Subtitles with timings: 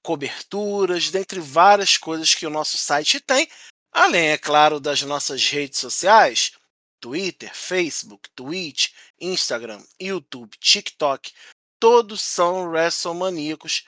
[0.02, 3.49] coberturas, dentre várias coisas que o nosso site tem,
[3.91, 6.52] além, é claro, das nossas redes sociais,
[7.01, 11.33] Twitter, Facebook, Twitch, Instagram, YouTube, TikTok,
[11.79, 13.84] todos são WrestleManiacos.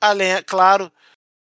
[0.00, 0.90] Além, é claro,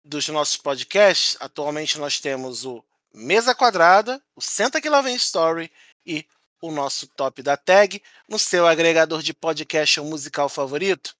[0.04, 5.70] dos nossos podcasts, atualmente nós temos o Mesa Quadrada, o Senta Que Lá Vem Story
[6.04, 6.26] e
[6.60, 11.16] o nosso Top da Tag no seu agregador de podcast ou musical favorito.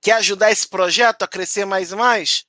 [0.00, 2.46] Quer ajudar esse projeto a crescer mais e mais?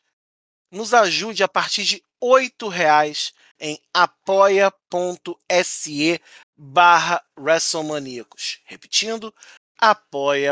[0.72, 4.82] Nos ajude a partir de R$ reais em apoia.se
[6.62, 8.60] barra WrestleManiacos.
[8.66, 9.34] Repetindo,
[9.80, 10.52] apoia.se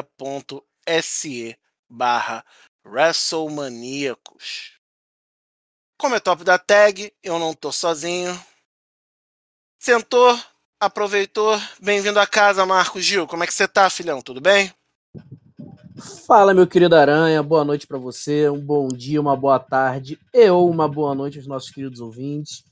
[1.89, 2.45] barra
[2.85, 4.77] WrestleManiacos.
[5.97, 8.39] Como é top da tag, eu não tô sozinho.
[9.77, 10.39] Sentou,
[10.79, 11.59] aproveitou.
[11.81, 13.27] Bem-vindo a casa, Marcos Gil.
[13.27, 14.21] Como é que você tá, filhão?
[14.21, 14.73] Tudo bem?
[16.25, 17.43] Fala, meu querido Aranha.
[17.43, 18.49] Boa noite para você.
[18.49, 22.63] Um bom dia, uma boa tarde e ou uma boa noite aos nossos queridos ouvintes.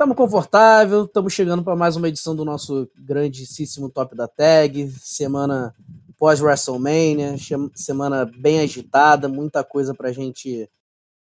[0.00, 4.90] Estamos confortável, estamos chegando para mais uma edição do nosso grandíssimo Top da Tag.
[4.92, 5.74] Semana
[6.16, 7.36] pós-WrestleMania,
[7.74, 10.70] semana bem agitada, muita coisa para a gente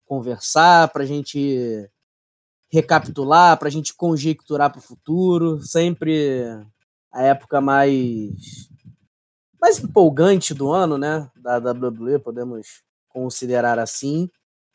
[0.06, 1.89] conversar, para a gente
[2.71, 5.60] recapitular, para a gente conjecturar para o futuro.
[5.64, 6.43] Sempre
[7.11, 8.70] a época mais
[9.60, 11.27] mais empolgante do ano, né?
[11.36, 14.30] Da WWE, podemos considerar assim.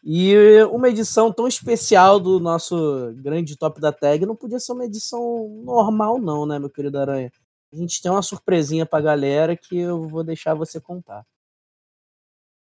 [0.07, 4.85] E uma edição tão especial do nosso grande top da tag não podia ser uma
[4.85, 7.33] edição normal, não, né, meu querido Aranha?
[7.73, 11.27] A gente tem uma surpresinha pra galera que eu vou deixar você contar.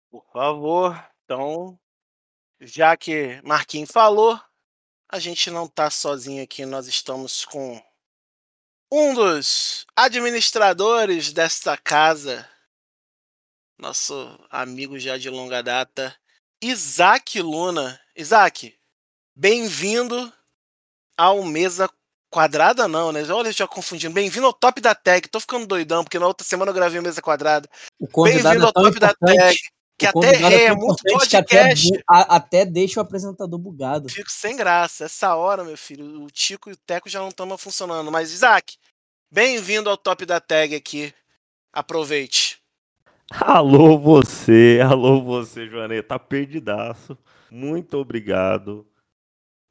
[0.09, 1.05] Por favor.
[1.25, 1.77] Então,
[2.61, 4.41] já que Marquinhos falou,
[5.09, 7.83] a gente não tá sozinho aqui, nós estamos com
[8.91, 12.49] um dos administradores desta casa,
[13.77, 14.15] nosso
[14.49, 16.17] amigo já de longa data,
[16.63, 18.01] Isaac Luna.
[18.17, 18.73] Isaac,
[19.35, 20.33] bem-vindo
[21.19, 21.91] ao Mesa
[22.31, 23.25] Quadrada, não, né?
[23.33, 24.15] Olha, já confundindo.
[24.15, 25.29] Bem-vindo ao Top da Tag.
[25.29, 27.69] Tô ficando doidão, porque na outra semana eu gravei o Mesa Quadrada.
[28.01, 29.59] Bem-vindo é ao Top da Tag.
[29.99, 31.89] Que até é, é muito podcast.
[32.09, 34.09] Até, até, deixa o apresentador bugado.
[34.09, 35.07] Fico sem graça.
[35.07, 38.11] Essa hora, meu filho, o Tico e o Teco já não estão funcionando.
[38.13, 38.77] Mas, Isaac,
[39.33, 41.13] bem-vindo ao Top da Tag aqui.
[41.73, 42.52] Aproveite.
[43.41, 47.17] Alô você, alô você, Joaneta, tá perdidaço.
[47.51, 48.87] Muito obrigado.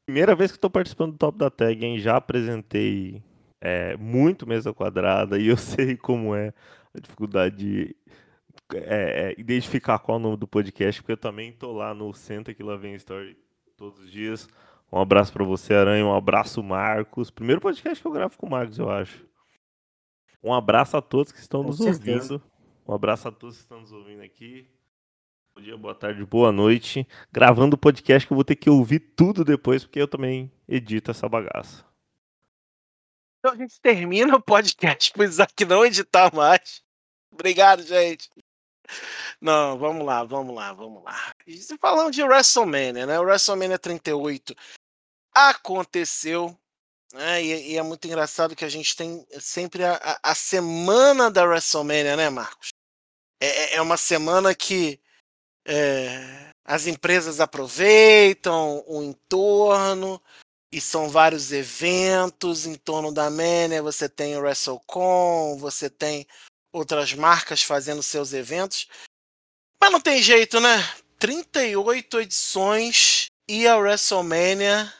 [0.04, 1.96] Primeira vez que estou participando do Top da Tag, hein?
[2.00, 3.22] Já apresentei
[3.60, 6.52] é, muito mesa quadrada e eu sei como é
[6.92, 7.96] a dificuldade de
[8.74, 12.12] é, é, identificar qual é o nome do podcast, porque eu também tô lá no
[12.12, 13.36] Senta que lá vem Story
[13.76, 14.48] todos os dias.
[14.90, 16.04] Um abraço para você, Aranha.
[16.04, 17.30] Um abraço, Marcos.
[17.30, 19.24] Primeiro podcast que eu gravo com o Marcos, eu acho.
[20.42, 22.34] Um abraço a todos que estão com nos certeza.
[22.34, 22.51] ouvindo.
[22.86, 24.68] Um abraço a todos que estão nos ouvindo aqui.
[25.54, 27.06] Bom dia, boa tarde, boa noite.
[27.30, 31.10] Gravando o podcast que eu vou ter que ouvir tudo depois, porque eu também edito
[31.10, 31.84] essa bagaça.
[33.38, 36.82] Então a gente termina o podcast pro Isaac não editar mais.
[37.30, 38.28] Obrigado, gente.
[39.40, 41.34] Não, vamos lá, vamos lá, vamos lá.
[41.46, 43.18] E falando de WrestleMania, né?
[43.18, 44.54] O WrestleMania 38
[45.34, 46.56] aconteceu.
[47.12, 47.42] Né?
[47.42, 52.16] E, e, é muito engraçado que a gente tem sempre a, a semana da WrestleMania,
[52.16, 52.70] né, Marcos?
[53.40, 54.98] É, é, é uma semana que
[55.66, 60.22] é, as empresas aproveitam o entorno
[60.72, 63.82] e são vários eventos em torno da Mania.
[63.82, 66.26] Você tem o WrestleCon, você tem
[66.72, 68.88] outras marcas fazendo seus eventos.
[69.80, 70.78] Mas não tem jeito, né?
[71.18, 74.92] 38 edições e a WrestleMania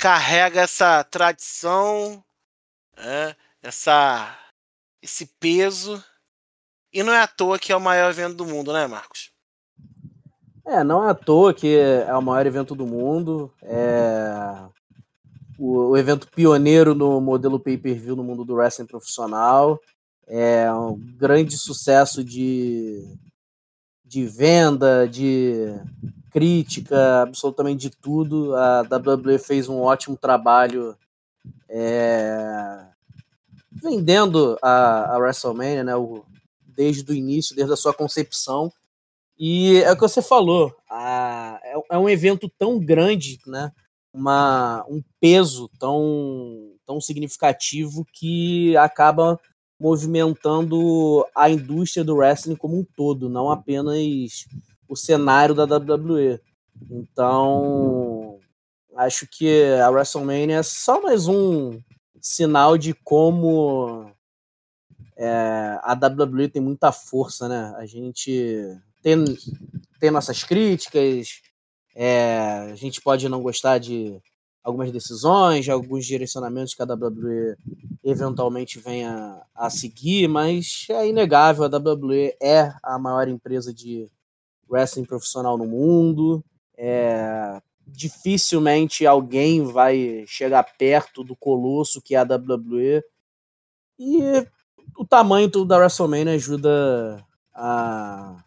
[0.00, 2.24] carrega essa tradição,
[2.96, 4.34] é, essa,
[5.02, 6.02] esse peso
[6.92, 9.30] e não é à toa que é o maior evento do mundo, né, Marcos?
[10.66, 13.52] É, não é à toa que é o maior evento do mundo.
[13.62, 14.68] É
[15.60, 19.78] o, o evento pioneiro no modelo pay-per-view no mundo do wrestling profissional.
[20.26, 23.04] é um grande sucesso de,
[24.02, 25.74] de venda, de
[26.30, 28.54] crítica, absolutamente de tudo.
[28.54, 30.96] A WWE fez um ótimo trabalho
[31.68, 32.84] é,
[33.70, 36.24] vendendo a, a WrestleMania, né, o,
[36.66, 38.72] desde o início, desde a sua concepção.
[39.38, 43.72] E é o que você falou, a, é, é um evento tão grande, né,
[44.12, 49.40] uma, um peso tão, tão significativo que acaba
[49.80, 54.44] movimentando a indústria do wrestling como um todo, não apenas
[54.90, 56.40] o cenário da WWE.
[56.90, 58.40] Então,
[58.96, 61.80] acho que a WrestleMania é só mais um
[62.20, 64.10] sinal de como
[65.16, 67.72] é, a WWE tem muita força, né?
[67.76, 68.66] A gente
[69.00, 69.24] tem,
[70.00, 71.40] tem nossas críticas,
[71.94, 74.20] é, a gente pode não gostar de
[74.60, 77.56] algumas decisões, de alguns direcionamentos que a WWE
[78.02, 84.10] eventualmente venha a seguir, mas é inegável, a WWE é a maior empresa de
[84.70, 86.44] wrestling profissional no mundo.
[86.76, 93.02] É, dificilmente alguém vai chegar perto do colosso que é a WWE.
[93.98, 94.46] E
[94.96, 97.22] o tamanho da WrestleMania ajuda
[97.54, 98.42] a,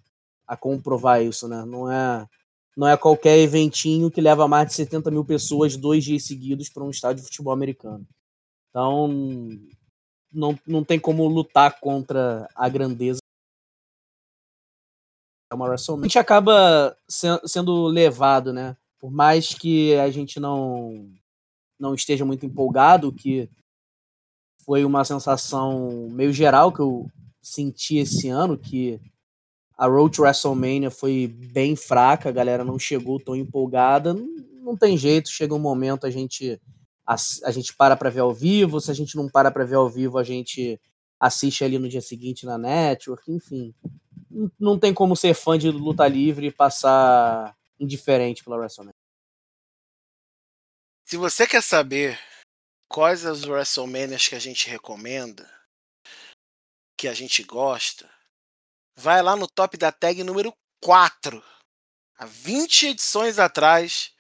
[0.48, 1.64] a comprovar isso, né?
[1.66, 2.28] Não é,
[2.76, 6.84] não é qualquer eventinho que leva mais de 70 mil pessoas dois dias seguidos para
[6.84, 8.08] um estádio de futebol americano.
[8.70, 9.08] Então,
[10.32, 13.20] não, não tem como lutar contra a grandeza
[15.56, 16.06] uma WrestleMania.
[16.06, 16.98] A gente acaba
[17.46, 18.76] sendo levado, né?
[19.00, 21.10] Por mais que a gente não
[21.80, 23.50] não esteja muito empolgado, que
[24.66, 27.10] foi uma sensação meio geral que eu
[27.42, 29.02] senti esse ano, que
[29.78, 34.14] a Road to WrestleMania foi bem fraca, a galera não chegou tão empolgada.
[34.14, 34.28] Não,
[34.62, 36.60] não tem jeito, chega um momento a gente
[37.06, 39.76] a, a gente para para ver ao vivo, se a gente não para para ver
[39.76, 40.80] ao vivo, a gente
[41.20, 43.74] assiste ali no dia seguinte na network, enfim.
[44.60, 48.94] Não, tem como ser fã de luta livre e passar indiferente pela WrestleMania.
[51.06, 52.20] Se você quer saber
[52.90, 55.48] quais as WrestleManias que a gente recomenda,
[56.98, 58.10] que a gente gosta,
[58.96, 60.52] vai lá no top da tag número
[60.82, 61.44] 4.
[62.18, 64.14] Há 20 edições atrás,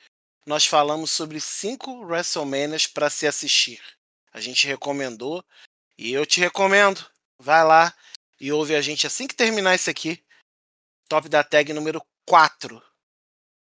[0.45, 3.81] nós falamos sobre cinco WrestleManias para se assistir.
[4.31, 5.43] A gente recomendou
[5.97, 7.05] e eu te recomendo.
[7.39, 7.95] Vai lá
[8.43, 10.21] e ouve a gente assim que terminar isso aqui.
[11.07, 12.83] Top da tag número 4.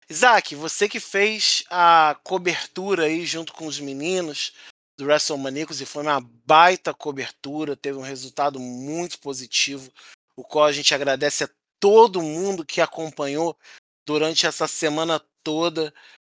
[0.09, 4.55] Isaac, você que fez a cobertura aí junto com os meninos
[4.97, 9.93] do WrestleManiacos e foi uma baita cobertura, teve um resultado muito positivo,
[10.35, 13.59] o qual a gente agradece a todo mundo que acompanhou
[14.06, 15.93] durante essa semana toda.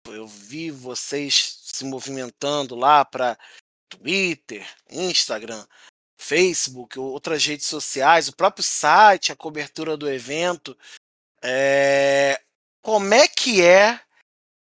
[0.07, 3.37] Eu vi vocês se movimentando lá para
[3.87, 5.63] Twitter, Instagram,
[6.21, 10.77] Facebook, outras redes sociais, o próprio site, a cobertura do evento.
[11.41, 12.39] É...
[12.83, 13.99] Como é que é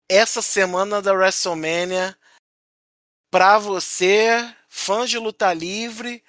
[0.08, 2.16] essa semana da WrestleMania
[3.32, 6.22] para você, fã de luta livre,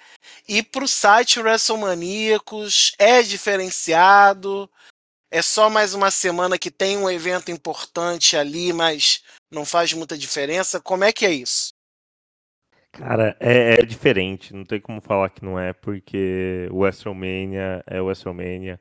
[0.48, 2.92] e para o site WrestleManiacos?
[2.98, 4.68] É diferenciado?
[5.30, 10.18] É só mais uma semana que tem um evento importante ali, mas não faz muita
[10.18, 10.80] diferença?
[10.80, 11.71] Como é que é isso?
[12.92, 18.02] Cara, é, é, diferente, não tem como falar que não é, porque o WrestleMania é
[18.02, 18.78] o WrestleMania.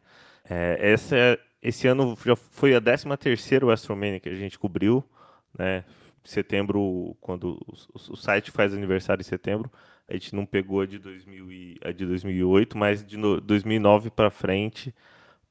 [0.50, 5.04] É, essa, é, esse ano já foi a 13 terceira WrestleMania que a gente cobriu,
[5.58, 5.86] né?
[6.26, 9.72] Setembro, quando o, o, site faz aniversário em setembro,
[10.08, 14.10] a gente não pegou a de, 2000 e, a de 2008, mas de no, 2009
[14.12, 14.94] para frente,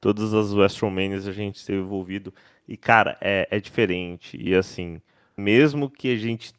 [0.01, 2.33] todas as WrestleManias a gente esteve envolvido.
[2.69, 4.37] E, cara, é, é diferente.
[4.41, 5.01] E, assim,
[5.37, 6.55] mesmo que a gente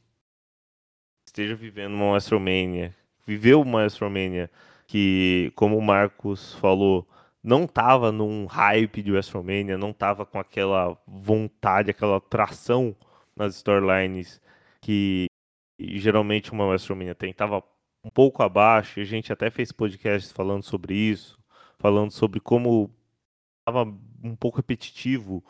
[1.32, 2.94] esteja vivendo uma WrestleMania,
[3.26, 4.52] viveu uma WrestleMania
[4.86, 7.08] que, como o Marcos falou,
[7.42, 12.94] não tava num hype de WrestleMania, não tava com aquela vontade, aquela tração
[13.36, 14.42] nas storylines
[14.82, 15.28] que
[15.80, 17.34] geralmente uma WrestleMania tem.
[17.34, 17.64] Tava
[18.04, 21.40] um pouco abaixo, a gente até fez podcast falando sobre isso,
[21.80, 22.94] falando sobre como
[23.66, 23.84] tava
[24.22, 25.44] um pouco repetitivo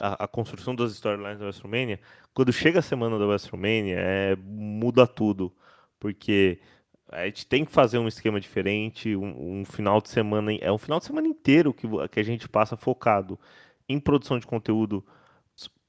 [0.00, 2.00] a, a, construção das storylines da WrestleMania,
[2.34, 5.52] quando chega a semana da WrestleMania, é, muda tudo.
[5.98, 6.60] Porque
[7.08, 10.52] a gente tem que fazer um esquema diferente, um, um, final de semana.
[10.60, 13.38] É um final de semana inteiro que, que a gente passa focado
[13.88, 15.04] em produção de conteúdo.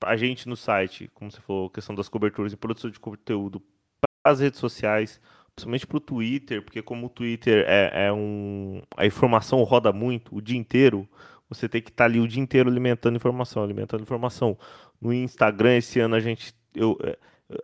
[0.01, 3.61] A gente no site, como você falou, questão das coberturas e produção de conteúdo
[3.99, 5.19] para as redes sociais,
[5.55, 8.81] principalmente para o Twitter, porque como o Twitter é, é um.
[8.95, 11.09] A informação roda muito o dia inteiro
[11.49, 14.57] você tem que estar tá ali o dia inteiro alimentando informação, alimentando informação.
[14.99, 16.53] No Instagram, esse ano, a gente.
[16.75, 17.17] Eu, é,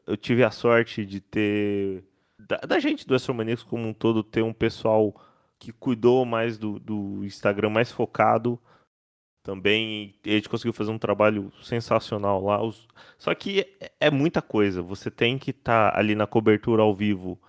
[0.08, 2.04] eu tive a sorte de ter.
[2.40, 5.14] Da, da gente do Astromaníacos como um todo, ter um pessoal
[5.60, 8.60] que cuidou mais do, do Instagram, mais focado
[9.44, 10.16] também.
[10.26, 12.60] A gente conseguiu fazer um trabalho sensacional lá.
[13.18, 14.82] Só que é, é muita coisa.
[14.82, 17.40] Você tem que estar tá ali na cobertura ao vivo,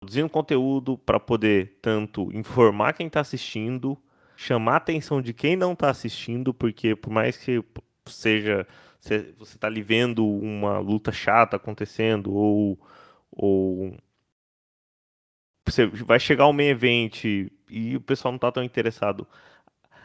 [0.00, 3.98] produzindo conteúdo para poder tanto informar quem está assistindo,
[4.36, 7.62] chamar a atenção de quem não está assistindo, porque por mais que
[8.06, 8.66] seja
[9.00, 12.78] você está ali vendo uma luta chata acontecendo ou
[13.30, 13.96] ou
[15.66, 17.26] você vai chegar ao meio evento
[17.68, 19.26] e o pessoal não está tão interessado.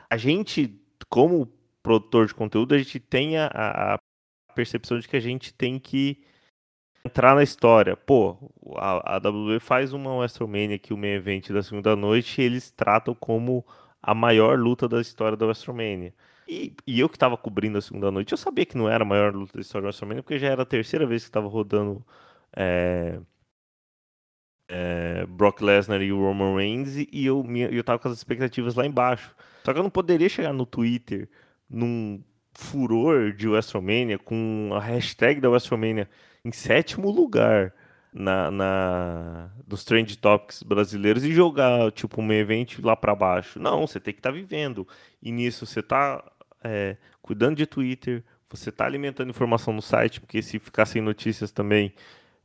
[0.10, 0.80] A gente,
[1.10, 1.52] como
[1.84, 4.00] produtor de conteúdo, a gente tem a, a
[4.56, 6.24] percepção de que a gente tem que
[7.04, 7.96] entrar na história.
[7.98, 8.38] Pô,
[8.76, 13.14] a, a WWE faz uma WrestleMania aqui, o meio evento da segunda noite, eles tratam
[13.14, 13.66] como
[14.02, 16.14] a maior luta da história da WrestleMania.
[16.48, 19.08] E, e eu que estava cobrindo a segunda noite, eu sabia que não era a
[19.08, 22.06] maior luta da história da WrestleMania, porque já era a terceira vez que estava rodando
[22.56, 23.20] é,
[24.70, 28.86] é, Brock Lesnar e o Roman Reigns, e eu, eu tava com as expectativas lá
[28.86, 29.36] embaixo.
[29.64, 31.30] Só que eu não poderia chegar no Twitter
[31.70, 32.24] num
[32.54, 36.10] furor de WrestleMania com a hashtag da WrestleMania
[36.44, 37.74] em sétimo lugar
[38.18, 43.60] na, na dos Trend Topics brasileiros e jogar tipo um evento lá para baixo.
[43.60, 44.88] Não, você tem que estar tá vivendo.
[45.22, 46.24] E nisso você está
[46.64, 51.52] é, cuidando de Twitter, você está alimentando informação no site, porque se ficar sem notícias
[51.52, 51.94] também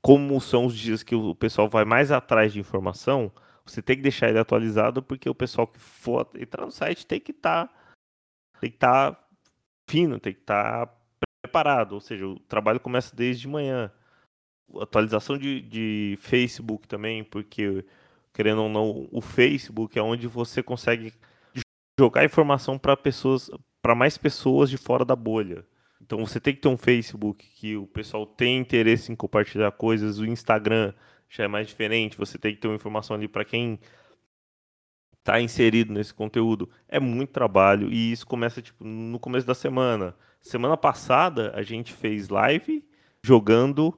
[0.02, 3.32] como são os dias que o pessoal vai mais atrás de informação,
[3.64, 7.20] você tem que deixar ele atualizado, porque o pessoal que for entrar no site tem
[7.20, 7.74] que estar tá,
[8.60, 9.24] tem que estar tá
[9.88, 10.94] fino, tem que estar tá
[11.40, 13.92] preparado, ou seja, o trabalho começa desde manhã.
[14.80, 17.84] Atualização de, de Facebook também, porque
[18.32, 21.12] querendo ou não, o Facebook é onde você consegue
[21.98, 23.50] jogar informação para pessoas,
[23.80, 25.64] para mais pessoas de fora da bolha.
[26.00, 30.18] Então você tem que ter um Facebook que o pessoal tem interesse em compartilhar coisas,
[30.18, 30.92] o Instagram
[31.28, 33.78] já é mais diferente, você tem que ter uma informação ali para quem
[35.18, 36.68] está inserido nesse conteúdo.
[36.88, 40.14] É muito trabalho e isso começa tipo no começo da semana.
[40.40, 42.84] Semana passada a gente fez live
[43.22, 43.96] jogando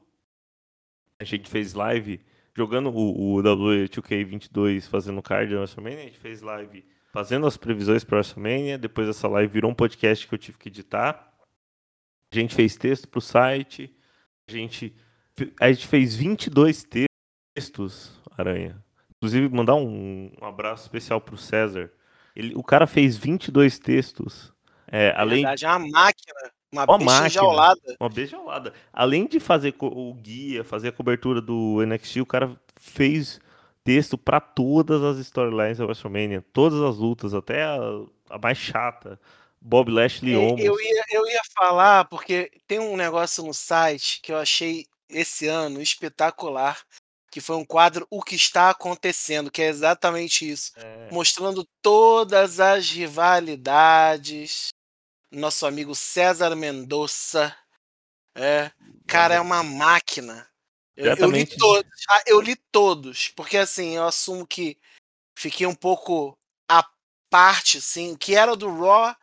[1.24, 2.20] a gente fez live
[2.56, 8.04] jogando o, o W2K22 fazendo card na WrestleMania, a gente fez live fazendo as previsões
[8.04, 11.32] para WrestleMania, depois essa live virou um podcast que eu tive que editar.
[12.32, 13.96] A gente fez texto para o site.
[14.48, 14.94] A gente,
[15.60, 16.84] a gente fez 22
[17.56, 18.82] textos, Aranha.
[19.16, 21.92] Inclusive, mandar um, um abraço especial para o César.
[22.34, 24.52] Ele, o cara fez 22 textos.
[24.88, 25.42] É, além...
[25.42, 26.53] verdade, é uma máquina.
[26.74, 27.96] Uma, máquina, enjaulada.
[28.00, 28.72] Uma beijoulada.
[28.92, 33.40] Além de fazer o guia, fazer a cobertura do NXT, o cara fez
[33.84, 36.44] texto para todas as storylines da WrestleMania.
[36.52, 37.78] Todas as lutas, até a,
[38.30, 39.20] a mais chata.
[39.60, 44.30] Bob Lashley é, eu, ia, eu ia falar, porque tem um negócio no site que
[44.30, 46.78] eu achei esse ano espetacular,
[47.30, 50.72] que foi um quadro O que está acontecendo, que é exatamente isso.
[50.76, 51.08] É.
[51.10, 54.68] Mostrando todas as rivalidades.
[55.34, 57.56] Nosso amigo César Mendonça.
[58.36, 58.70] É,
[59.06, 60.48] cara, é uma máquina.
[60.96, 61.90] Eu, eu, li todos.
[62.08, 64.78] Ah, eu li todos, porque assim, eu assumo que
[65.36, 66.38] fiquei um pouco
[66.68, 66.88] à
[67.28, 69.14] parte, assim, o que era do Raw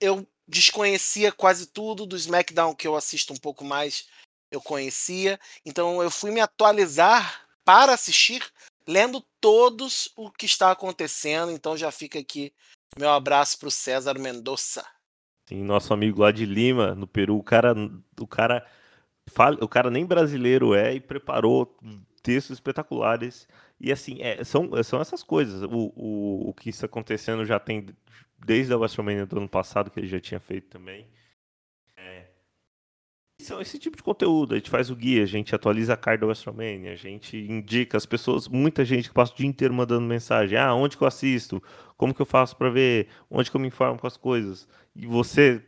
[0.00, 4.06] eu desconhecia quase tudo do SmackDown que eu assisto um pouco mais,
[4.50, 5.40] eu conhecia.
[5.64, 8.44] Então eu fui me atualizar para assistir,
[8.86, 11.50] lendo todos o que está acontecendo.
[11.50, 12.54] Então já fica aqui
[12.98, 14.86] meu abraço para o César Mendonça.
[15.48, 17.74] Sim, nosso amigo lá de Lima, no Peru, o cara,
[18.20, 18.66] o cara,
[19.60, 21.76] o cara nem brasileiro é e preparou
[22.22, 23.48] textos espetaculares.
[23.80, 25.62] E assim, é, são, são essas coisas.
[25.62, 27.86] O, o, o que está acontecendo já tem
[28.38, 31.06] desde a WrestleMania do ano passado, que ele já tinha feito também.
[31.96, 32.26] É,
[33.40, 34.54] são esse tipo de conteúdo.
[34.54, 37.96] A gente faz o guia, a gente atualiza a card da WrestleMania, a gente indica
[37.96, 40.58] as pessoas, muita gente que passa o dia inteiro mandando mensagem.
[40.58, 41.62] Ah, onde que eu assisto?
[41.96, 43.08] Como que eu faço para ver?
[43.30, 44.66] Onde que eu me informo com as coisas?
[44.96, 45.62] E você,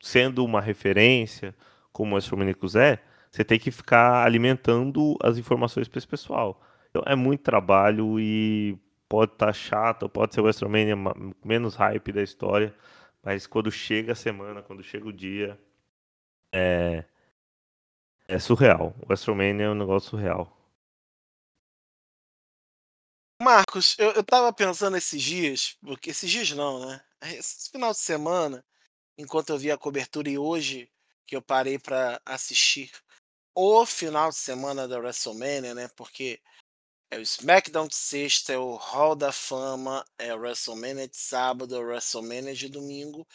[0.00, 1.54] sendo uma referência,
[1.92, 2.98] como o WrestleMania é,
[3.30, 6.60] você tem que ficar alimentando as informações para esse pessoal.
[6.90, 8.76] Então é muito trabalho e
[9.08, 10.96] pode estar tá chato, pode ser o WrestleMania
[11.44, 12.74] menos hype da história,
[13.22, 15.58] mas quando chega a semana, quando chega o dia,
[16.52, 17.04] é,
[18.26, 18.94] é surreal.
[19.00, 20.56] O WrestleMania é um negócio surreal.
[23.40, 27.00] Marcos, eu, eu tava pensando esses dias, porque esses dias não, né?
[27.22, 28.64] Esse final de semana,
[29.16, 30.90] enquanto eu vi a cobertura e hoje
[31.26, 32.90] que eu parei para assistir
[33.54, 35.88] o final de semana da WrestleMania, né?
[35.96, 36.40] Porque
[37.10, 41.74] é o SmackDown de sexta, é o Hall da Fama, é o WrestleMania de sábado,
[41.74, 43.26] é o WrestleMania de domingo,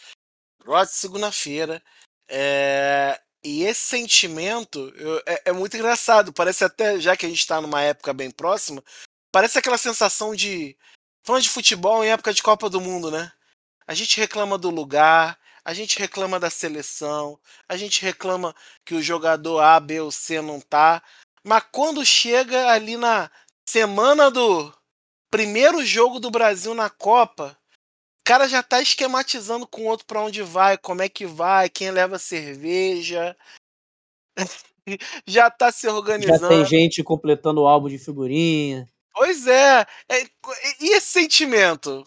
[0.65, 1.81] Raw de segunda-feira.
[2.27, 3.21] É...
[3.43, 6.33] E esse sentimento eu, é, é, muito engraçado.
[6.33, 8.83] Parece até, já que a gente está numa época bem próxima,
[9.31, 10.75] parece aquela sensação de
[11.23, 13.31] fã de futebol em época de Copa do Mundo, né?
[13.87, 19.01] A gente reclama do lugar, a gente reclama da seleção, a gente reclama que o
[19.01, 21.01] jogador A, B ou C não tá,
[21.43, 23.29] mas quando chega ali na
[23.67, 24.73] semana do
[25.31, 27.57] primeiro jogo do Brasil na Copa,
[28.21, 31.69] o cara já tá esquematizando com o outro para onde vai, como é que vai,
[31.69, 33.37] quem leva cerveja.
[35.27, 36.41] já tá se organizando.
[36.41, 38.87] Já tem gente completando o álbum de figurinha.
[39.13, 39.85] Pois é.
[40.09, 40.23] é
[40.79, 42.05] e esse sentimento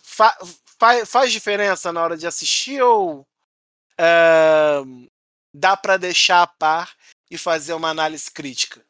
[0.78, 3.26] fa fa faz diferença na hora de assistir ou
[3.98, 4.82] é,
[5.52, 6.94] dá para deixar a par
[7.30, 8.82] e fazer uma análise crítica?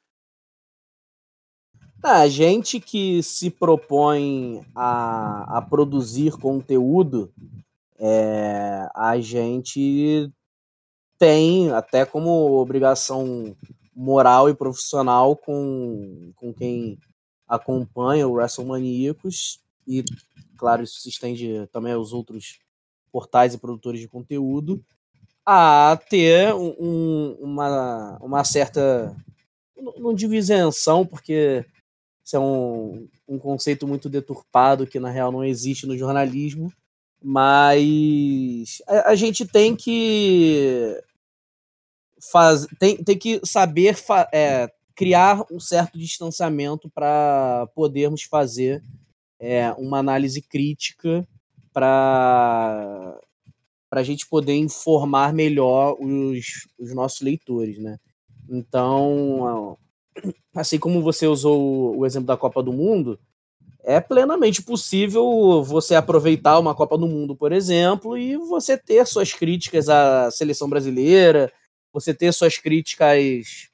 [2.02, 7.32] Ah, a gente que se propõe a, a produzir conteúdo,
[7.98, 10.30] é, a gente
[11.18, 12.30] tem até como
[12.60, 13.56] obrigação
[13.94, 16.96] moral e profissional com, com quem
[17.48, 20.04] acompanha o WrestleManiacos e,
[20.58, 22.58] claro, isso se estende também aos outros
[23.10, 24.84] portais e produtores de conteúdo,
[25.46, 29.16] a ter um, uma, uma certa.
[29.96, 31.64] Não digo isenção, porque
[32.22, 36.70] isso é um, um conceito muito deturpado que, na real, não existe no jornalismo,
[37.22, 41.00] mas a, a gente tem que.
[42.30, 48.82] Faz, tem, tem que saber fa, é, criar um certo distanciamento para podermos fazer
[49.40, 51.26] é, uma análise crítica
[51.72, 53.18] para
[53.90, 57.98] a gente poder informar melhor os, os nossos leitores, né?
[58.48, 59.78] Então,
[60.54, 63.18] assim como você usou o exemplo da Copa do Mundo,
[63.84, 69.32] é plenamente possível você aproveitar uma Copa do Mundo, por exemplo, e você ter suas
[69.32, 71.52] críticas à seleção brasileira,
[71.92, 73.68] você ter suas críticas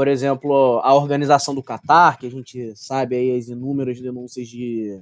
[0.00, 4.98] por exemplo, a organização do Catar, que a gente sabe aí as inúmeras denúncias de,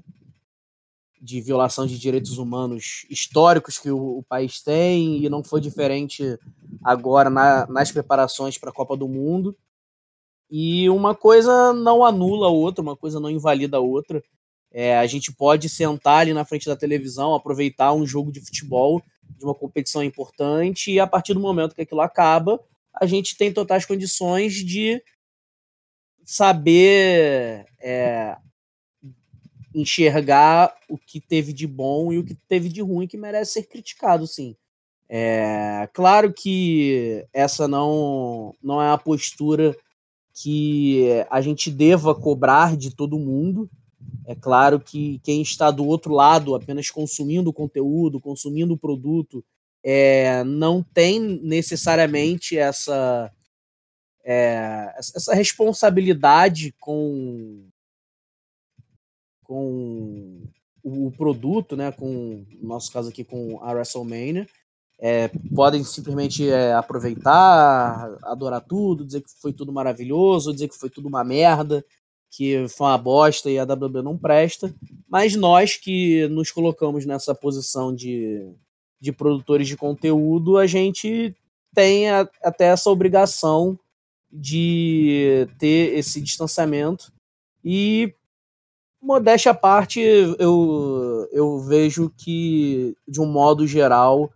[1.23, 6.37] de violação de direitos humanos históricos que o, o país tem, e não foi diferente
[6.83, 9.57] agora na, nas preparações para a Copa do Mundo.
[10.51, 14.20] E uma coisa não anula a outra, uma coisa não invalida a outra.
[14.72, 19.01] É, a gente pode sentar ali na frente da televisão, aproveitar um jogo de futebol
[19.22, 22.59] de uma competição importante, e a partir do momento que aquilo acaba,
[23.00, 25.02] a gente tem totais condições de
[26.24, 28.37] saber é,
[29.74, 33.62] enxergar o que teve de bom e o que teve de ruim que merece ser
[33.64, 34.56] criticado, sim.
[35.08, 39.74] É, claro que essa não, não é a postura
[40.34, 43.70] que a gente deva cobrar de todo mundo.
[44.26, 49.42] É claro que quem está do outro lado, apenas consumindo o conteúdo, consumindo o produto,
[49.85, 53.33] é, não tem necessariamente essa,
[54.25, 57.69] é, essa responsabilidade com,
[59.43, 60.43] com
[60.83, 64.47] o produto, né, com no nosso caso aqui com a WrestleMania.
[65.01, 70.91] É, podem simplesmente é, aproveitar, adorar tudo, dizer que foi tudo maravilhoso, dizer que foi
[70.91, 71.85] tudo uma merda,
[72.31, 74.75] que foi uma bosta e a WWE não presta.
[75.09, 78.53] Mas nós que nos colocamos nessa posição de
[79.00, 81.34] de produtores de conteúdo, a gente
[81.74, 83.78] tem a, até essa obrigação
[84.30, 87.12] de ter esse distanciamento.
[87.64, 88.14] E,
[89.00, 94.30] modéstia à parte, eu, eu vejo que, de um modo geral,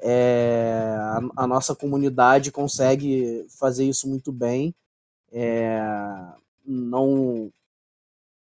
[0.00, 4.74] é, a, a, nossa comunidade consegue fazer isso muito bem.
[5.32, 5.80] É,
[6.64, 7.50] não,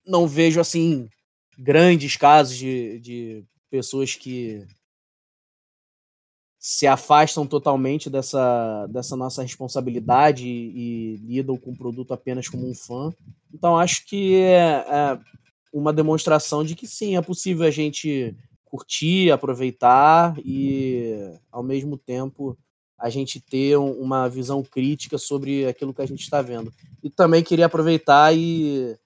[0.06, 1.08] não vejo assim
[1.58, 4.66] grandes casos de, de pessoas que
[6.66, 10.70] se afastam totalmente dessa, dessa nossa responsabilidade e,
[11.14, 13.12] e, lidam com o produto apenas como um fã.
[13.52, 15.18] Então acho que é, é,
[15.70, 22.56] uma demonstração de que sim, é possível a gente curtir, aproveitar e ao mesmo tempo
[22.98, 26.72] a gente ter uma visão crítica sobre aquilo que a gente está vendo.
[27.02, 28.96] E também queria aproveitar e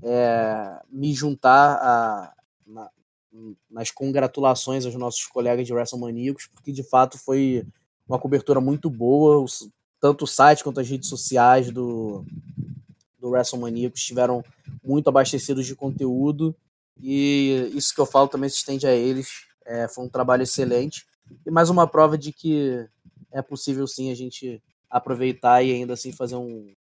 [0.00, 2.32] é, me juntar a,
[3.70, 7.66] nas congratulações aos nossos colegas de WrestleManiacos, porque de fato foi
[8.08, 9.44] uma cobertura muito boa,
[10.00, 12.24] tanto o site quanto as redes sociais do,
[13.18, 14.44] do WrestleManiacos estiveram
[14.82, 16.54] muito abastecidos de conteúdo,
[17.00, 21.06] e isso que eu falo também se estende a eles, é, foi um trabalho excelente,
[21.44, 22.86] e mais uma prova de que
[23.32, 26.72] é possível sim a gente aproveitar e ainda assim fazer um,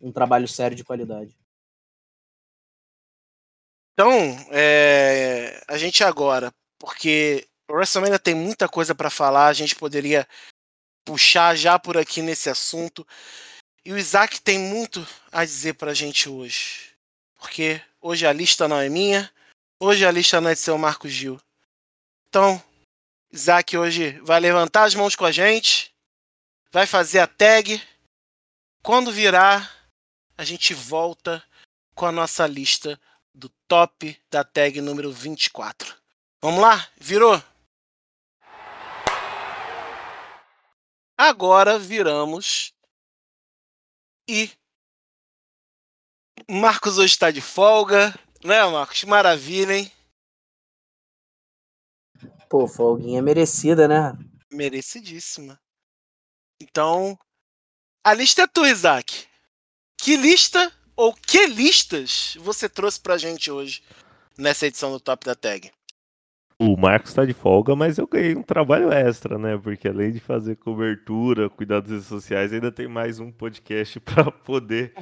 [0.00, 1.36] um trabalho sério de qualidade.
[3.92, 4.10] Então,
[4.50, 10.26] é, a gente agora, porque o WrestleMania tem muita coisa para falar, a gente poderia
[11.04, 13.06] puxar já por aqui nesse assunto.
[13.84, 16.92] E o Isaac tem muito a dizer pra gente hoje.
[17.38, 19.30] porque hoje a lista não é minha,
[19.80, 21.40] hoje a lista não é de seu Marcos Gil.
[22.28, 22.62] Então,
[23.32, 25.92] Isaac hoje vai levantar as mãos com a gente,
[26.70, 27.82] vai fazer a tag.
[28.82, 29.70] Quando virar,
[30.38, 31.42] a gente volta
[31.94, 32.98] com a nossa lista
[33.72, 35.96] top da tag número 24.
[36.42, 36.86] Vamos lá?
[36.98, 37.42] Virou?
[41.16, 42.74] Agora viramos
[44.28, 44.50] e
[46.50, 49.04] Marcos hoje está de folga, né, Marcos?
[49.04, 49.90] Maravilha, hein?
[52.50, 54.12] Pô, folguinha merecida, né?
[54.52, 55.58] Merecidíssima.
[56.60, 57.18] Então,
[58.04, 59.26] a lista é tua, Isaac.
[59.96, 63.82] Que lista ou que listas você trouxe pra gente hoje
[64.36, 65.70] nessa edição do Top da Tag?
[66.58, 69.58] O Marcos tá de folga, mas eu ganhei um trabalho extra, né?
[69.58, 74.30] Porque além de fazer cobertura, cuidar das redes sociais, ainda tem mais um podcast para
[74.30, 74.94] poder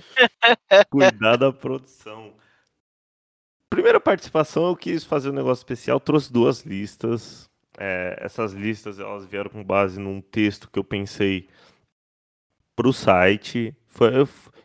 [0.88, 2.32] cuidar da produção.
[3.68, 7.48] Primeira participação, eu quis fazer um negócio especial, trouxe duas listas.
[7.78, 11.46] É, essas listas elas vieram com base num texto que eu pensei
[12.74, 13.76] para o site.
[13.86, 14.10] Foi,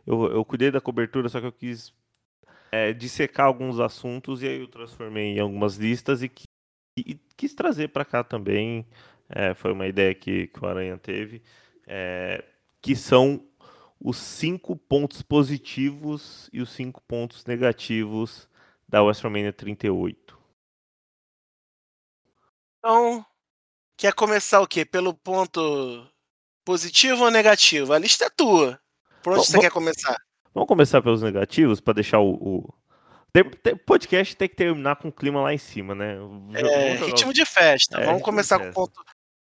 [0.05, 1.93] eu, eu, cuidei da cobertura, só que eu quis
[2.71, 6.29] é, dissecar alguns assuntos e aí eu transformei em algumas listas e
[6.97, 8.87] e quis trazer para cá também,
[9.29, 11.43] é, foi uma ideia que, que o Aranha teve,
[11.85, 12.43] é,
[12.81, 13.45] que são
[13.99, 18.47] os cinco pontos positivos e os cinco pontos negativos
[18.87, 20.37] da WrestleMania 38.
[22.79, 23.25] Então,
[23.97, 24.85] quer começar o quê?
[24.85, 26.07] Pelo ponto
[26.63, 27.93] positivo ou negativo?
[27.93, 28.79] A lista é tua.
[29.25, 30.21] Por onde Bom, você quer começar?
[30.53, 32.73] Vamos começar pelos negativos para deixar o, o,
[33.83, 36.15] podcast tem que terminar com o clima lá em cima, né?
[36.53, 38.01] É, ritmo de festa.
[38.01, 39.03] É, Vamos começar com ponto...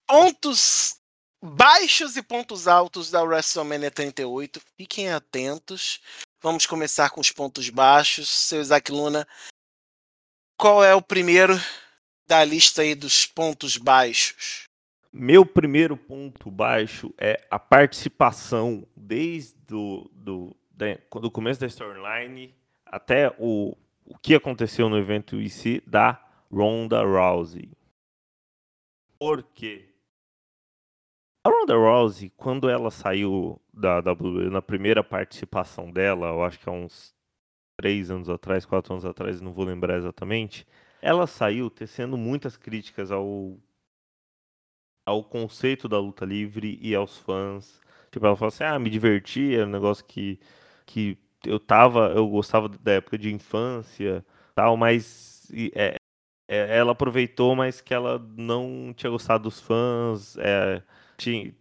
[0.06, 0.98] pontos
[1.44, 4.62] baixos e pontos altos da WrestleMania 38.
[4.78, 6.00] Fiquem atentos.
[6.40, 8.30] Vamos começar com os pontos baixos.
[8.30, 9.28] Seu Isaac Luna,
[10.56, 11.60] qual é o primeiro
[12.28, 14.66] da lista aí dos pontos baixos?
[15.16, 20.56] Meu primeiro ponto baixo é a participação desde do, do,
[21.22, 22.52] do começo da storyline
[22.84, 26.20] até o, o que aconteceu no evento em si da
[26.52, 27.72] Ronda Rousey.
[29.20, 29.88] Por quê?
[31.44, 36.68] A Ronda Rousey, quando ela saiu da WWE, na primeira participação dela, eu acho que
[36.68, 37.14] há uns
[37.78, 40.66] três anos atrás, quatro anos atrás, não vou lembrar exatamente,
[41.00, 43.58] ela saiu tecendo muitas críticas ao,
[45.06, 47.82] ao conceito da luta livre e aos fãs.
[48.12, 50.40] Tipo, ela falou assim, ah, me diverti, era um negócio que,
[50.86, 55.96] que eu tava, eu gostava da época de infância, tal, mas é,
[56.48, 60.82] é, ela aproveitou, mas que ela não tinha gostado dos fãs, é,
[61.18, 61.54] tinha,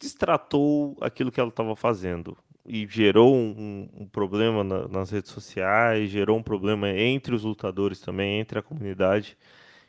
[0.00, 2.36] destratou aquilo que ela estava fazendo
[2.68, 8.00] e gerou um, um problema na, nas redes sociais, gerou um problema entre os lutadores
[8.00, 9.36] também, entre a comunidade.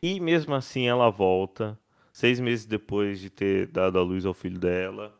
[0.01, 1.77] E mesmo assim ela volta,
[2.17, 5.15] seis meses depois de ter dado a luz ao filho dela,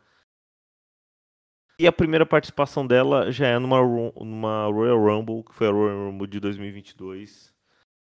[1.80, 3.80] e a primeira participação dela já é numa,
[4.16, 7.54] numa Royal Rumble, que foi a Royal Rumble de 2022,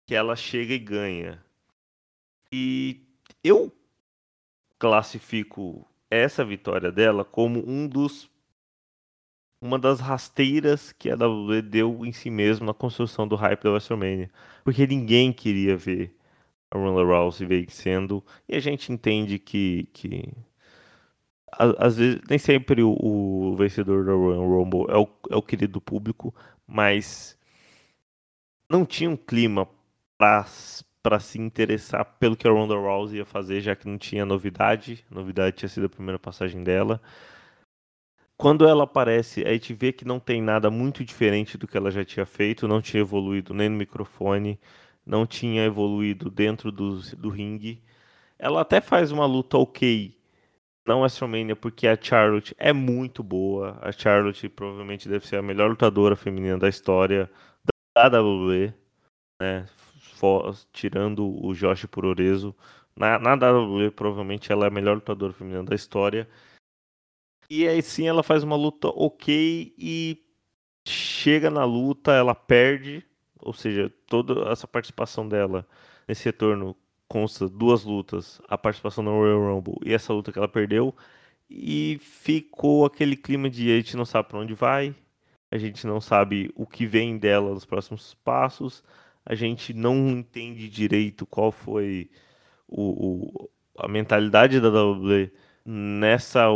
[0.06, 1.42] que ela chega e ganha.
[2.52, 3.06] E
[3.42, 3.72] eu
[4.78, 8.30] classifico essa vitória dela como um dos
[9.62, 13.70] uma das rasteiras que a WWE deu em si mesmo na construção do hype da
[13.70, 14.30] WrestleMania,
[14.62, 16.14] porque ninguém queria ver
[16.74, 20.32] a Ronda Rousey vencendo, e a gente entende que, que
[21.52, 25.80] às vezes, nem sempre o, o, vencedor da Royal Rumble é o, é o querido
[25.80, 26.34] público,
[26.66, 27.38] mas
[28.68, 29.68] não tinha um clima
[30.18, 35.04] para se interessar pelo que a Ronda Rousey ia fazer, já que não tinha novidade.
[35.10, 37.00] A novidade tinha sido a primeira passagem dela.
[38.36, 41.90] Quando ela aparece, a gente vê que não tem nada muito diferente do que ela
[41.90, 44.58] já tinha feito, não tinha evoluído nem no microfone,
[45.06, 47.82] não tinha evoluído dentro do, do ringue.
[48.38, 50.14] Ela até faz uma luta ok
[50.86, 53.78] não WrestleMania porque a Charlotte é muito boa.
[53.80, 57.30] A Charlotte provavelmente deve ser a melhor lutadora feminina da história
[57.94, 58.74] da WWE,
[59.40, 59.66] né?
[60.72, 62.54] tirando o Josh por Orezo.
[62.96, 66.28] Na, na WWE, provavelmente ela é a melhor lutadora feminina da história.
[67.48, 70.22] E aí sim ela faz uma luta ok e
[70.86, 73.04] chega na luta, ela perde.
[73.44, 75.66] Ou seja, toda essa participação dela
[76.08, 76.76] nesse retorno
[77.08, 80.94] consta duas lutas, a participação no Royal Rumble e essa luta que ela perdeu,
[81.48, 84.94] e ficou aquele clima de a gente não sabe para onde vai,
[85.50, 88.82] a gente não sabe o que vem dela nos próximos passos,
[89.24, 92.10] a gente não entende direito qual foi
[92.66, 95.32] o, o a mentalidade da WWE
[95.64, 96.46] nessa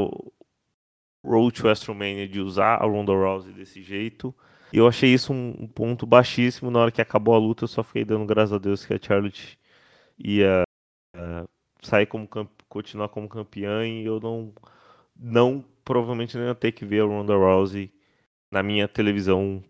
[1.25, 4.35] Road to WrestleMania de usar a Ronda Rousey desse jeito.
[4.73, 6.71] E eu achei isso um, um, ponto baixíssimo.
[6.71, 9.01] Na hora que acabou a luta, eu só fiquei dando graças a Deus que a
[9.01, 9.59] Charlotte
[10.19, 10.63] ia
[11.17, 11.49] uh,
[11.83, 12.29] sair como
[12.69, 14.53] continuar como campeã e eu não,
[15.17, 17.93] não provavelmente nem ia ter que ver a Ronda Rousey
[18.51, 19.65] na minha televisão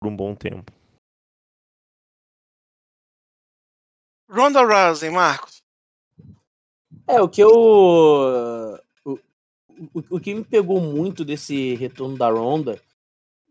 [0.00, 0.72] por um bom tempo.
[4.28, 5.62] Ronda Rousey, Marcos.
[7.06, 7.50] É, o que eu.
[9.04, 9.18] O,
[9.94, 12.80] o, o que me pegou muito desse retorno da Ronda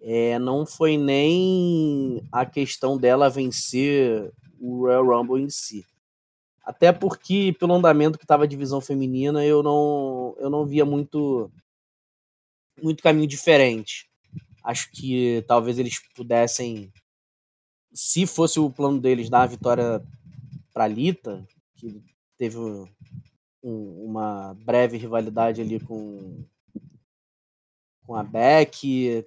[0.01, 5.85] é, não foi nem a questão dela vencer o Royal Rumble em si.
[6.63, 11.51] Até porque, pelo andamento que estava a divisão feminina, eu não, eu não via muito,
[12.81, 14.09] muito caminho diferente.
[14.63, 16.93] Acho que talvez eles pudessem,
[17.93, 20.01] se fosse o plano deles dar a vitória
[20.73, 21.43] para Lita,
[21.75, 22.03] que
[22.37, 22.87] teve um,
[23.63, 26.45] uma breve rivalidade ali com,
[28.05, 29.25] com a Beck.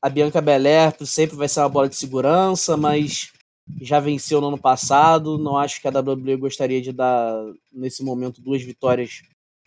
[0.00, 3.32] A Bianca Belair sempre vai ser uma bola de segurança, mas
[3.80, 5.38] já venceu no ano passado.
[5.38, 7.32] Não acho que a WWE gostaria de dar,
[7.72, 9.22] nesse momento, duas vitórias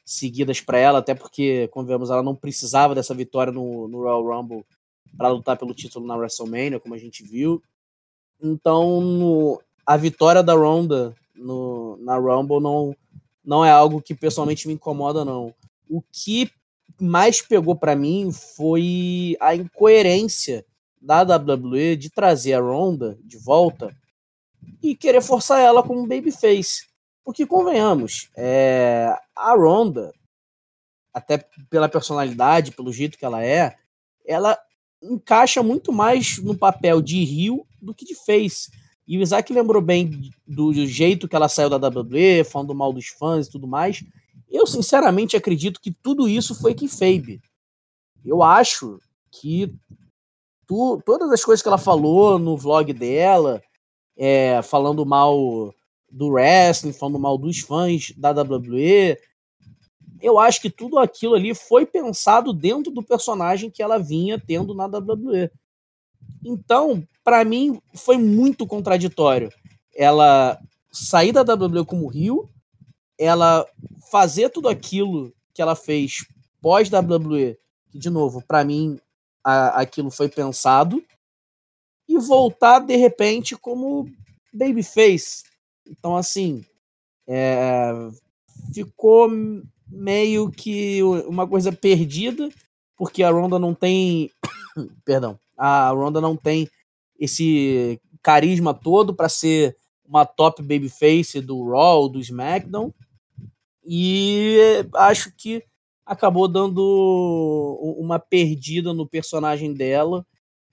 [0.06, 4.24] seguidas para ela, até porque, como vemos, ela não precisava dessa vitória no, no Royal
[4.24, 4.66] Rumble
[5.16, 7.62] para lutar pelo título na WrestleMania, como a gente viu.
[8.42, 12.96] Então, no, a vitória da Ronda no, na Rumble não,
[13.44, 15.54] não é algo que pessoalmente me incomoda, não.
[15.90, 16.50] O que
[17.00, 20.66] mais pegou para mim foi a incoerência
[21.02, 23.96] da WWE de trazer a Ronda de volta
[24.82, 26.88] e querer forçar ela como babyface.
[27.24, 30.12] Porque, convenhamos, é, a Ronda,
[31.14, 31.38] até
[31.70, 33.76] pela personalidade, pelo jeito que ela é,
[34.26, 34.58] ela
[35.02, 38.72] encaixa muito mais no papel de Rio do que de face.
[39.08, 43.08] E o Isaac lembrou bem do jeito que ela saiu da WWE, falando mal dos
[43.08, 44.04] fãs e tudo mais.
[44.50, 47.42] Eu, sinceramente, acredito que tudo isso foi que Fabe.
[48.26, 49.00] Eu acho
[49.32, 49.74] que
[50.68, 53.62] tu, todas as coisas que ela falou no vlog dela,
[54.18, 55.74] é, falando mal
[56.12, 59.18] do wrestling, falando mal dos fãs da WWE,
[60.22, 64.74] eu acho que tudo aquilo ali foi pensado dentro do personagem que ela vinha tendo
[64.74, 65.50] na WWE.
[66.44, 69.52] Então, para mim, foi muito contraditório.
[69.96, 70.60] Ela
[70.92, 72.50] sair da WWE como Rio,
[73.20, 73.68] ela
[74.10, 76.26] fazer tudo aquilo que ela fez
[76.62, 77.58] pós WWE,
[77.92, 79.00] que de novo, para mim,
[79.44, 81.04] a, aquilo foi pensado,
[82.08, 84.10] e voltar de repente como
[84.54, 85.44] babyface.
[85.86, 86.64] Então, assim,
[87.28, 87.92] é,
[88.74, 89.30] ficou
[89.88, 92.50] meio que uma coisa perdida,
[92.98, 94.32] porque a Ronda não tem.
[95.06, 95.40] Perdão.
[95.58, 96.70] A Ronda não tem
[97.20, 102.94] esse carisma todo para ser uma top babyface do Raw, do SmackDown.
[103.92, 105.64] E acho que
[106.06, 110.24] acabou dando uma perdida no personagem dela.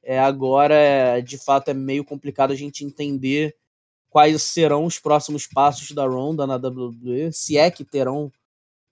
[0.02, 3.56] É, agora, de fato, é meio complicado a gente entender
[4.10, 8.30] quais serão os próximos passos da Ronda na WWE, se é que terão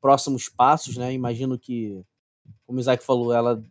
[0.00, 1.12] próximos passos, né?
[1.12, 2.02] Imagino que,
[2.66, 3.62] como o Isaac falou, ela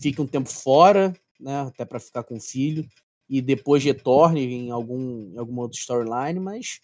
[0.00, 2.84] fique um tempo fora, né, até para ficar com o filho,
[3.28, 6.80] e depois retorne em algum em alguma outra storyline, mas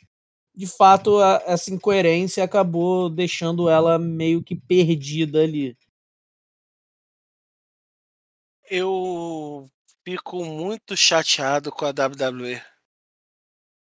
[0.56, 5.76] de fato a, essa incoerência acabou deixando ela meio que perdida ali.
[8.70, 9.70] Eu
[10.02, 12.62] fico muito chateado com a WWE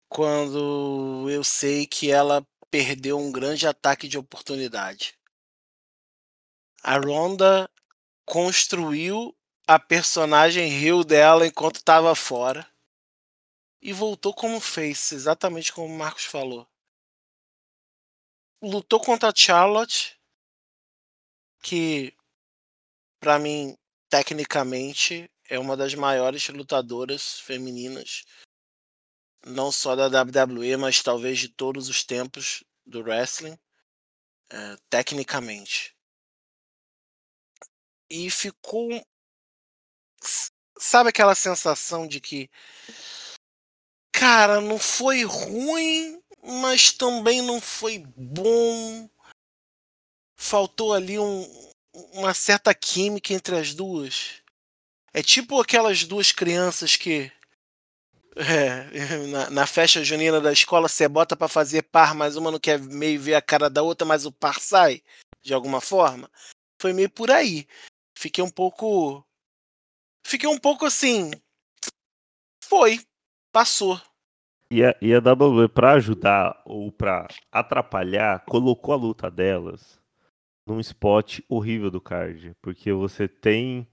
[0.10, 5.14] quando eu sei que ela perdeu um grande ataque de oportunidade.
[6.84, 7.70] A Ronda
[8.26, 9.36] construiu
[9.68, 12.68] a personagem riu dela enquanto estava fora
[13.84, 16.66] e voltou como fez, exatamente como o Marcos falou.
[18.62, 20.18] Lutou contra a Charlotte,
[21.62, 22.16] que
[23.20, 23.78] para mim
[24.10, 28.24] tecnicamente é uma das maiores lutadoras femininas,
[29.46, 33.60] não só da WWE, mas talvez de todos os tempos do wrestling,
[34.50, 35.94] é, tecnicamente.
[38.10, 39.06] E ficou
[40.78, 42.50] sabe aquela sensação de que
[44.14, 49.10] cara, não foi ruim, mas também não foi bom.
[50.38, 51.72] Faltou ali um,
[52.14, 54.42] uma certa química entre as duas.
[55.14, 57.32] É tipo aquelas duas crianças que
[58.36, 62.60] é, na, na, festa junina da escola você bota para fazer par, mas uma não
[62.60, 65.04] quer meio ver a cara da outra, mas o par sai
[65.42, 66.30] de alguma forma.
[66.82, 67.68] Foi meio por aí.
[68.18, 69.26] Fiquei um pouco
[70.26, 71.32] fiquei um pouco assim.
[72.64, 73.00] Foi,
[73.54, 74.02] passou.
[74.70, 80.02] E a, e a WWE, pra ajudar ou pra atrapalhar, colocou a luta delas
[80.68, 82.56] num spot horrível do card.
[82.60, 83.88] Porque você tem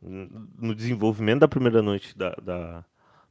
[0.00, 2.84] no desenvolvimento da primeira noite da, da,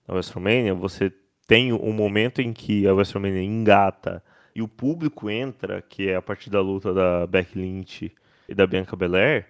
[0.05, 1.11] da WrestleMania, você
[1.47, 6.21] tem um momento em que a WrestleMania engata e o público entra, que é a
[6.21, 8.13] partir da luta da Becky Lynch
[8.47, 9.47] e da Bianca Belair,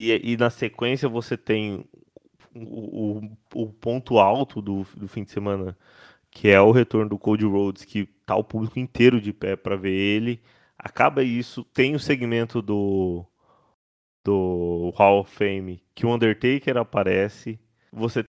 [0.00, 1.88] e, e na sequência você tem
[2.64, 5.76] o, o, ponto alto do, do fim de semana,
[6.30, 9.76] que é o retorno do Cody Rhodes, que tá o público inteiro de pé para
[9.76, 10.40] ver ele.
[10.78, 13.24] Acaba isso, tem o segmento do
[14.24, 17.60] do Hall of Fame que o Undertaker aparece.
[17.92, 18.24] Você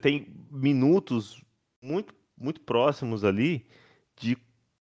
[0.00, 1.42] tem minutos
[1.82, 3.66] muito muito próximos ali
[4.16, 4.36] de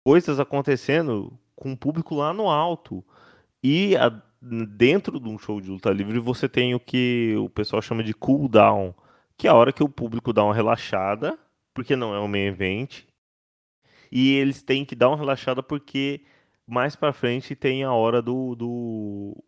[0.04, 3.04] coisas acontecendo com o público lá no alto.
[3.62, 7.82] E a, dentro de um show de luta livre você tem o que o pessoal
[7.82, 8.94] chama de cool down,
[9.36, 11.38] que é a hora que o público dá uma relaxada,
[11.74, 13.04] porque não é um main event.
[14.10, 16.24] E eles têm que dar uma relaxada porque
[16.66, 19.44] mais para frente tem a hora do, do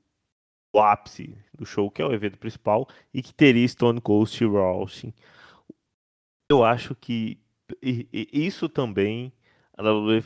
[0.73, 4.57] o ápice do show, que é o evento principal, e que teria Stone Cold Steve
[4.57, 5.13] Austin.
[6.51, 7.39] Eu acho que
[7.83, 9.33] isso também
[9.77, 10.25] a WWE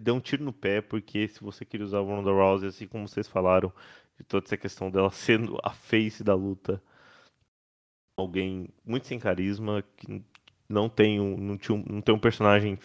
[0.00, 3.08] deu um tiro no pé, porque se você queria usar a Ronda Rousey, assim como
[3.08, 3.72] vocês falaram,
[4.18, 6.82] de toda essa questão dela sendo a face da luta,
[8.18, 10.22] alguém muito sem carisma, que
[10.68, 12.78] não tem um, não, tinha não tem um personagem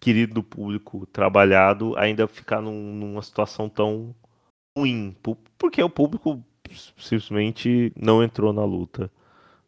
[0.00, 4.14] querido do público, trabalhado, ainda ficar num, numa situação tão
[4.76, 5.16] ruim,
[5.56, 6.44] porque o público
[6.98, 9.10] simplesmente não entrou na luta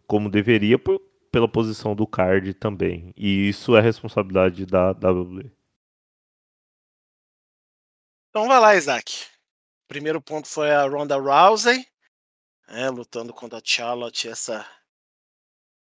[0.07, 3.12] como deveria por, pela posição do card também.
[3.17, 5.51] E isso é responsabilidade da WWE.
[8.37, 9.25] Então vai lá, Isaac.
[9.88, 11.87] Primeiro ponto foi a Ronda Rousey,
[12.68, 14.62] né, lutando contra a Charlotte, essa,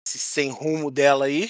[0.06, 1.50] esse sem rumo dela aí.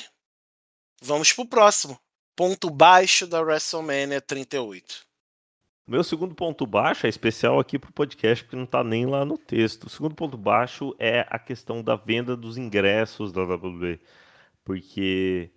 [1.01, 1.99] Vamos pro próximo.
[2.35, 5.03] Ponto baixo da WrestleMania 38.
[5.87, 9.39] Meu segundo ponto baixo é especial aqui pro podcast, porque não tá nem lá no
[9.39, 9.85] texto.
[9.85, 13.99] O segundo ponto baixo é a questão da venda dos ingressos da WWE.
[14.63, 15.49] Porque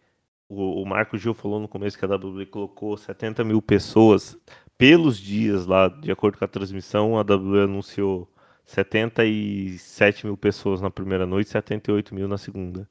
[0.49, 4.39] o, o Marco Gil falou no começo que a WWE colocou 70 mil pessoas
[4.79, 8.31] pelos dias lá, de acordo com a transmissão, a WWE anunciou
[8.65, 12.89] 77 mil pessoas na primeira noite, 78 mil na segunda.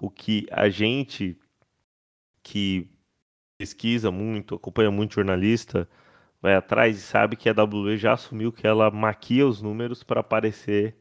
[0.00, 1.38] O que a gente
[2.42, 2.90] que
[3.58, 5.88] pesquisa muito, acompanha muito jornalista,
[6.42, 10.20] vai atrás e sabe que a WWE já assumiu que ela maquia os números para
[10.20, 10.94] aparecer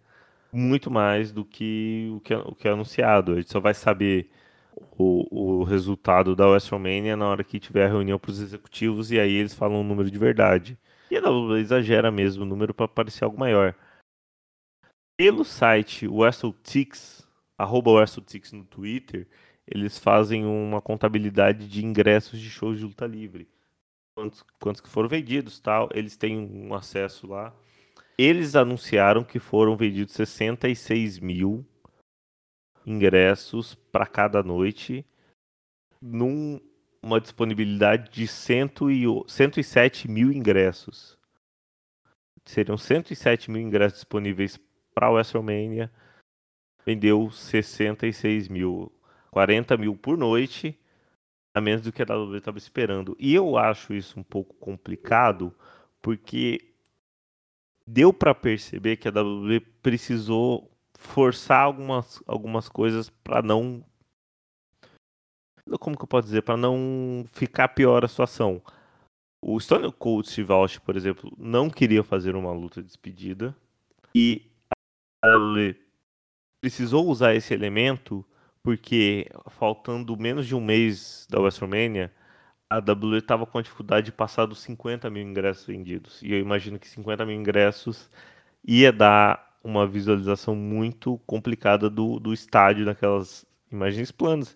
[0.51, 3.33] muito mais do que o que, é, o que é anunciado.
[3.33, 4.29] A gente só vai saber
[4.97, 9.19] o, o resultado da WrestleMania na hora que tiver a reunião para os executivos e
[9.19, 10.77] aí eles falam um número de verdade.
[11.09, 13.75] E a WWE exagera mesmo o número para parecer algo maior.
[15.17, 19.27] Pelo site WrestleTix, arroba WrestleTix no Twitter,
[19.67, 23.47] eles fazem uma contabilidade de ingressos de shows de luta livre.
[24.15, 27.53] Quantos, quantos que foram vendidos tal, eles têm um acesso lá.
[28.17, 31.65] Eles anunciaram que foram vendidos 66 mil
[32.85, 35.05] ingressos para cada noite,
[36.01, 41.17] numa disponibilidade de cento e, 107 mil ingressos.
[42.45, 44.59] Seriam 107 mil ingressos disponíveis
[44.93, 45.91] para o WrestleMania.
[46.85, 48.91] Vendeu 66 mil,
[49.31, 50.77] 40 mil por noite,
[51.53, 53.15] a menos do que a WWE estava esperando.
[53.17, 55.55] E eu acho isso um pouco complicado,
[56.01, 56.73] porque
[57.87, 60.72] deu para perceber que a WWE precisou
[61.03, 63.83] forçar algumas, algumas coisas para não.
[65.79, 66.41] Como que eu posso dizer?
[66.41, 68.61] Para não ficar pior a situação.
[69.41, 73.55] O Stone Cold Steve Austin, por exemplo, não queria fazer uma luta de despedida.
[74.15, 74.49] E
[75.23, 75.75] ele
[76.61, 78.25] precisou usar esse elemento
[78.61, 82.13] porque, faltando menos de um mês da WrestleMania,
[82.69, 86.21] a WWE estava com a dificuldade de passar dos 50 mil ingressos vendidos.
[86.21, 88.09] E eu imagino que 50 mil ingressos
[88.65, 94.55] ia dar uma visualização muito complicada do, do estádio naquelas imagens planas.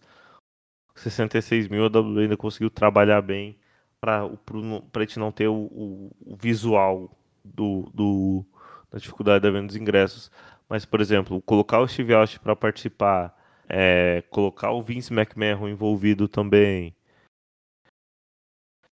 [0.96, 3.58] 66 mil a WWE ainda conseguiu trabalhar bem
[4.02, 7.12] para a gente não ter o, o, o visual
[7.44, 8.46] do, do,
[8.92, 10.32] da dificuldade da venda dos ingressos.
[10.70, 13.36] Mas, por exemplo, colocar o Steve Austin para participar,
[13.70, 16.96] é, colocar o Vince McMahon envolvido também,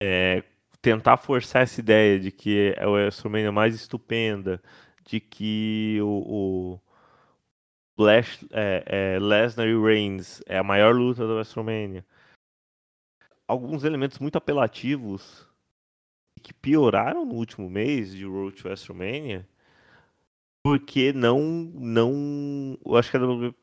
[0.01, 0.43] é,
[0.81, 4.61] tentar forçar essa ideia de que é a WrestleMania mais estupenda,
[5.05, 6.79] de que o,
[7.97, 12.05] o Lash, é, é, Lesnar e Reigns é a maior luta da WrestleMania.
[13.47, 15.47] Alguns elementos muito apelativos
[16.41, 19.47] que pioraram no último mês de Road to WrestleMania
[20.63, 21.39] porque não
[21.75, 23.53] não eu acho que ela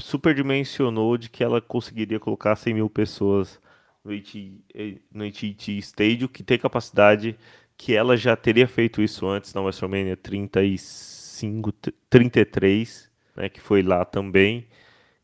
[0.00, 3.58] superdimensionou de que ela conseguiria colocar 100 mil pessoas
[4.04, 7.38] no AT&T Stadium que tem capacidade
[7.76, 11.72] que ela já teria feito isso antes na WrestleMania 36 5,
[12.08, 14.68] 33, né, que foi lá também.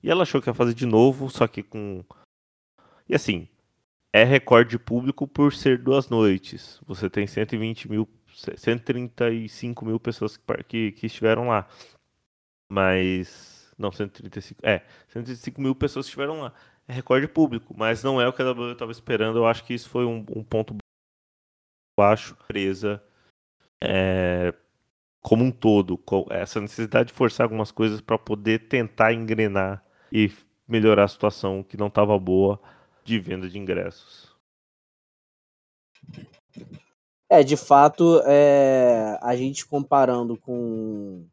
[0.03, 2.05] E ela achou que ia fazer de novo, só que com.
[3.09, 3.49] E assim,
[4.13, 6.81] é recorde público por ser duas noites.
[6.87, 8.09] Você tem 120 mil,
[8.57, 11.69] 135 mil pessoas que, que, que estiveram lá.
[12.71, 13.73] Mas.
[13.79, 14.61] Não, 135.
[14.63, 16.53] É, 135 mil pessoas estiveram lá.
[16.89, 19.39] É recorde público, mas não é o que a WWE estava esperando.
[19.39, 20.77] Eu acho que isso foi um, um ponto
[22.01, 23.03] baixo, presa.
[23.83, 24.55] É,
[25.21, 30.33] como um todo, essa necessidade de forçar algumas coisas para poder tentar engrenar e
[30.67, 32.59] melhorar a situação que não estava boa
[33.05, 34.35] de venda de ingressos.
[37.29, 41.27] É, de fato, é, a gente comparando com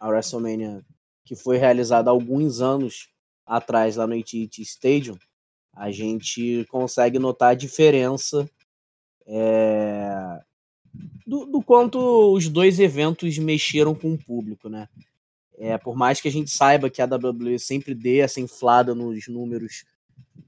[0.00, 0.82] a WrestleMania
[1.22, 3.10] que foi realizada alguns anos
[3.46, 5.18] atrás lá no AT&T Stadium,
[5.74, 8.48] a gente consegue notar a diferença
[9.26, 10.40] é,
[11.26, 11.98] do, do, quanto
[12.32, 14.88] os dois eventos mexeram com o público, né?
[15.56, 19.28] É, por mais que a gente saiba que a WWE sempre dê essa inflada nos
[19.28, 19.84] números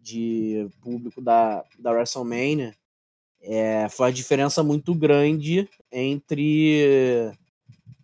[0.03, 2.75] de público da, da WrestleMania,
[3.41, 7.33] é, foi uma diferença muito grande entre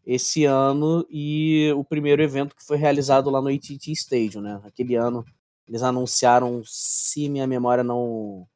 [0.06, 4.60] esse ano e o primeiro evento que foi realizado lá no AT&T Stadium, né?
[4.64, 5.24] Aquele ano
[5.66, 8.46] eles anunciaram, se minha memória não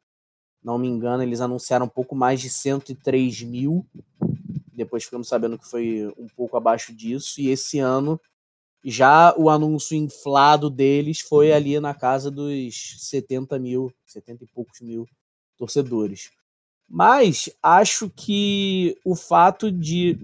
[0.67, 3.87] não me engano, eles anunciaram um pouco mais de 103 mil.
[4.75, 7.41] Depois ficamos sabendo que foi um pouco abaixo disso.
[7.41, 8.21] E esse ano,
[8.85, 14.81] já o anúncio inflado deles foi ali na casa dos 70 mil, 70 e poucos
[14.81, 15.09] mil
[15.57, 16.33] torcedores.
[16.89, 20.19] Mas acho que o fato de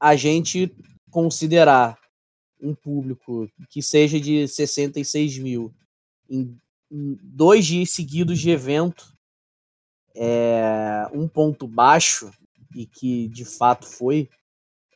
[0.00, 0.74] a gente
[1.12, 1.96] considerar
[2.60, 5.72] um público que seja de 66 mil
[6.28, 6.58] em,
[6.90, 9.13] dois dias seguidos de evento
[10.14, 12.30] é, um ponto baixo,
[12.74, 14.28] e que de fato foi,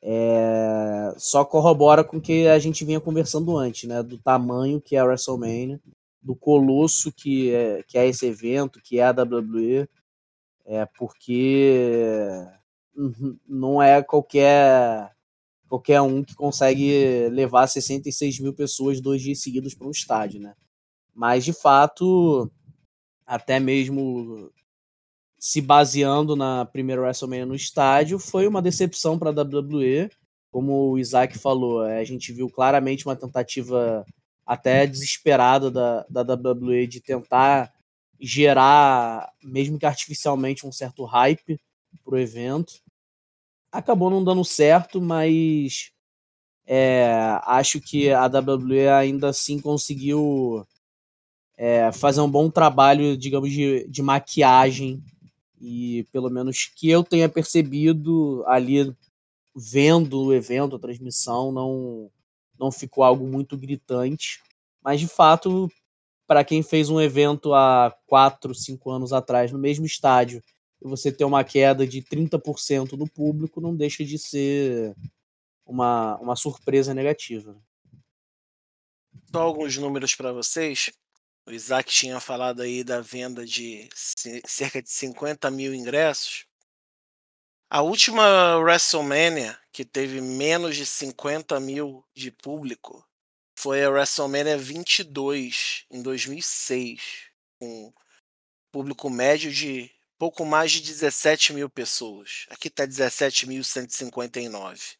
[0.02, 4.02] é, só corrobora com o que a gente vinha conversando antes, né?
[4.02, 5.80] Do tamanho que é a WrestleMania,
[6.22, 9.88] do colosso que é, que é esse evento, que é a WWE,
[10.64, 12.44] é porque
[13.48, 15.12] não é qualquer
[15.68, 20.54] qualquer um que consegue levar 66 mil pessoas dois dias seguidos para um estádio, né?
[21.14, 22.50] Mas de fato,
[23.26, 24.50] até mesmo
[25.38, 30.10] se baseando na primeira WrestleMania no estádio, foi uma decepção para a WWE.
[30.50, 34.04] Como o Isaac falou, é, a gente viu claramente uma tentativa
[34.44, 37.72] até desesperada da, da WWE de tentar
[38.18, 41.60] gerar, mesmo que artificialmente, um certo hype
[42.04, 42.72] para o evento.
[43.70, 45.92] Acabou não dando certo, mas
[46.66, 47.10] é,
[47.44, 50.66] acho que a WWE ainda assim conseguiu
[51.56, 55.02] é, fazer um bom trabalho, digamos, de, de maquiagem
[55.60, 58.94] e pelo menos que eu tenha percebido ali
[59.54, 62.10] vendo o evento, a transmissão, não
[62.58, 64.42] não ficou algo muito gritante,
[64.82, 65.70] mas de fato,
[66.26, 70.42] para quem fez um evento há 4, 5 anos atrás no mesmo estádio,
[70.82, 74.94] e você ter uma queda de 30% no público, não deixa de ser
[75.64, 77.56] uma, uma surpresa negativa.
[79.30, 80.90] Só alguns números para vocês.
[81.48, 83.88] O Isaac tinha falado aí da venda de
[84.46, 86.44] cerca de 50 mil ingressos.
[87.70, 93.02] A última WrestleMania que teve menos de 50 mil de público
[93.58, 97.94] foi a WrestleMania 22 em 2006, com
[98.70, 102.44] público médio de pouco mais de 17 mil pessoas.
[102.50, 104.98] Aqui está 17.159.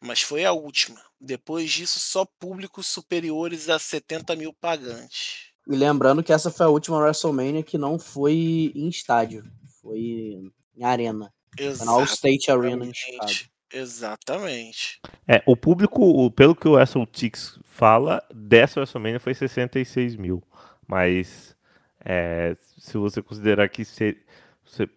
[0.00, 1.04] Mas foi a última.
[1.20, 5.47] Depois disso, só públicos superiores a 70 mil pagantes.
[5.68, 9.44] E lembrando que essa foi a última WrestleMania que não foi em estádio,
[9.82, 11.32] foi em arena.
[11.58, 11.86] Exatamente.
[11.86, 13.32] Na All State Arena em Chicago.
[13.72, 15.00] Exatamente.
[15.26, 20.42] É, o público, pelo que o Wrestle Tix fala, dessa WrestleMania foi 66 mil.
[20.86, 21.54] Mas
[22.02, 24.16] é, se você considerar que você,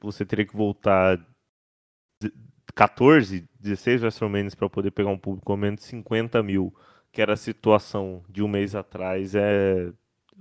[0.01, 1.19] você teria que voltar
[2.74, 6.74] 14, 16 WrestleManias para poder pegar um público ao menos 50 mil,
[7.11, 9.91] que era a situação de um mês atrás, é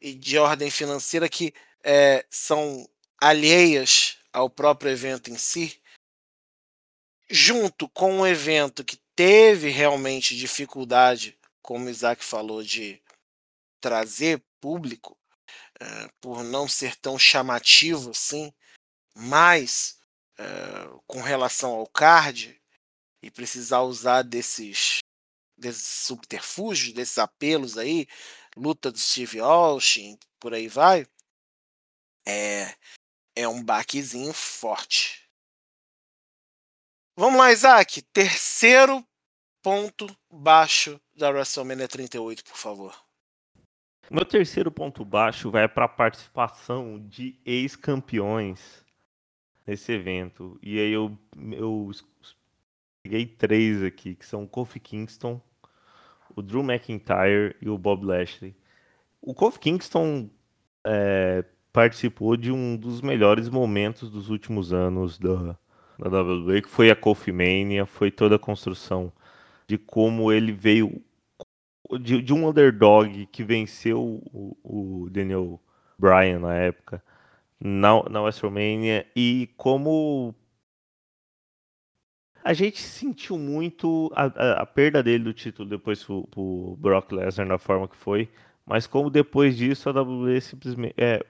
[0.01, 1.53] e de ordem financeira que
[1.83, 2.89] é, são
[3.21, 5.79] alheias ao próprio evento em si,
[7.29, 13.01] junto com um evento que teve realmente dificuldade, como Isaac falou, de
[13.81, 15.17] trazer público,
[15.79, 18.53] é, por não ser tão chamativo assim,
[19.15, 19.99] mas
[20.37, 20.45] é,
[21.07, 22.61] com relação ao card
[23.19, 24.99] e precisar usar desses,
[25.57, 28.07] desses subterfúgios, desses apelos aí,
[28.55, 31.07] luta do Steve Austin, por aí vai,
[32.27, 32.75] é,
[33.35, 35.27] é um baquezinho forte.
[37.17, 38.03] Vamos lá, Isaac.
[38.13, 39.03] Terceiro
[39.63, 42.95] ponto baixo da WrestleMania 38, por favor.
[44.09, 48.83] Meu terceiro ponto baixo vai para a participação de ex-campeões
[49.65, 50.59] nesse evento.
[50.61, 51.17] E aí eu,
[51.51, 51.89] eu
[53.01, 55.41] peguei três aqui, que são o Kofi Kingston,
[56.35, 58.55] o Drew McIntyre e o Bob Lashley.
[59.21, 60.29] O Kofi Kingston
[60.85, 61.43] é,
[61.73, 65.57] participou de um dos melhores momentos dos últimos anos da,
[65.97, 69.11] da WWE, que foi a Kofi Mania, foi toda a construção
[69.67, 71.01] de como ele veio
[71.99, 75.59] de, de um underdog que venceu o, o, Daniel
[75.97, 77.03] Bryan na época
[77.59, 80.33] na, na WrestleMania e como
[82.43, 87.11] a gente sentiu muito a, a, a perda dele do título depois pro, pro Brock
[87.11, 88.29] Lesnar na forma que foi,
[88.65, 91.23] mas como depois disso a WWE simplesmente é,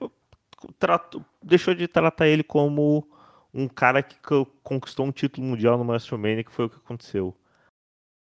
[0.78, 3.08] trato, deixou de tratar ele como
[3.54, 4.18] um cara que
[4.62, 7.34] conquistou um título mundial no WrestleMania, que foi o que aconteceu.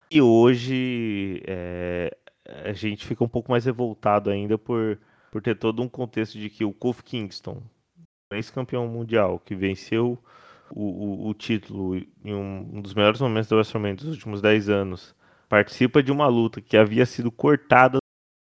[0.09, 4.97] E hoje é, a gente fica um pouco mais revoltado ainda por,
[5.31, 7.61] por ter todo um contexto de que o Kofi Kingston,
[8.31, 10.17] ex-campeão mundial, que venceu
[10.71, 14.69] o, o, o título em um, um, dos melhores momentos do WrestleMania dos últimos 10
[14.69, 15.15] anos,
[15.49, 17.97] participa de uma luta que havia sido cortada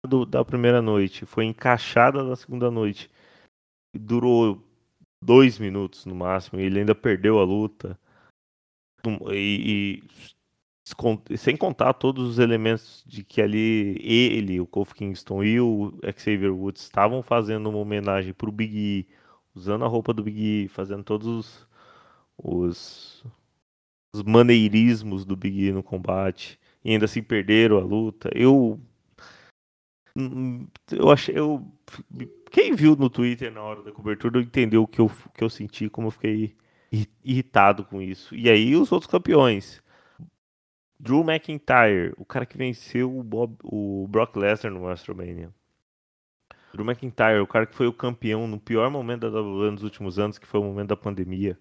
[0.07, 3.11] do, da primeira noite, foi encaixada da segunda noite,
[3.94, 4.62] durou
[5.22, 7.98] dois minutos no máximo, e ele ainda perdeu a luta.
[9.32, 10.36] E, e
[11.37, 16.55] sem contar todos os elementos de que ali ele, o Kofi Kingston e o Xavier
[16.55, 19.09] Woods estavam fazendo uma homenagem pro Big E,
[19.55, 21.66] usando a roupa do Big E, fazendo todos
[22.39, 23.24] os,
[24.14, 28.30] os maneirismos do Big E no combate, e ainda assim perderam a luta.
[28.32, 28.80] Eu
[30.93, 31.66] eu achei eu
[32.51, 35.91] quem viu no Twitter na hora da cobertura entendeu o que eu, que eu senti,
[35.91, 36.57] como eu fiquei
[37.24, 38.34] irritado com isso.
[38.34, 39.82] E aí os outros campeões
[40.99, 45.53] Drew McIntyre, o cara que venceu o, Bob, o Brock Lesnar no WrestleMania.
[46.72, 50.18] Drew McIntyre, o cara que foi o campeão no pior momento da WWE nos últimos
[50.18, 51.59] anos, que foi o momento da pandemia.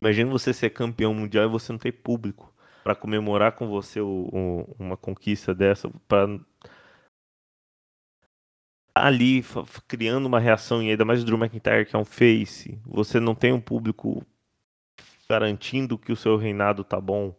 [0.00, 2.52] Imagina você ser campeão mundial e você não ter público
[2.82, 6.40] para comemorar com você o, o, uma conquista dessa, para
[8.94, 9.42] ali
[9.86, 13.34] criando uma reação e ainda mais o Drew McIntyre que é um face, você não
[13.34, 14.26] tem um público
[15.28, 17.34] garantindo que o seu reinado tá bom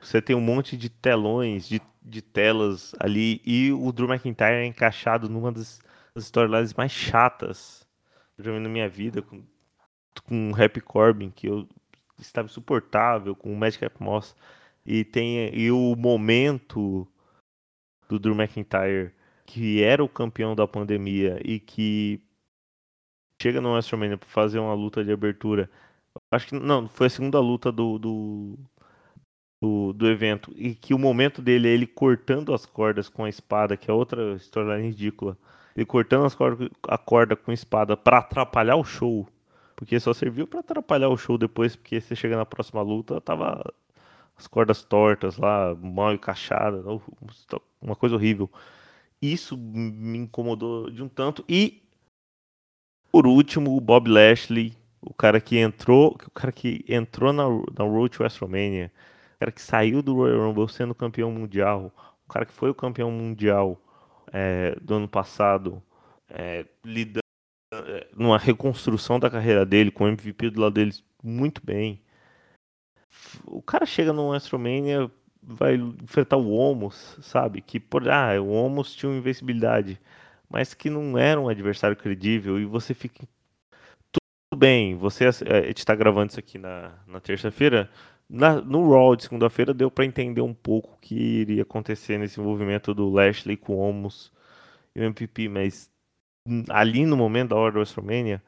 [0.00, 4.66] você tem um monte de telões, de, de telas ali, e o Drew McIntyre é
[4.66, 5.80] encaixado numa das,
[6.14, 7.86] das storylines mais chatas
[8.34, 9.42] que eu já vi na minha vida, com,
[10.24, 11.68] com o Happy Corbin, que eu
[12.18, 14.34] estava insuportável, com o Magic Moss,
[14.86, 17.06] e tem e o momento
[18.08, 19.12] do Drew McIntyre,
[19.44, 22.20] que era o campeão da pandemia e que
[23.40, 25.70] chega no WrestleMania para fazer uma luta de abertura.
[26.30, 28.58] Acho que não, foi a segunda luta do, do,
[29.60, 33.28] do, do evento e que o momento dele é ele cortando as cordas com a
[33.28, 35.36] espada, que é outra história ridícula.
[35.76, 39.28] Ele cortando as cordas, a corda com a espada para atrapalhar o show.
[39.76, 43.62] Porque só serviu para atrapalhar o show depois, porque você chega na próxima luta, tava
[44.36, 46.84] as cordas tortas lá, mal encaixadas,
[47.80, 48.50] uma coisa horrível.
[49.20, 51.44] Isso me incomodou de um tanto.
[51.48, 51.82] E,
[53.10, 57.84] por último, o Bob Lashley, o cara que entrou, o cara que entrou na, na
[57.84, 58.92] Road to WrestleMania,
[59.38, 61.92] cara que saiu do Royal Rumble sendo campeão mundial,
[62.26, 63.80] o cara que foi o campeão mundial
[64.32, 65.82] é, do ano passado,
[66.28, 67.22] é, lidando
[67.72, 72.02] é, numa reconstrução da carreira dele, com o MVP do lado dele muito bem.
[73.46, 75.10] O cara chega no WrestleMania,
[75.42, 77.60] vai enfrentar o Omos, sabe?
[77.60, 80.00] Que por ah, o Omos tinha uma invencibilidade,
[80.48, 83.26] mas que não era um adversário credível e você fica
[84.12, 85.28] tudo bem, você
[85.76, 87.90] está gravando isso aqui na, na terça-feira,
[88.28, 92.40] na, no Raw de segunda-feira deu para entender um pouco o que iria acontecer nesse
[92.40, 94.32] envolvimento do Lashley com o Omos
[94.94, 95.90] e o MVP, mas
[96.68, 98.42] ali no momento da hora do WrestleMania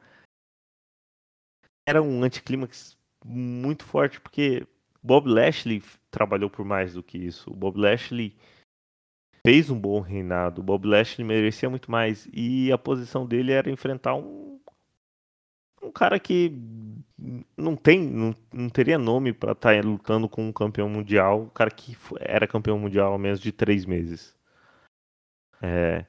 [1.87, 4.67] era um anticlímax muito forte, porque
[5.01, 7.49] Bob Lashley trabalhou por mais do que isso.
[7.49, 8.35] O Bob Lashley
[9.45, 10.61] fez um bom reinado.
[10.61, 12.29] O Bob Lashley merecia muito mais.
[12.31, 14.50] E a posição dele era enfrentar um,
[15.81, 16.51] um cara que
[17.57, 21.49] não tem, não, não teria nome para estar tá lutando com um campeão mundial, um
[21.49, 24.35] cara que era campeão mundial há menos de três meses.
[25.61, 26.05] É,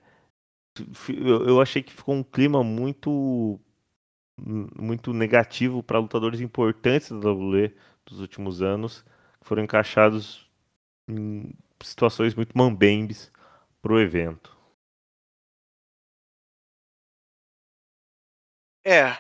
[1.09, 3.61] eu achei que ficou um clima muito
[4.39, 9.03] muito negativo para lutadores importantes da WWE dos últimos anos,
[9.41, 10.51] que foram encaixados
[11.09, 11.53] em
[11.83, 13.31] situações muito mambembes
[13.83, 14.57] para o evento.
[18.85, 19.17] É,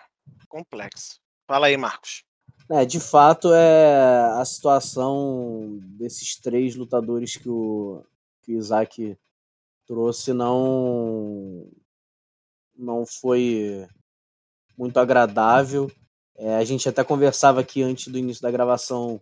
[0.52, 1.18] complexo.
[1.46, 2.24] Fala aí, Marcos.
[2.70, 8.04] É, de fato, é a situação desses três lutadores que o,
[8.42, 9.18] que o Isaac
[9.86, 11.66] trouxe não
[12.76, 13.86] não foi
[14.76, 15.90] muito agradável.
[16.36, 19.20] É, a gente até conversava aqui antes do início da gravação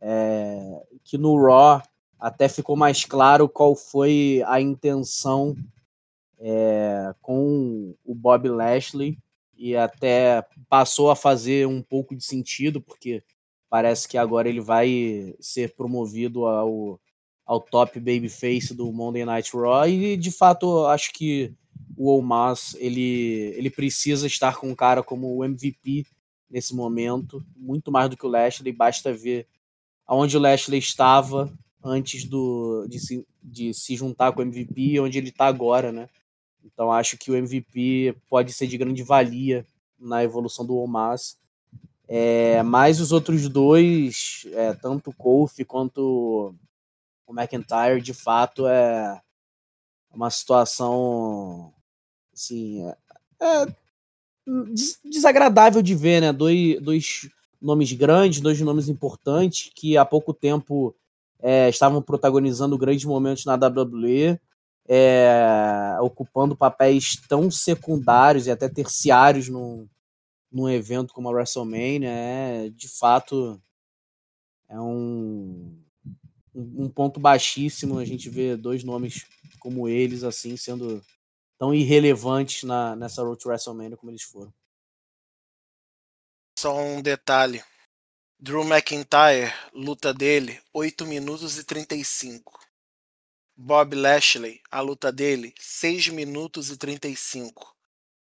[0.00, 1.82] é, que no Raw
[2.18, 5.56] até ficou mais claro qual foi a intenção
[6.38, 9.18] é, com o Bob Lashley
[9.56, 13.22] e até passou a fazer um pouco de sentido, porque
[13.68, 17.00] parece que agora ele vai ser promovido ao,
[17.44, 21.52] ao top babyface do Monday Night Raw e de fato acho que
[21.96, 26.06] o Omos ele, ele precisa estar com um cara como o MVP
[26.50, 29.46] nesse momento, muito mais do que o Lashley, basta ver
[30.06, 31.52] aonde o Lashley estava
[31.82, 35.90] antes do, de, se, de se juntar com o MVP e onde ele está agora,
[35.92, 36.08] né?
[36.64, 39.66] Então acho que o MVP pode ser de grande valia
[39.98, 41.38] na evolução do Omas.
[42.06, 46.54] É, mas os outros dois, é, tanto o Kofi quanto
[47.26, 49.20] o McIntyre, de fato é
[50.12, 51.72] uma situação
[52.32, 52.96] assim, é,
[53.40, 53.66] é
[55.04, 56.32] desagradável de ver, né?
[56.32, 60.94] Dois, dois nomes grandes, dois nomes importantes que há pouco tempo
[61.40, 64.38] é, estavam protagonizando grandes momentos na WWE,
[64.88, 69.88] é, ocupando papéis tão secundários e até terciários num,
[70.50, 73.60] num evento como a WrestleMania, é, de fato
[74.68, 75.76] é um,
[76.54, 79.26] um ponto baixíssimo a gente ver dois nomes
[79.58, 81.02] como eles assim sendo
[81.58, 84.52] tão irrelevantes na, nessa Road to WrestleMania como eles foram.
[86.58, 87.62] Só um detalhe.
[88.38, 92.63] Drew McIntyre, luta dele, 8 minutos e 35.
[93.56, 97.72] Bob Lashley, a luta dele, 6 minutos e 35.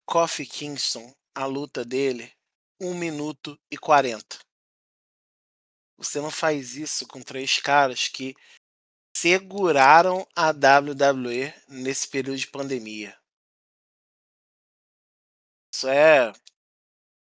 [0.06, 2.32] Kofi Kingston, a luta dele,
[2.80, 4.38] 1 minuto e 40.
[5.98, 8.34] Você não faz isso com três caras que
[9.14, 13.18] seguraram a WWE nesse período de pandemia.
[15.74, 16.32] Isso é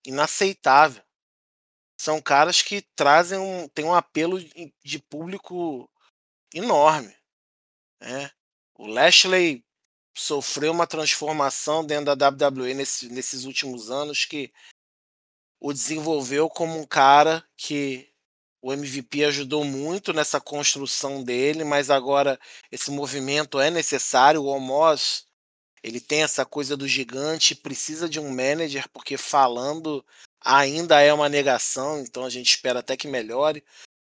[0.05, 1.03] inaceitável.
[1.99, 4.39] São caras que trazem um, tem um apelo
[4.85, 5.91] de público
[6.53, 7.17] enorme.
[8.01, 8.31] Né?
[8.75, 9.65] O Lashley
[10.17, 14.53] sofreu uma transformação dentro da WWE nesse, nesses últimos anos que
[15.61, 18.11] o desenvolveu como um cara que
[18.63, 22.39] o MVP ajudou muito nessa construção dele, mas agora
[22.73, 24.43] esse movimento é necessário.
[24.43, 25.27] O Omos
[25.83, 30.05] ele tem essa coisa do gigante, precisa de um manager, porque falando
[30.41, 33.63] ainda é uma negação, então a gente espera até que melhore,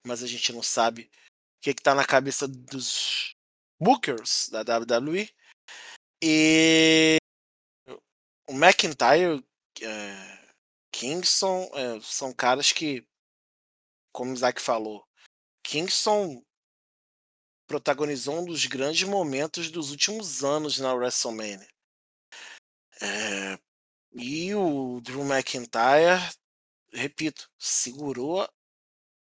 [0.06, 3.36] mas a gente não sabe o que está na cabeça dos
[3.80, 5.30] bookers da WWE.
[6.24, 7.18] E
[8.48, 9.44] o McIntyre,
[9.82, 10.50] é,
[10.92, 13.06] Kingston, é, são caras que,
[14.14, 15.06] como o Isaac falou,
[15.64, 16.44] Kingston
[17.68, 21.68] protagonizou um dos grandes momentos dos últimos anos na WrestleMania.
[23.02, 23.58] É,
[24.14, 26.22] e o Drew McIntyre,
[26.94, 28.48] repito, segurou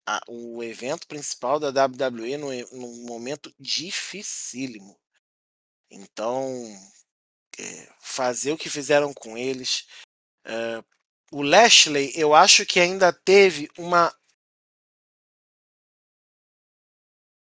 [0.06, 4.99] a, o evento principal da WWE no, num momento dificílimo.
[5.89, 6.51] Então,
[7.60, 9.88] é, fazer o que fizeram com eles.
[10.45, 10.84] É,
[11.32, 14.14] o Lashley, eu acho que ainda teve uma.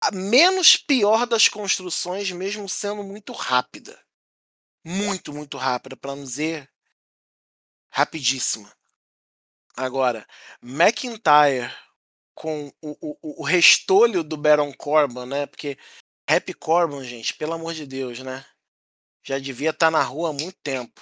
[0.02, 4.00] A menos pior das construções, mesmo sendo muito rápida.
[4.84, 6.72] Muito, muito rápida, para não dizer
[7.92, 8.74] rapidíssima.
[9.76, 10.26] Agora,
[10.62, 11.70] McIntyre
[12.40, 15.46] com o, o, o restolho do Baron Corbin, né?
[15.46, 15.78] Porque
[16.26, 18.46] Happy Corbin, gente, pelo amor de Deus, né?
[19.22, 21.02] Já devia estar tá na rua há muito tempo.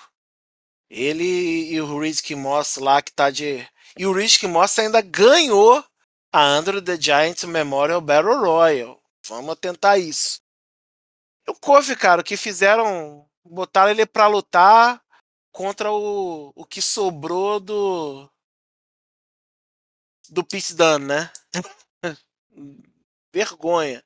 [0.90, 3.64] Ele e o Rizky Moss lá que tá de.
[3.96, 5.86] E o Rizky Moss ainda ganhou
[6.34, 9.00] a Andrew the Giant Memorial Battle Royal.
[9.28, 10.42] Vamos tentar isso.
[11.48, 13.28] O Kofi, cara, o que fizeram.
[13.46, 15.00] Botaram ele pra lutar
[15.52, 18.28] contra o, o que sobrou do
[20.30, 21.32] do Pete Dunne, né?
[23.34, 24.04] Vergonha.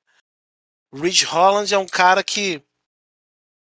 [0.93, 2.61] Ridge Holland é um cara que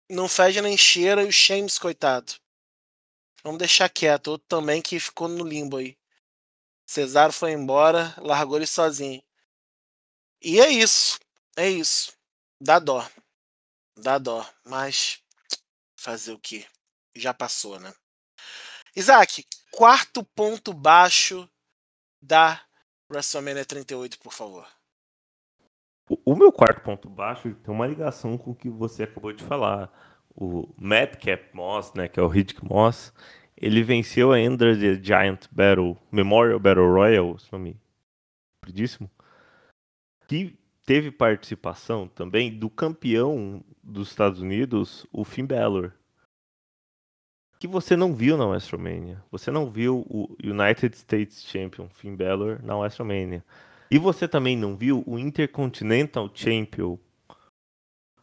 [0.10, 2.34] não fede nem cheira e o James, coitado.
[3.44, 4.28] Vamos deixar quieto.
[4.28, 5.98] Outro também que ficou no limbo aí.
[6.86, 9.24] Cesaro foi embora, largou ele sozinho.
[10.42, 11.20] E é isso.
[11.56, 12.14] É isso.
[12.60, 13.08] Dá dó.
[13.98, 14.48] Dá dó.
[14.66, 15.22] Mas
[15.96, 16.66] fazer o que?
[17.16, 17.94] Já passou, né?
[18.96, 21.50] Isaac, quarto ponto baixo
[22.22, 22.62] da
[23.10, 24.68] WrestleMania 38, por favor.
[26.26, 29.92] O, meu quarto ponto baixo tem uma ligação com o que você acabou de falar.
[30.36, 33.14] O Madcap Moss, né, que é o Riddick Moss,
[33.56, 37.80] ele venceu a Ender the Giant Battle, Memorial Battle Royal, esse nome
[38.60, 39.10] compridíssimo,
[40.28, 45.94] que teve participação também do campeão dos Estados Unidos, o Finn Balor
[47.62, 49.24] que você não viu na WrestleMania.
[49.32, 53.46] Você não viu o United States Champion Finn Balor na WrestleMania.
[53.92, 56.98] E você também não viu o Intercontinental Champion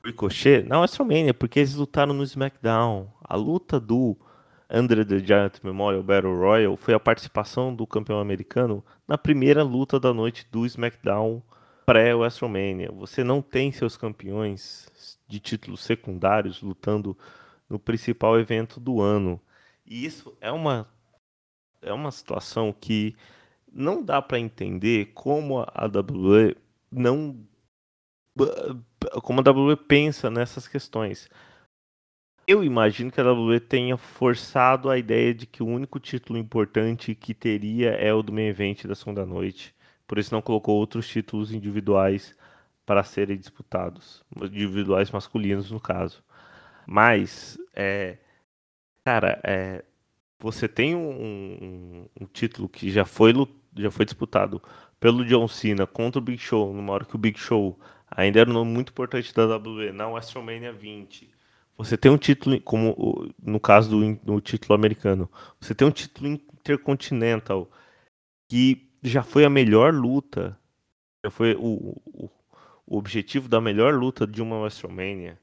[0.04, 3.06] Ricochet na WrestleMania, porque eles lutaram no SmackDown.
[3.22, 4.16] A luta do
[4.68, 10.00] Under the Giant Memorial Battle Royal foi a participação do campeão americano na primeira luta
[10.00, 11.40] da noite do SmackDown
[11.86, 12.90] pré-WrestleMania.
[12.90, 14.90] Você não tem seus campeões
[15.28, 17.16] de títulos secundários lutando
[17.68, 19.40] no principal evento do ano.
[19.86, 20.88] E isso é uma,
[21.82, 23.16] é uma situação que
[23.72, 26.56] não dá para entender como a WWE
[26.90, 27.36] não
[29.22, 31.28] como a WWE pensa nessas questões.
[32.46, 37.14] Eu imagino que a WWE tenha forçado a ideia de que o único título importante
[37.14, 39.74] que teria é o do main event da segunda noite.
[40.06, 42.34] Por isso não colocou outros títulos individuais
[42.86, 46.22] para serem disputados, individuais masculinos no caso.
[46.90, 48.16] Mas, é,
[49.04, 49.84] cara, é,
[50.38, 53.34] você tem um, um, um, título que já foi,
[53.76, 54.62] já foi disputado
[54.98, 57.78] pelo John Cena contra o Big Show, numa hora que o Big Show
[58.10, 61.30] ainda era um nome muito importante da WWE, na WrestleMania 20.
[61.76, 65.30] Você tem um título, como no caso do, do título americano,
[65.60, 67.70] você tem um título intercontinental
[68.48, 70.58] que já foi a melhor luta,
[71.22, 72.30] já foi o, o,
[72.86, 75.38] o objetivo da melhor luta de uma WrestleMania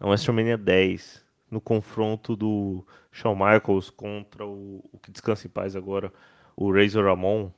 [0.00, 5.76] na WrestleMania 10, no confronto do Shawn Michaels contra o, o que descansa em paz
[5.76, 6.12] agora,
[6.56, 7.50] o Razor Ramon.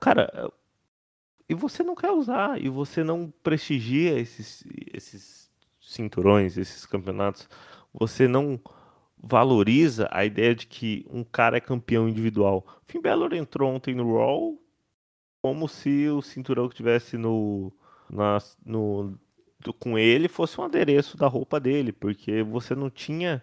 [0.00, 0.50] Cara,
[1.48, 7.48] e você não quer usar, e você não prestigia esses, esses cinturões, esses campeonatos,
[7.92, 8.58] você não
[9.22, 12.64] valoriza a ideia de que um cara é campeão individual.
[12.84, 14.58] Finn Balor entrou ontem no Raw
[15.42, 17.72] como se o cinturão que tivesse no,
[18.08, 19.18] na, no
[19.78, 23.42] com ele fosse um adereço da roupa dele, porque você não tinha,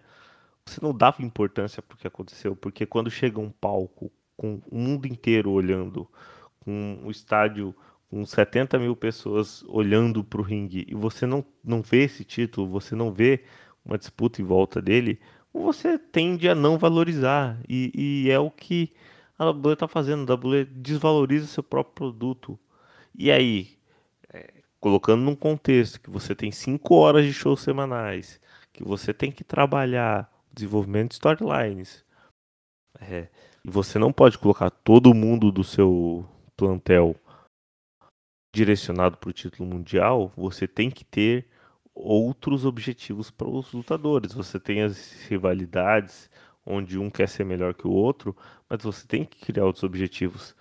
[0.66, 4.78] você não dava importância para o que aconteceu, porque quando chega um palco com o
[4.78, 6.08] mundo inteiro olhando,
[6.60, 7.76] com o estádio
[8.10, 12.68] com 70 mil pessoas olhando para o ringue e você não, não vê esse título,
[12.68, 13.44] você não vê
[13.86, 15.20] uma disputa em volta dele,
[15.54, 17.60] você tende a não valorizar.
[17.68, 17.92] E,
[18.26, 18.94] e é o que
[19.38, 20.32] a WWE está fazendo.
[20.32, 22.60] A WWE desvaloriza seu próprio produto.
[23.16, 23.77] E aí,
[24.88, 28.40] colocando num contexto que você tem cinco horas de shows semanais,
[28.72, 32.06] que você tem que trabalhar desenvolvimento de storylines,
[33.02, 33.28] é,
[33.66, 36.26] e você não pode colocar todo mundo do seu
[36.56, 37.18] plantel
[38.56, 41.50] direcionado para o título mundial, você tem que ter
[41.94, 44.32] outros objetivos para os lutadores.
[44.32, 46.30] Você tem as rivalidades
[46.66, 48.36] onde um quer ser melhor que o outro,
[48.70, 50.56] mas você tem que criar outros objetivos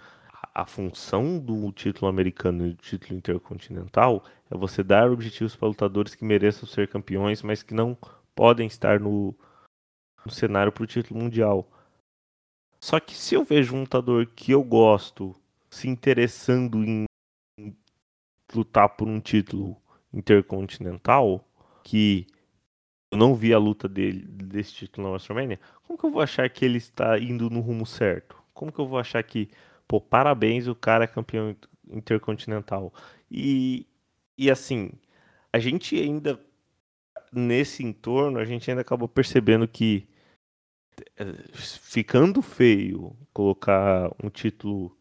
[0.56, 6.14] a função do título americano e do título intercontinental é você dar objetivos para lutadores
[6.14, 7.94] que mereçam ser campeões, mas que não
[8.34, 9.34] podem estar no,
[10.24, 11.70] no cenário para o título mundial.
[12.80, 15.36] Só que se eu vejo um lutador que eu gosto
[15.68, 17.04] se interessando em
[18.54, 19.76] lutar por um título
[20.10, 21.46] intercontinental,
[21.84, 22.26] que
[23.12, 26.48] eu não vi a luta dele desse título na WrestleMania, como que eu vou achar
[26.48, 28.42] que ele está indo no rumo certo?
[28.54, 29.50] Como que eu vou achar que
[29.88, 31.56] pô, parabéns, o cara é campeão
[31.88, 32.92] intercontinental.
[33.30, 33.86] E,
[34.36, 34.92] e assim,
[35.52, 36.40] a gente ainda,
[37.32, 40.08] nesse entorno, a gente ainda acabou percebendo que
[41.16, 41.24] eh,
[41.54, 44.96] ficando feio colocar um título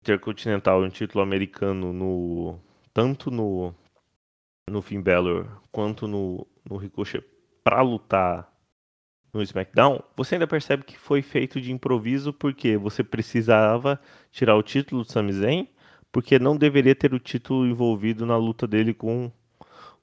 [0.00, 2.60] intercontinental e um título americano no
[2.92, 3.74] tanto no
[4.68, 7.24] no Finn Balor quanto no, no Ricochet
[7.64, 8.51] para lutar
[9.32, 13.98] no SmackDown, você ainda percebe que foi feito de improviso porque você precisava
[14.30, 15.68] tirar o título do Sami Zayn,
[16.10, 19.32] porque não deveria ter o título envolvido na luta dele com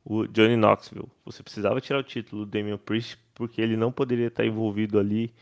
[0.04, 1.08] o Johnny Knoxville.
[1.26, 5.34] Você precisava tirar o título do Damian Priest porque ele não poderia estar envolvido ali,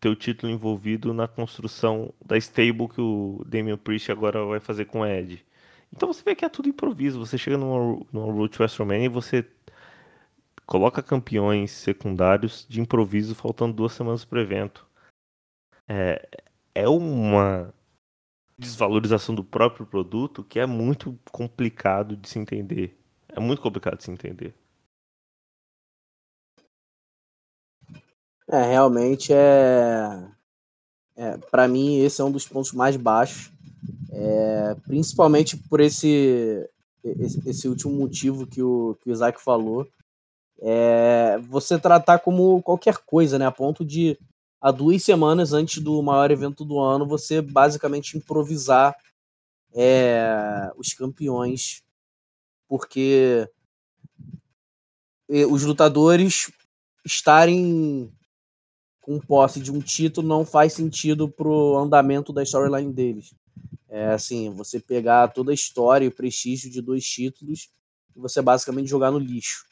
[0.00, 4.84] ter o título envolvido na construção da stable que o Damian Priest agora vai fazer
[4.86, 5.44] com o Ed.
[5.92, 7.18] Então você vê que é tudo improviso.
[7.18, 9.44] Você chega numa, numa Road to WrestleMania e você
[10.66, 14.86] coloca campeões secundários de improviso faltando duas semanas para o evento.
[15.86, 16.28] É,
[16.74, 17.72] é uma
[18.58, 22.98] desvalorização do próprio produto que é muito complicado de se entender.
[23.28, 24.54] É muito complicado de se entender.
[28.48, 30.28] É, realmente é.
[31.16, 33.52] é para mim, esse é um dos pontos mais baixos.
[34.10, 36.68] É, principalmente por esse,
[37.02, 39.88] esse, esse, último motivo que o, que o Isaac falou.
[40.66, 43.46] É, você tratar como qualquer coisa, né?
[43.46, 44.18] A ponto de,
[44.60, 48.96] há duas semanas antes do maior evento do ano, você basicamente improvisar
[49.74, 51.82] é, os campeões,
[52.66, 53.46] porque
[55.50, 56.50] os lutadores
[57.04, 58.10] estarem
[59.00, 63.34] com posse de um título não faz sentido pro andamento da storyline deles.
[63.88, 67.68] É assim, você pegar toda a história e o prestígio de dois títulos
[68.16, 69.66] e você basicamente jogar no lixo.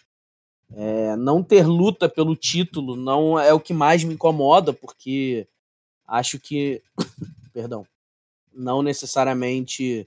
[0.74, 5.46] É, não ter luta pelo título não é o que mais me incomoda, porque
[6.06, 6.82] acho que,
[7.52, 7.86] perdão,
[8.52, 10.06] não necessariamente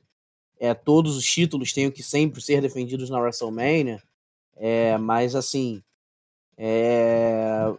[0.59, 4.01] é, todos os títulos tenham que sempre ser defendidos na WrestleMania,
[4.55, 5.83] é, mas assim,
[6.57, 7.71] é,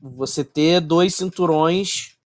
[0.00, 2.16] você ter dois cinturões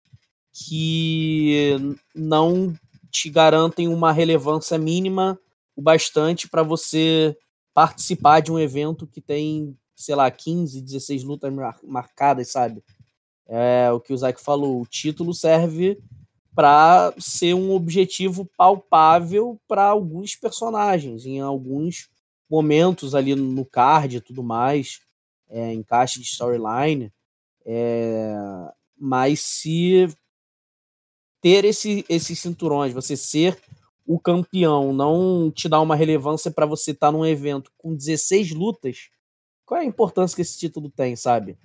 [0.52, 1.76] que
[2.14, 2.74] não
[3.10, 5.38] te garantem uma relevância mínima
[5.76, 7.36] o bastante para você
[7.72, 12.82] participar de um evento que tem, sei lá, 15, 16 lutas marcadas, sabe?
[13.47, 15.99] É o que o Zack falou, o título serve
[16.55, 22.09] para ser um objetivo palpável para alguns personagens, em alguns
[22.49, 25.01] momentos ali no card e tudo mais,
[25.49, 27.12] é, encaixe de storyline.
[27.66, 28.34] É,
[28.97, 30.09] mas se
[31.40, 33.61] ter esse, esses cinturões, você ser
[34.07, 38.53] o campeão, não te dá uma relevância para você estar tá num evento com 16
[38.53, 39.09] lutas,
[39.64, 41.58] qual é a importância que esse título tem, sabe?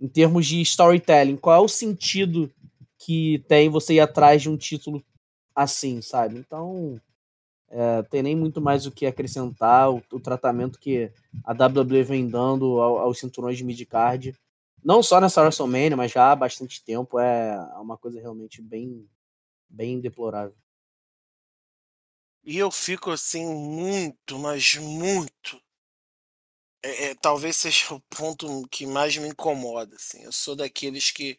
[0.00, 2.50] Em termos de storytelling, qual é o sentido
[2.98, 5.04] que tem você ir atrás de um título
[5.54, 6.38] assim, sabe?
[6.38, 7.00] Então,
[7.68, 9.90] é, tem nem muito mais o que acrescentar.
[9.90, 11.10] O, o tratamento que
[11.44, 14.34] a WWE vem dando ao, aos cinturões de midcard
[14.84, 19.08] não só nessa WrestleMania, mas já há bastante tempo, é uma coisa realmente bem,
[19.68, 20.56] bem deplorável.
[22.44, 25.60] E eu fico assim muito, mas muito.
[26.82, 29.96] É, é, talvez seja o ponto que mais me incomoda.
[29.96, 30.22] Assim.
[30.22, 31.38] Eu sou daqueles que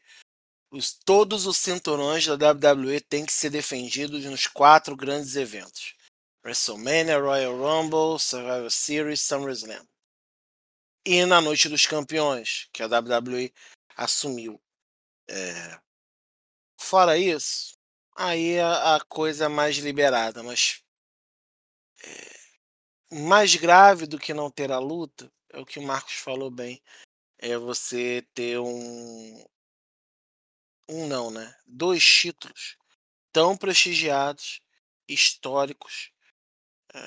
[0.71, 5.95] os, todos os cinturões da WWE têm que ser defendidos nos quatro grandes eventos:
[6.43, 9.85] WrestleMania, Royal Rumble, Survivor Series, SummerSlam
[11.05, 13.51] e na Noite dos Campeões, que a WWE
[13.95, 14.61] assumiu.
[15.27, 15.79] É...
[16.79, 17.77] Fora isso,
[18.15, 20.83] aí a, a, coisa é mais liberada, mas
[22.03, 22.38] é...
[23.11, 26.81] mais grave do que não ter a luta é o que o Marcos falou bem,
[27.37, 29.45] é você ter um
[30.87, 31.55] um não, né?
[31.67, 32.75] Dois títulos
[33.31, 34.61] tão prestigiados,
[35.07, 36.11] históricos,
[36.93, 36.99] é...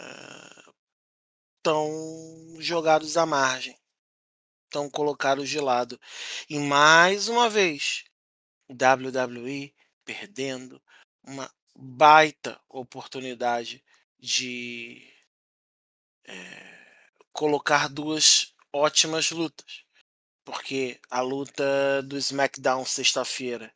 [1.63, 3.77] tão jogados à margem
[4.65, 6.01] estão colocados de lado.
[6.49, 8.05] E mais uma vez,
[8.71, 9.75] WWE
[10.05, 10.83] perdendo
[11.23, 13.85] uma baita oportunidade
[14.19, 15.12] de
[16.25, 16.73] é,
[17.33, 19.85] colocar duas ótimas lutas.
[20.45, 23.73] Porque a luta do SmackDown sexta-feira,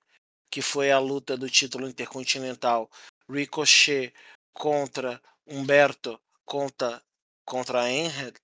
[0.51, 2.91] que foi a luta do título intercontinental,
[3.29, 4.13] Ricochet
[4.53, 7.03] contra Humberto contra,
[7.45, 8.37] contra Enred,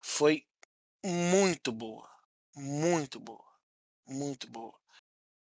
[0.00, 0.46] foi
[1.04, 2.08] muito boa.
[2.54, 3.44] Muito boa.
[4.06, 4.78] Muito boa.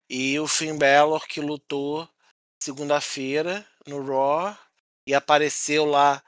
[0.09, 2.09] E o Finn Balor que lutou
[2.61, 4.57] segunda-feira no Raw
[5.07, 6.23] e apareceu lá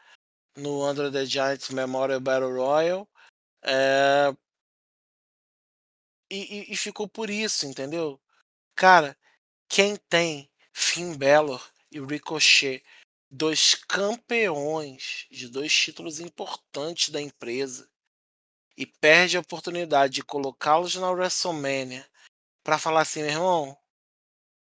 [0.57, 3.09] no Under the Giants Memorial Battle Royal.
[3.63, 4.35] É...
[6.31, 8.21] E, e, e, ficou por isso, entendeu?
[8.75, 9.17] Cara,
[9.69, 12.83] quem tem Finn Balor e Ricochet,
[13.31, 17.89] dois campeões de dois títulos importantes da empresa,
[18.77, 22.07] e perde a oportunidade de colocá-los na WrestleMania
[22.63, 23.79] para falar assim, meu irmão,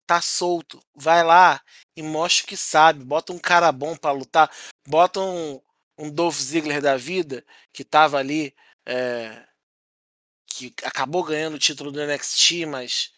[0.06, 1.62] tá solto, vai lá
[1.96, 4.50] e mostra que sabe, bota um cara bom para lutar,
[4.86, 5.60] bota um,
[5.98, 8.54] um Dolph Ziggler da vida que tava ali,
[8.86, 9.46] é,
[10.46, 13.12] que acabou ganhando o título do NXT, mas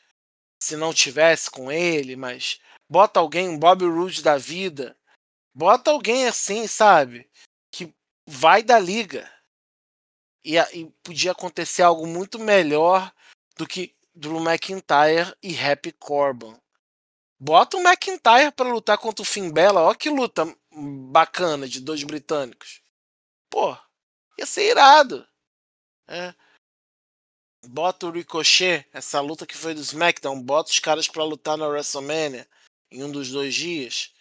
[0.61, 4.97] se não tivesse com ele, mas bota alguém, um Bob Roode da vida,
[5.55, 7.29] bota alguém assim, sabe,
[7.70, 7.95] que
[8.27, 9.31] vai da liga,
[10.45, 13.12] e, e podia acontecer algo muito melhor
[13.57, 16.57] do que Drew McIntyre e Happy Corbin.
[17.47, 19.82] Bota o McIntyre para lutar contra o Finn Bella.
[19.82, 20.47] Ó que luta
[21.11, 22.80] bacana de dois britânicos.
[23.51, 23.76] Pô,
[24.38, 25.28] ia ser irado.
[26.09, 26.34] É.
[27.66, 31.66] Bota o Ricochet, essa luta que foi do SmackDown, bota os caras para lutar na
[31.66, 32.49] WrestleMania
[32.90, 34.14] em um dos dois dias,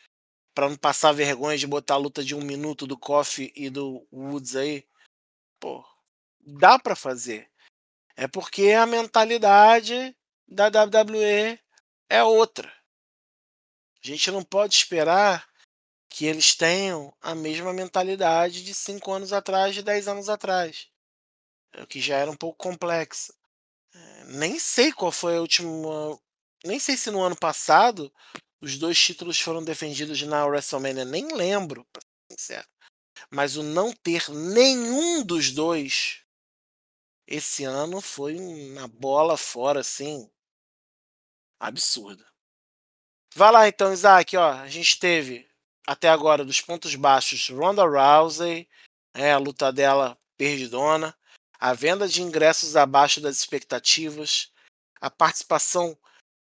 [0.53, 4.05] para não passar vergonha de botar a luta de um minuto do Kofi e do
[4.11, 4.85] Woods aí.
[5.61, 5.85] Pô,
[6.41, 7.49] dá para fazer.
[8.17, 10.13] É porque a mentalidade
[10.45, 11.57] da WWE
[12.09, 12.82] é outra.
[14.03, 15.47] A gente não pode esperar
[16.09, 20.89] que eles tenham a mesma mentalidade de 5 anos atrás, de 10 anos atrás.
[21.77, 23.33] O que já era um pouco complexo.
[23.93, 26.19] É, nem sei qual foi a última.
[26.63, 28.13] Nem sei se no ano passado
[28.61, 31.05] os dois títulos foram defendidos na WrestleMania.
[31.05, 32.67] Nem lembro, pra ser sincero.
[33.31, 36.23] Mas o não ter nenhum dos dois
[37.27, 40.29] esse ano foi uma bola fora, assim.
[41.59, 42.32] Absurda.
[43.35, 44.37] Vai lá então, Isaac.
[44.37, 45.47] Ó, a gente teve
[45.87, 48.67] até agora dos pontos baixos Ronda Rousey,
[49.13, 51.15] é, a luta dela perdidona,
[51.59, 54.51] a venda de ingressos abaixo das expectativas,
[55.01, 55.97] a participação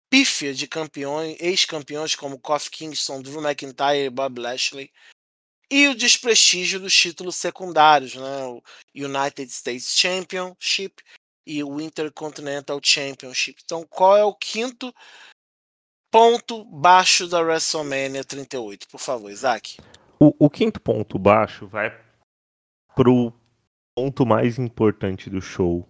[0.10, 4.92] pífia de campeões, ex-campeões como Kofi Kingston, Drew McIntyre e Bob Lashley,
[5.70, 8.46] e o desprestígio dos títulos secundários, né?
[8.46, 8.64] o
[8.96, 11.04] United States Championship
[11.46, 13.62] e o Intercontinental Championship.
[13.64, 14.94] Então, qual é o quinto
[16.12, 18.88] ponto baixo da WrestleMania 38?
[18.88, 19.78] Por favor, Isaac.
[20.20, 21.96] O, o quinto ponto baixo vai
[22.96, 23.32] pro
[23.96, 25.88] ponto mais importante do show,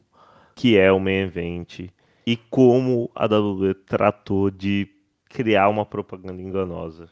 [0.56, 1.90] que é o main event
[2.26, 4.90] e como a WWE tratou de
[5.26, 7.10] criar uma propaganda enganosa.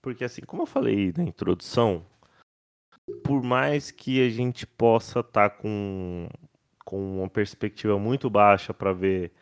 [0.00, 2.04] Porque assim, como eu falei na introdução,
[3.22, 6.28] por mais que a gente possa estar tá com,
[6.84, 9.32] com uma perspectiva muito baixa para ver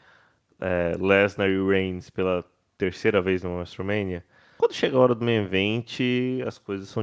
[0.61, 2.45] é, Lesnar e Reigns pela
[2.77, 4.25] terceira vez no WrestleMania,
[4.61, 5.99] quando chega a hora do main event,
[6.47, 7.03] as coisas são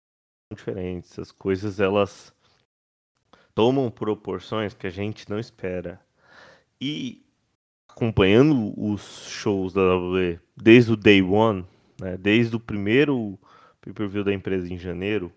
[0.53, 1.17] diferentes.
[1.17, 2.31] As coisas elas
[3.55, 5.99] tomam proporções que a gente não espera.
[6.79, 7.25] E
[7.89, 11.65] acompanhando os shows da WWE desde o day one,
[11.99, 13.39] né, desde o primeiro
[13.81, 15.33] pay-per-view da empresa em janeiro,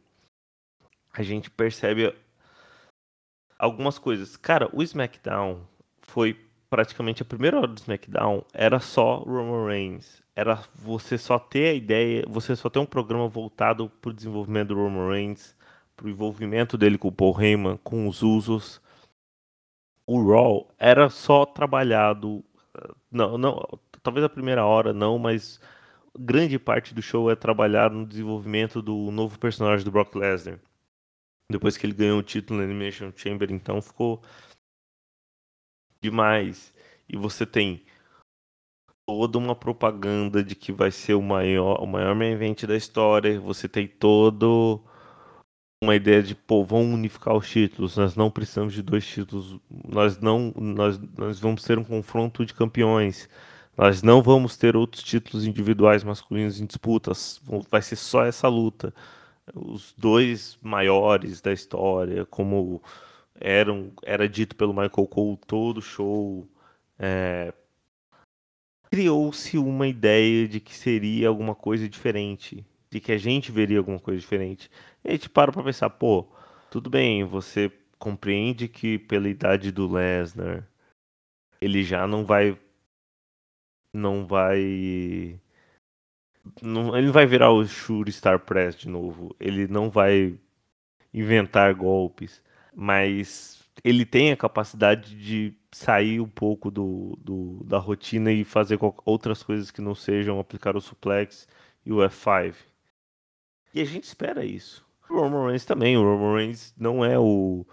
[1.12, 2.14] a gente percebe
[3.58, 4.36] algumas coisas.
[4.36, 5.66] Cara, o SmackDown
[6.00, 6.38] foi
[6.70, 10.22] praticamente a primeira hora do SmackDown era só Roman Reigns.
[10.34, 14.68] Era você só ter a ideia, você só ter um programa voltado para o desenvolvimento
[14.68, 15.56] do Roman Reigns,
[15.96, 18.80] para o envolvimento dele com o Paul Heyman, com os usos.
[20.06, 22.44] O Raw era só trabalhado,
[23.10, 25.60] não, não, talvez a primeira hora não, mas
[26.18, 30.58] grande parte do show é trabalhar no desenvolvimento do novo personagem do Brock Lesnar.
[31.50, 34.22] Depois que ele ganhou o título na Animation Chamber, então ficou
[36.02, 36.72] demais.
[37.08, 37.82] E você tem
[39.06, 43.40] toda uma propaganda de que vai ser o maior, o maior main event da história.
[43.40, 44.80] Você tem todo
[45.82, 47.96] uma ideia de, pô, vamos unificar os títulos.
[47.96, 49.58] Nós não precisamos de dois títulos.
[49.88, 53.28] Nós não, nós, nós vamos ter um confronto de campeões.
[53.76, 57.40] Nós não vamos ter outros títulos individuais masculinos em disputas.
[57.70, 58.94] Vai ser só essa luta.
[59.54, 62.82] Os dois maiores da história, como
[63.40, 66.46] eram, era dito pelo Michael Cole todo show.
[66.98, 67.52] É,
[68.92, 74.00] Criou-se uma ideia de que seria alguma coisa diferente, de que a gente veria alguma
[74.00, 74.68] coisa diferente.
[75.04, 76.26] E a gente para pra pensar, pô,
[76.70, 77.70] tudo bem, você
[78.00, 80.68] compreende que pela idade do Lesnar,
[81.60, 82.58] ele já não vai.
[83.94, 85.40] Não vai.
[86.60, 89.36] Não, ele não vai virar o Shure Star Press de novo.
[89.38, 90.36] Ele não vai
[91.14, 92.42] inventar golpes
[92.80, 98.78] mas ele tem a capacidade de sair um pouco do, do da rotina e fazer
[99.04, 101.46] outras coisas que não sejam aplicar o suplex
[101.84, 102.54] e o F5.
[103.74, 104.82] E a gente espera isso.
[105.10, 105.94] O Roman Reigns também.
[105.98, 107.66] O Roman Reigns não é o,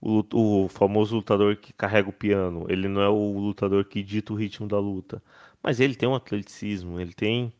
[0.00, 2.64] o, o, famoso lutador que carrega o piano.
[2.70, 5.22] Ele não é o lutador que dita o ritmo da luta.
[5.62, 6.98] Mas ele tem um atleticismo.
[6.98, 7.52] Ele tem.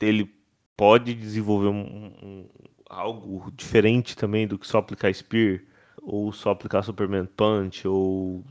[0.00, 0.34] Ele
[0.76, 1.82] pode desenvolver um,
[2.22, 2.48] um,
[2.94, 5.60] algo diferente também do que só aplicar Spear,
[6.00, 8.44] ou só aplicar Superman Punch, ou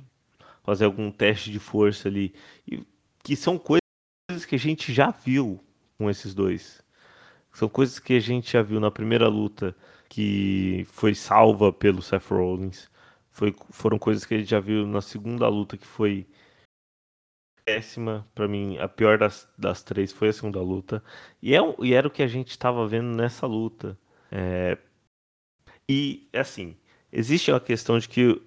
[0.63, 2.33] fazer algum teste de força ali.
[2.67, 2.83] E,
[3.23, 5.59] que são coisas que a gente já viu
[5.97, 6.83] com esses dois.
[7.53, 9.75] São coisas que a gente já viu na primeira luta,
[10.09, 12.89] que foi salva pelo Seth Rollins.
[13.31, 16.27] Foi, foram coisas que a gente já viu na segunda luta, que foi
[17.65, 18.27] péssima.
[18.35, 21.03] para mim, a pior das, das três foi a segunda luta.
[21.41, 23.97] E, é, e era o que a gente estava vendo nessa luta.
[24.35, 24.79] É,
[25.87, 26.75] e, assim,
[27.11, 28.41] existe a questão de que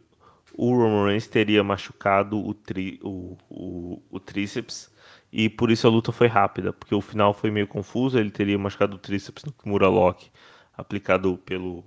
[0.53, 4.91] o Roman Reigns teria machucado o, tri, o, o, o tríceps
[5.33, 8.19] E por isso a luta foi rápida, porque o final foi meio confuso.
[8.19, 10.31] Ele teria machucado o tríceps no Kimura Lock,
[10.77, 11.85] aplicado pelo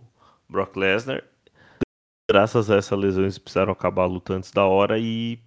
[0.48, 1.24] Brock Lesnar.
[2.30, 5.40] Graças a essa lesão, eles precisaram acabar a luta antes da hora e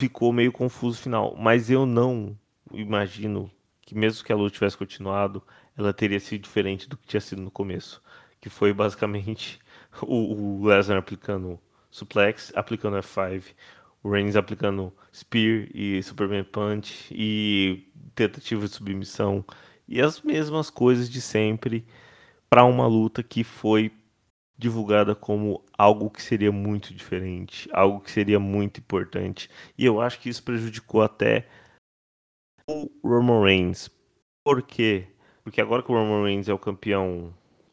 [0.00, 1.36] ficou meio confuso o final.
[1.36, 2.36] Mas eu não
[2.72, 3.50] imagino
[3.82, 5.42] que, mesmo que a luta tivesse continuado,
[5.78, 8.02] ela teria sido diferente do que tinha sido no começo.
[8.40, 9.60] Que foi basicamente
[10.02, 11.58] o, o Lesnar aplicando
[11.90, 13.54] suplex, aplicando F5,
[14.02, 19.44] o Reigns aplicando Spear e Superman Punch e tentativa de submissão
[19.86, 21.86] e as mesmas coisas de sempre
[22.50, 23.92] para uma luta que foi
[24.56, 29.48] divulgada como algo que seria muito diferente, algo que seria muito importante.
[29.76, 31.46] E eu acho que isso prejudicou até
[32.68, 33.88] o Roman Reigns.
[34.44, 35.06] Por quê?
[35.48, 37.32] Porque agora que o Roman Reigns é o campeão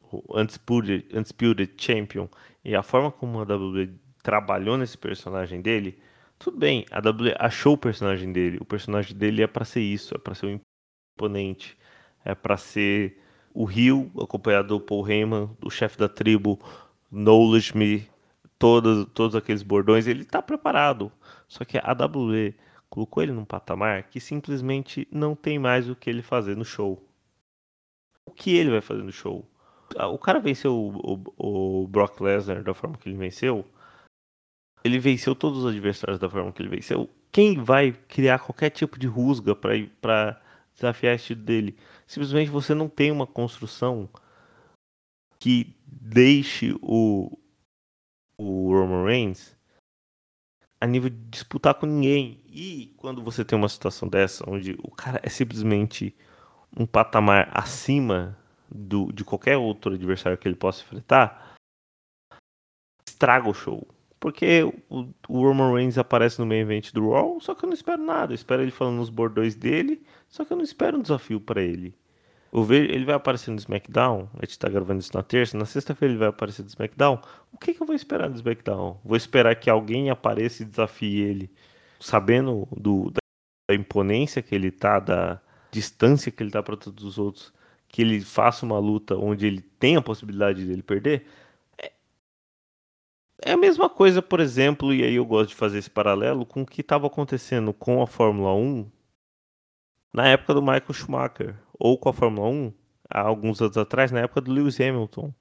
[0.10, 2.30] o Undisputed, Undisputed Champion
[2.64, 6.00] e a forma como a WWE trabalhou nesse personagem dele,
[6.40, 8.60] tudo bem, a WWE achou o personagem dele.
[8.62, 10.60] O personagem dele é para ser isso, é para ser um
[11.18, 11.78] imponente,
[12.24, 13.22] é para ser
[13.54, 16.58] o Rio, acompanhado do Paul Heyman, o chefe da tribo,
[17.12, 18.08] Knowledge Me,
[18.58, 21.12] todos, todos aqueles bordões, ele está preparado.
[21.46, 22.56] Só que a WWE
[22.90, 27.05] colocou ele num patamar que simplesmente não tem mais o que ele fazer no show.
[28.28, 29.46] O que ele vai fazer no show?
[30.12, 33.66] O cara venceu o, o, o Brock Lesnar da forma que ele venceu.
[34.84, 37.10] Ele venceu todos os adversários da forma que ele venceu.
[37.32, 40.42] Quem vai criar qualquer tipo de rusga para
[40.74, 41.78] desafiar esse dele?
[42.08, 44.10] Simplesmente você não tem uma construção
[45.40, 47.38] que deixe o,
[48.38, 49.56] o Roman Reigns
[50.80, 52.42] a nível de disputar com ninguém.
[52.48, 56.16] E quando você tem uma situação dessa, onde o cara é simplesmente
[56.78, 58.38] um patamar acima
[58.70, 61.56] do, de qualquer outro adversário que ele possa enfrentar,
[63.08, 63.88] estraga o show.
[64.20, 67.74] Porque o, o Roman Reigns aparece no meio evento do Raw, só que eu não
[67.74, 68.34] espero nada.
[68.34, 71.62] Eu espero ele falando nos bordões dele, só que eu não espero um desafio para
[71.62, 71.96] ele.
[72.52, 75.66] Eu vejo, ele vai aparecer no SmackDown, a gente tá gravando isso na terça, na
[75.66, 77.20] sexta-feira ele vai aparecer no SmackDown.
[77.52, 78.98] O que, que eu vou esperar no SmackDown?
[79.04, 81.52] Vou esperar que alguém apareça e desafie ele,
[82.00, 85.42] sabendo do, da imponência que ele tá, da
[85.76, 87.54] distância que ele tá para todos os outros,
[87.90, 91.28] que ele faça uma luta onde ele tem a possibilidade dele perder.
[91.78, 91.92] É,
[93.44, 96.62] é a mesma coisa, por exemplo, e aí eu gosto de fazer esse paralelo com
[96.62, 98.90] o que estava acontecendo com a Fórmula 1
[100.14, 102.74] na época do Michael Schumacher, ou com a Fórmula 1,
[103.10, 105.34] há alguns anos atrás, na época do Lewis Hamilton,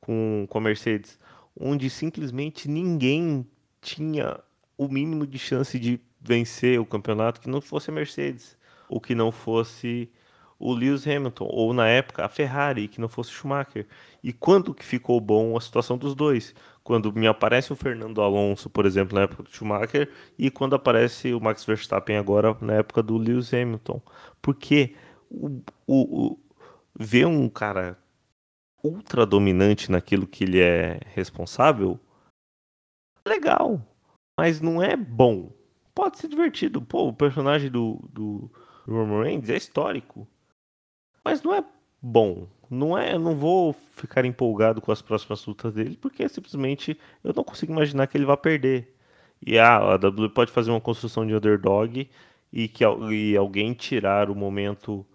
[0.00, 1.18] com, com a Mercedes,
[1.58, 3.44] onde simplesmente ninguém
[3.80, 4.38] tinha
[4.78, 8.56] o mínimo de chance de vencer o campeonato que não fosse a Mercedes,
[8.90, 10.10] ou que não fosse
[10.58, 13.86] o Lewis Hamilton, ou na época a Ferrari, que não fosse Schumacher.
[14.22, 16.54] E quando que ficou bom a situação dos dois?
[16.84, 21.32] Quando me aparece o Fernando Alonso, por exemplo, na época do Schumacher, e quando aparece
[21.32, 24.02] o Max Verstappen agora na época do Lewis Hamilton.
[24.42, 24.94] Porque
[25.30, 26.38] o, o, o
[26.98, 27.96] ver um cara
[28.82, 31.98] ultra dominante naquilo que ele é responsável,
[33.26, 33.80] legal,
[34.38, 35.52] mas não é bom.
[35.94, 36.82] Pode ser divertido.
[36.82, 38.50] Pô, o personagem do, do
[38.86, 40.26] Roman Reigns é histórico.
[41.24, 41.64] Mas não é
[42.00, 42.48] bom.
[42.70, 47.32] Não é, eu não vou ficar empolgado com as próximas lutas dele, porque simplesmente eu
[47.34, 48.94] não consigo imaginar que ele vai perder.
[49.44, 52.08] E ah, a WWE pode fazer uma construção de underdog
[52.52, 55.06] e que e alguém tirar o momento,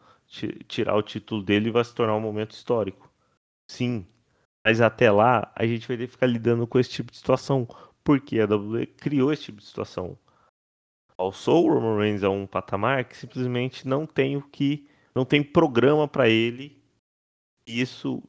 [0.67, 3.11] tirar o título dele vai se tornar um momento histórico.
[3.67, 4.05] Sim.
[4.65, 7.67] Mas até lá, a gente vai ter que ficar lidando com esse tipo de situação.
[8.03, 10.17] Porque a WWE criou esse tipo de situação.
[11.17, 15.41] Alçou o Roman Reigns a um patamar que simplesmente não tem o que não tem
[15.41, 16.77] programa para ele.
[17.65, 18.21] E isso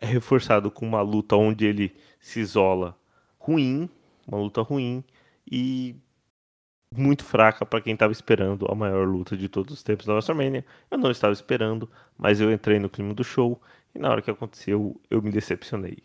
[0.00, 2.98] é reforçado com uma luta onde ele se isola
[3.38, 3.88] ruim,
[4.26, 5.04] uma luta ruim
[5.50, 5.96] e
[6.94, 10.64] muito fraca para quem estava esperando a maior luta de todos os tempos da WrestleMania.
[10.90, 13.60] Eu não estava esperando, mas eu entrei no clima do show
[13.94, 16.02] e na hora que aconteceu eu me decepcionei.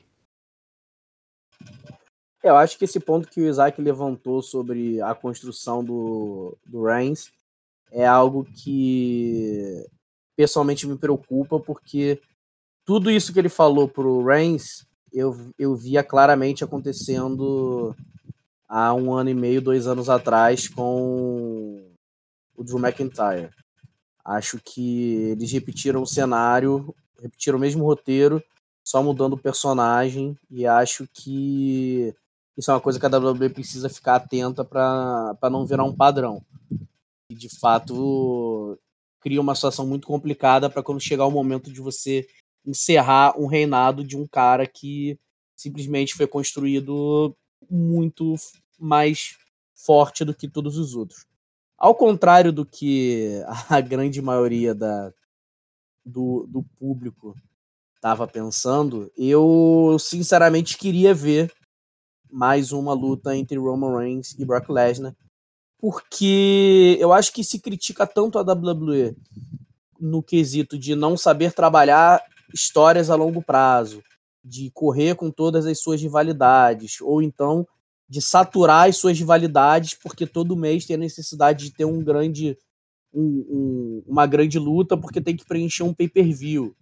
[2.44, 7.32] Eu acho que esse ponto que o Isaac levantou sobre a construção do, do Reigns
[7.92, 9.86] é algo que
[10.36, 12.20] pessoalmente me preocupa, porque
[12.84, 17.96] tudo isso que ele falou pro Reigns, eu, eu via claramente acontecendo
[18.68, 21.94] há um ano e meio, dois anos atrás com
[22.56, 23.50] o Drew McIntyre.
[24.26, 28.42] Acho que eles repetiram o cenário, repetiram o mesmo roteiro,
[28.84, 32.16] só mudando o personagem, e acho que
[32.58, 36.44] isso é uma coisa que a WWE precisa ficar atenta para não virar um padrão.
[37.30, 38.78] E de fato
[39.20, 42.28] cria uma situação muito complicada para quando chegar o momento de você
[42.66, 45.18] encerrar um reinado de um cara que
[45.56, 47.36] simplesmente foi construído
[47.70, 48.36] muito
[48.80, 49.38] mais
[49.76, 51.26] forte do que todos os outros.
[51.78, 55.12] ao contrário do que a grande maioria da,
[56.06, 57.36] do, do público
[57.96, 61.52] estava pensando, eu sinceramente queria ver
[62.32, 65.16] mais uma luta entre Roman Reigns e Brock Lesnar,
[65.78, 69.16] porque eu acho que se critica tanto a WWE
[70.00, 74.04] no quesito de não saber trabalhar histórias a longo prazo,
[74.44, 77.68] de correr com todas as suas rivalidades, ou então
[78.08, 82.58] de saturar as suas rivalidades, porque todo mês tem a necessidade de ter um grande,
[83.14, 86.76] um, um, uma grande luta, porque tem que preencher um pay-per-view.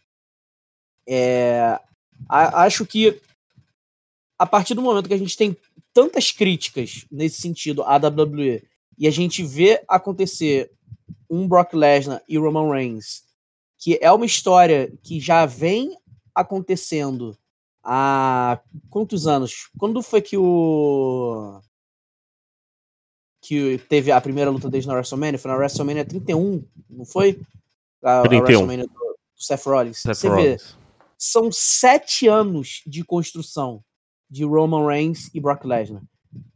[1.07, 1.79] É,
[2.27, 3.21] acho que
[4.39, 5.55] a partir do momento que a gente tem
[5.93, 8.63] tantas críticas nesse sentido à WWE
[8.97, 10.71] e a gente vê acontecer
[11.29, 13.23] um Brock Lesnar e Roman Reigns,
[13.77, 15.97] que é uma história que já vem
[16.33, 17.37] acontecendo
[17.83, 18.59] há
[18.89, 19.69] quantos anos?
[19.77, 21.61] Quando foi que o.
[23.41, 25.39] Que teve a primeira luta desde na WrestleMania?
[25.39, 27.41] Foi na WrestleMania 31, não foi?
[28.03, 28.37] A, 31.
[28.37, 29.97] A WrestleMania do, Seth Rollins.
[29.97, 30.63] Seth Você Rollins.
[30.63, 30.79] vê,
[31.17, 33.83] são sete anos de construção
[34.29, 36.03] de Roman Reigns e Brock Lesnar.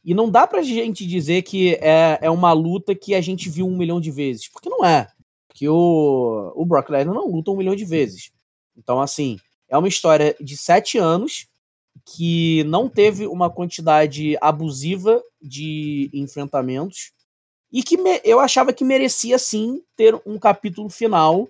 [0.04, 3.66] E não dá pra gente dizer que é, é uma luta que a gente viu
[3.66, 5.08] um milhão de vezes, porque não é.
[5.48, 8.32] Porque o, o Brock Lesnar não luta um milhão de vezes.
[8.78, 9.38] Então, assim,
[9.70, 11.48] é uma história de sete anos
[12.06, 17.12] que não teve uma quantidade abusiva de enfrentamentos
[17.72, 21.48] e que me, eu achava que merecia sim ter um capítulo final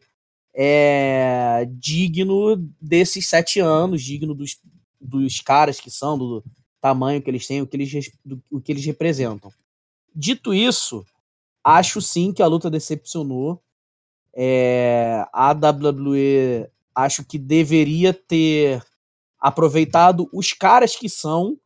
[0.53, 4.59] é, digno desses sete anos, digno dos,
[5.03, 6.43] dos caras que são, do
[6.79, 9.51] tamanho que eles têm, o que eles, do, o que eles representam.
[10.15, 11.05] Dito isso,
[11.63, 13.61] acho sim que a luta decepcionou.
[14.35, 18.83] É, a WWE acho que deveria ter
[19.39, 21.57] aproveitado os caras que são,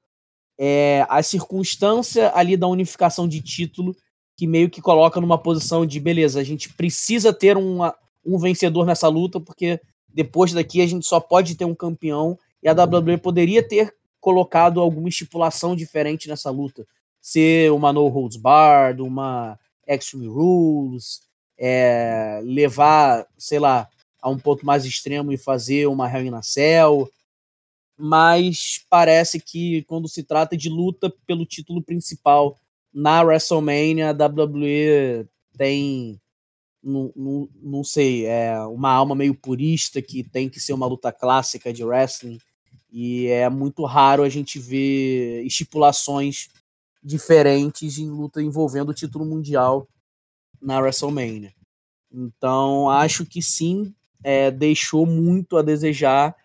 [0.58, 3.96] é, a circunstância ali da unificação de título,
[4.36, 7.96] que meio que coloca numa posição de beleza, a gente precisa ter uma,
[8.26, 12.68] um vencedor nessa luta, porque depois daqui a gente só pode ter um campeão, e
[12.68, 16.86] a WWE poderia ter colocado alguma estipulação diferente nessa luta.
[17.22, 21.22] Ser uma No Holds Barred, uma Extreme Rules,
[21.58, 23.88] é, levar, sei lá,
[24.22, 27.10] a um ponto mais extremo e fazer uma Hell in a Cell,
[27.98, 32.60] mas parece que quando se trata de luta pelo título principal
[32.94, 35.28] na WrestleMania, a WWE
[35.58, 36.20] tem,
[36.84, 41.12] não, não, não sei, é uma alma meio purista que tem que ser uma luta
[41.12, 42.40] clássica de wrestling
[43.00, 46.48] e é muito raro a gente ver estipulações
[47.04, 49.88] diferentes em luta envolvendo o título mundial
[50.60, 51.54] na WrestleMania.
[52.12, 53.94] Então, acho que sim,
[54.24, 56.36] é, deixou muito a desejar,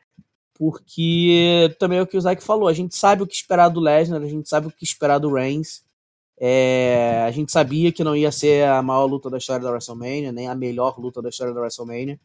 [0.53, 3.81] porque também é o que o Zack falou, a gente sabe o que esperar do
[3.81, 5.83] Lesnar, a gente sabe o que esperar do Reigns,
[6.39, 10.31] é, a gente sabia que não ia ser a maior luta da história da WrestleMania,
[10.31, 12.20] nem a melhor luta da história da WrestleMania,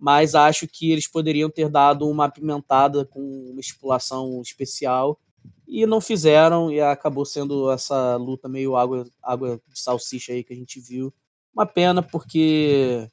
[0.00, 5.20] mas acho que eles poderiam ter dado uma apimentada com uma estipulação especial
[5.68, 10.54] e não fizeram e acabou sendo essa luta meio água, água de salsicha aí que
[10.54, 11.12] a gente viu.
[11.54, 13.08] Uma pena porque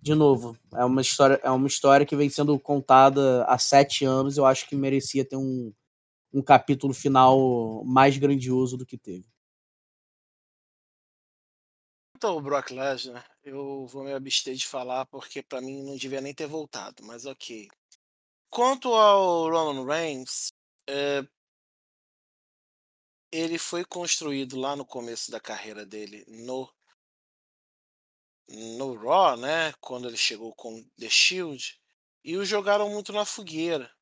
[0.00, 4.36] de novo, é uma história, é uma história que vem sendo contada há sete anos.
[4.36, 5.72] Eu acho que merecia ter um,
[6.32, 9.26] um capítulo final mais grandioso do que teve.
[12.16, 16.20] Então, o Brock Lesnar, eu vou me abster de falar porque para mim não devia
[16.20, 17.68] nem ter voltado, mas ok.
[18.50, 20.52] Quanto ao Roman Reigns,
[20.88, 21.22] é,
[23.30, 26.68] ele foi construído lá no começo da carreira dele no
[28.48, 31.80] no Raw, né, quando ele chegou com The Shield,
[32.24, 33.92] e o jogaram muito na fogueira.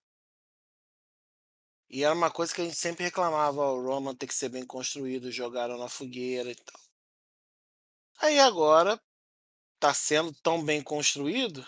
[1.89, 4.67] E era uma coisa que a gente sempre reclamava, o Roman tem que ser bem
[4.67, 6.81] construído, jogaram na fogueira e tal.
[8.19, 9.01] Aí agora
[9.85, 11.63] tá sendo tão bem construído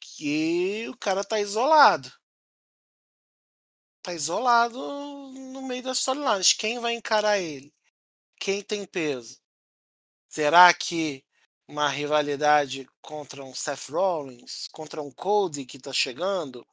[0.00, 2.10] que o cara tá isolado.
[4.02, 4.78] Tá isolado
[5.30, 6.54] no meio das storylines.
[6.54, 7.74] Quem vai encarar ele?
[8.38, 9.38] Quem tem peso?
[10.30, 11.22] Será que
[11.68, 16.66] uma rivalidade contra um Seth Rollins, contra um Cody que está chegando,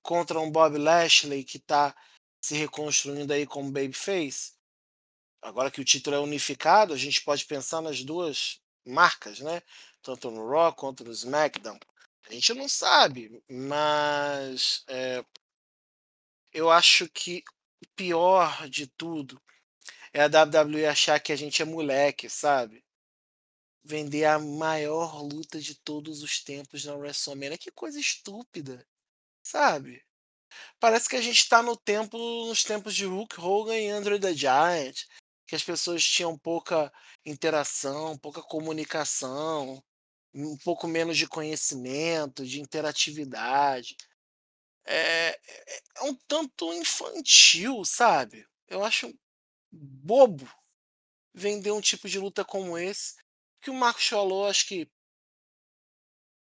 [0.00, 1.92] contra um Bob Lashley que está
[2.40, 4.52] se reconstruindo aí como babyface.
[5.42, 9.60] Agora que o título é unificado, a gente pode pensar nas duas marcas, né?
[10.02, 11.78] Tanto no Raw quanto no SmackDown.
[12.28, 15.24] A gente não sabe, mas é,
[16.52, 17.42] eu acho que
[17.82, 19.40] o pior de tudo
[20.12, 22.84] é a WWE achar que a gente é moleque, sabe?
[23.88, 27.56] vender a maior luta de todos os tempos na WrestleMania.
[27.56, 28.86] Que coisa estúpida,
[29.42, 30.04] sabe?
[30.78, 34.34] Parece que a gente está no tempo, nos tempos de Hulk Hogan e Andrew the
[34.34, 35.04] Giant,
[35.46, 36.92] que as pessoas tinham pouca
[37.24, 39.82] interação, pouca comunicação,
[40.34, 43.96] um pouco menos de conhecimento, de interatividade.
[44.84, 48.46] É, é, é um tanto infantil, sabe?
[48.66, 49.12] Eu acho
[49.70, 50.50] bobo
[51.34, 53.16] vender um tipo de luta como esse.
[53.60, 54.90] Que o Marcos falou, acho que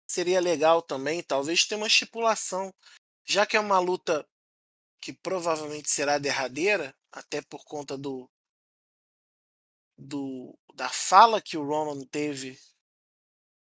[0.06, 2.72] seria legal também, talvez ter uma estipulação,
[3.24, 4.26] já que é uma luta
[5.00, 8.30] que provavelmente será derradeira, até por conta do,
[9.96, 12.58] do da fala que o Roman teve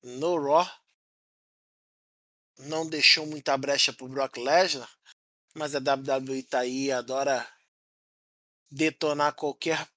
[0.06, 0.69] no Raw,
[2.60, 4.90] não deixou muita brecha pro Brock Lesnar,
[5.56, 7.45] mas a WWE tá aí, adora
[8.69, 9.90] detonar qualquer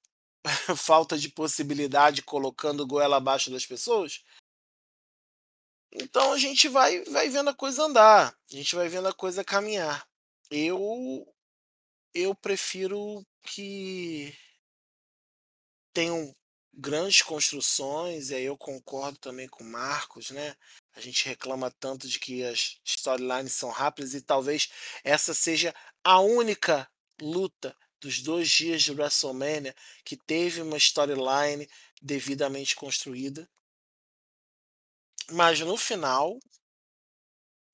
[0.77, 4.25] falta de possibilidade colocando goela abaixo das pessoas.
[5.93, 9.45] Então a gente vai, vai vendo a coisa andar, a gente vai vendo a coisa
[9.45, 10.09] caminhar.
[10.51, 11.27] Eu
[12.15, 14.35] eu prefiro que
[15.93, 16.35] tenham
[16.79, 20.55] grandes construções, e aí eu concordo também com o Marcos, né?
[20.95, 24.69] A gente reclama tanto de que as storylines são rápidas e talvez
[25.03, 25.75] essa seja
[26.05, 26.89] a única
[27.21, 29.75] luta dos dois dias de WrestleMania
[30.05, 31.69] que teve uma storyline
[32.01, 33.51] devidamente construída.
[35.33, 36.39] Mas no final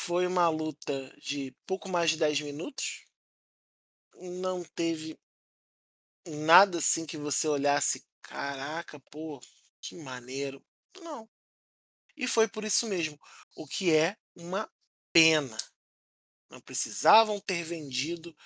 [0.00, 3.04] foi uma luta de pouco mais de 10 minutos.
[4.16, 5.18] Não teve
[6.26, 9.40] nada assim que você olhasse, caraca, pô,
[9.80, 10.64] que maneiro.
[11.00, 11.28] Não.
[12.16, 13.18] E foi por isso mesmo,
[13.56, 14.70] o que é uma
[15.12, 15.56] pena.
[16.50, 18.36] Não precisavam ter vendido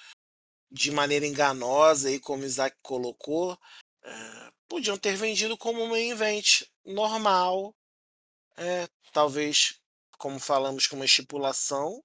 [0.71, 3.59] de maneira enganosa, aí, como Isaac colocou.
[4.03, 7.75] É, podiam ter vendido como um event normal,
[8.57, 9.81] é, talvez,
[10.19, 12.03] como falamos, com uma estipulação,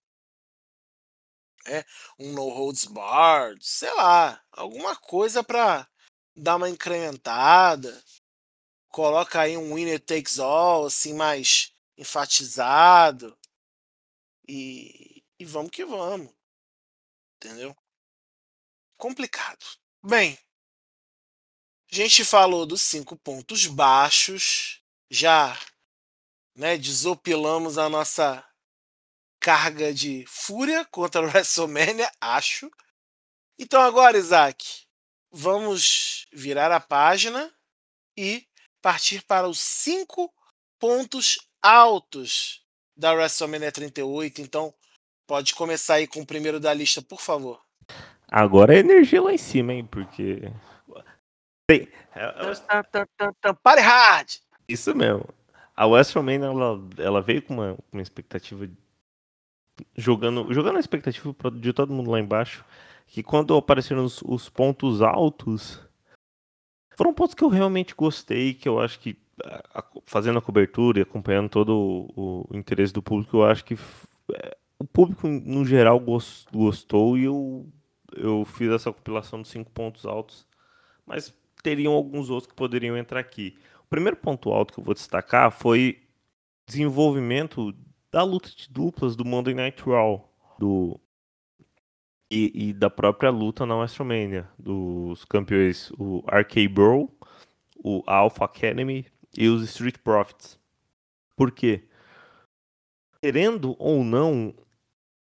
[1.66, 1.86] é,
[2.20, 5.88] um no holds barred, sei lá, alguma coisa para
[6.36, 8.04] dar uma incrementada.
[8.90, 13.38] Coloca aí um winner takes all, assim, mais enfatizado.
[14.48, 16.34] E, e vamos que vamos.
[17.38, 17.76] Entendeu?
[18.98, 19.66] Complicado.
[20.06, 20.38] Bem,
[21.92, 25.58] a gente falou dos cinco pontos baixos, já
[26.56, 28.44] né, desopilamos a nossa
[29.40, 32.72] carga de fúria contra o WrestleMania, acho.
[33.60, 34.83] Então agora, Isaac,
[35.34, 37.52] vamos virar a página
[38.16, 38.46] e
[38.82, 40.32] partir para os cinco
[40.80, 42.64] pontos altos
[42.96, 44.42] da WrestleMania 38.
[44.42, 44.72] Então,
[45.26, 47.60] pode começar aí com o primeiro da lista, por favor.
[48.28, 49.86] Agora é energia lá em cima, hein?
[49.86, 50.42] Porque.
[51.68, 51.88] Tem...
[53.64, 54.30] Pare hard!
[54.68, 55.28] Isso mesmo.
[55.76, 58.70] A WrestleMania, ela, ela veio com uma, uma expectativa.
[59.96, 62.64] Jogando, jogando a expectativa de todo mundo lá embaixo.
[63.14, 65.80] Que quando apareceram os, os pontos altos.
[66.98, 68.56] Foram pontos que eu realmente gostei.
[68.56, 69.16] Que eu acho que.
[70.08, 73.76] Fazendo a cobertura e acompanhando todo o, o interesse do público, eu acho que
[74.34, 76.02] é, o público no geral
[76.52, 77.68] gostou e eu
[78.16, 80.48] eu fiz essa compilação dos cinco pontos altos,
[81.06, 83.58] mas teriam alguns outros que poderiam entrar aqui.
[83.86, 86.02] O primeiro ponto alto que eu vou destacar foi
[86.68, 87.74] desenvolvimento
[88.12, 90.30] da luta de duplas do Monday Night Raw,
[90.60, 91.00] do
[92.34, 97.16] e, e da própria luta na WrestleMania, dos campeões o RK Bro,
[97.78, 99.06] o Alpha Academy
[99.38, 100.60] e os Street Profits.
[101.36, 101.84] Por quê?
[103.22, 104.54] Querendo ou não,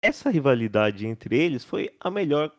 [0.01, 2.51] essa rivalidade entre eles foi a melhor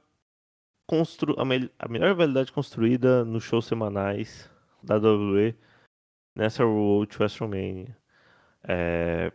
[0.86, 1.38] constru...
[1.38, 1.70] a, me...
[1.78, 4.50] a melhor rivalidade construída nos shows semanais
[4.82, 5.54] da WWE
[6.34, 7.94] nessa Road to WrestleMania.
[8.64, 9.30] É...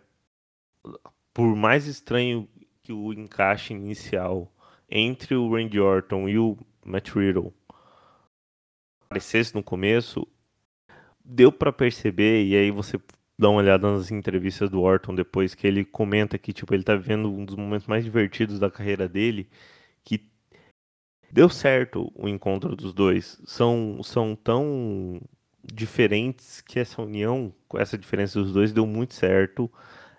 [1.31, 2.49] Por mais estranho
[2.81, 4.51] que o encaixe inicial
[4.89, 7.53] entre o Randy Orton e o Matt Riddle
[9.09, 10.27] parecesse no começo,
[11.23, 12.99] deu para perceber, e aí você
[13.37, 16.95] dá uma olhada nas entrevistas do Orton depois, que ele comenta que tipo, ele tá
[16.95, 19.49] vivendo um dos momentos mais divertidos da carreira dele,
[20.03, 20.27] que
[21.31, 23.41] deu certo o encontro dos dois.
[23.45, 25.21] São, são tão
[25.63, 29.71] diferentes que essa união, com essa diferença dos dois, deu muito certo.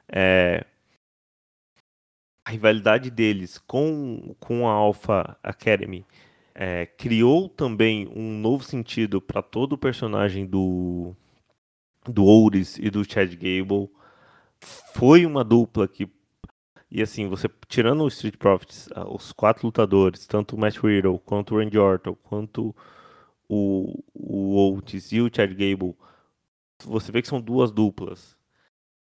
[0.09, 0.65] É,
[2.47, 6.07] a rivalidade deles com, com a Alpha Academy
[6.55, 11.13] é, criou também um novo sentido para todo o personagem do,
[12.05, 13.91] do Ouris e do Chad Gable.
[14.95, 16.09] Foi uma dupla que
[16.89, 21.57] e assim, você tirando o Street Profits, os quatro lutadores, tanto o Matt Riddle, quanto
[21.57, 22.75] o Randy Orton, quanto
[23.49, 24.81] o, o
[25.13, 25.97] e o Chad Gable,
[26.85, 28.37] você vê que são duas duplas.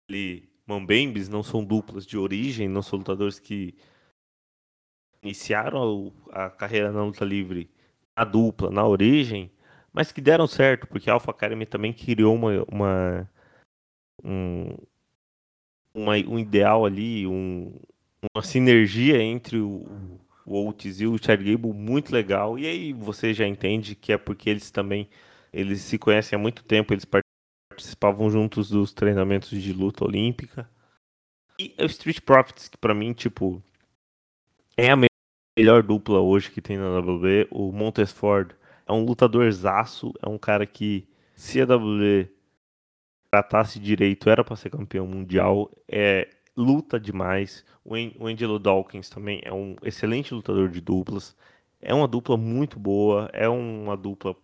[0.07, 3.75] Ali, Mambembes não são duplas de origem, não são lutadores que
[5.21, 7.69] iniciaram a, carreira na luta livre
[8.15, 9.51] a dupla, na origem,
[9.91, 13.29] mas que deram certo, porque a Alpha Academy também criou uma, uma
[14.23, 14.77] um,
[15.93, 17.73] uma, um ideal ali, um,
[18.33, 19.85] uma sinergia entre o,
[20.45, 22.57] o e o Chad Gable muito legal.
[22.57, 25.09] E aí você já entende que é porque eles também
[25.53, 27.05] eles se conhecem há muito tempo, eles
[27.81, 30.69] participavam juntos dos treinamentos de luta olímpica.
[31.57, 33.61] E o Street Profits, que para mim, tipo,
[34.77, 34.97] é a
[35.57, 37.47] melhor dupla hoje que tem na WWE.
[37.49, 38.53] O Montes Ford
[38.87, 42.29] é um lutador zaço, é um cara que, se a WWE
[43.31, 45.71] tratasse direito, era para ser campeão mundial.
[45.87, 47.65] É, luta demais.
[47.83, 51.35] O, o Angelo Dawkins também é um excelente lutador de duplas.
[51.81, 54.35] É uma dupla muito boa, é uma dupla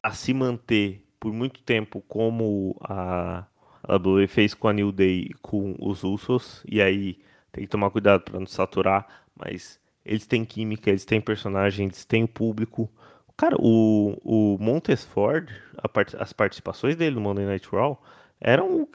[0.00, 3.46] a se manter por muito tempo como a,
[3.82, 6.62] a WWE fez com a New Day com os Usos.
[6.68, 7.18] E aí
[7.50, 12.04] tem que tomar cuidado para não saturar, mas eles têm química, eles têm personagens, eles
[12.04, 12.92] têm público.
[13.38, 15.48] Cara, o, o Montes Ford,
[15.94, 18.02] part, as participações dele no Monday Night Raw
[18.38, 18.86] eram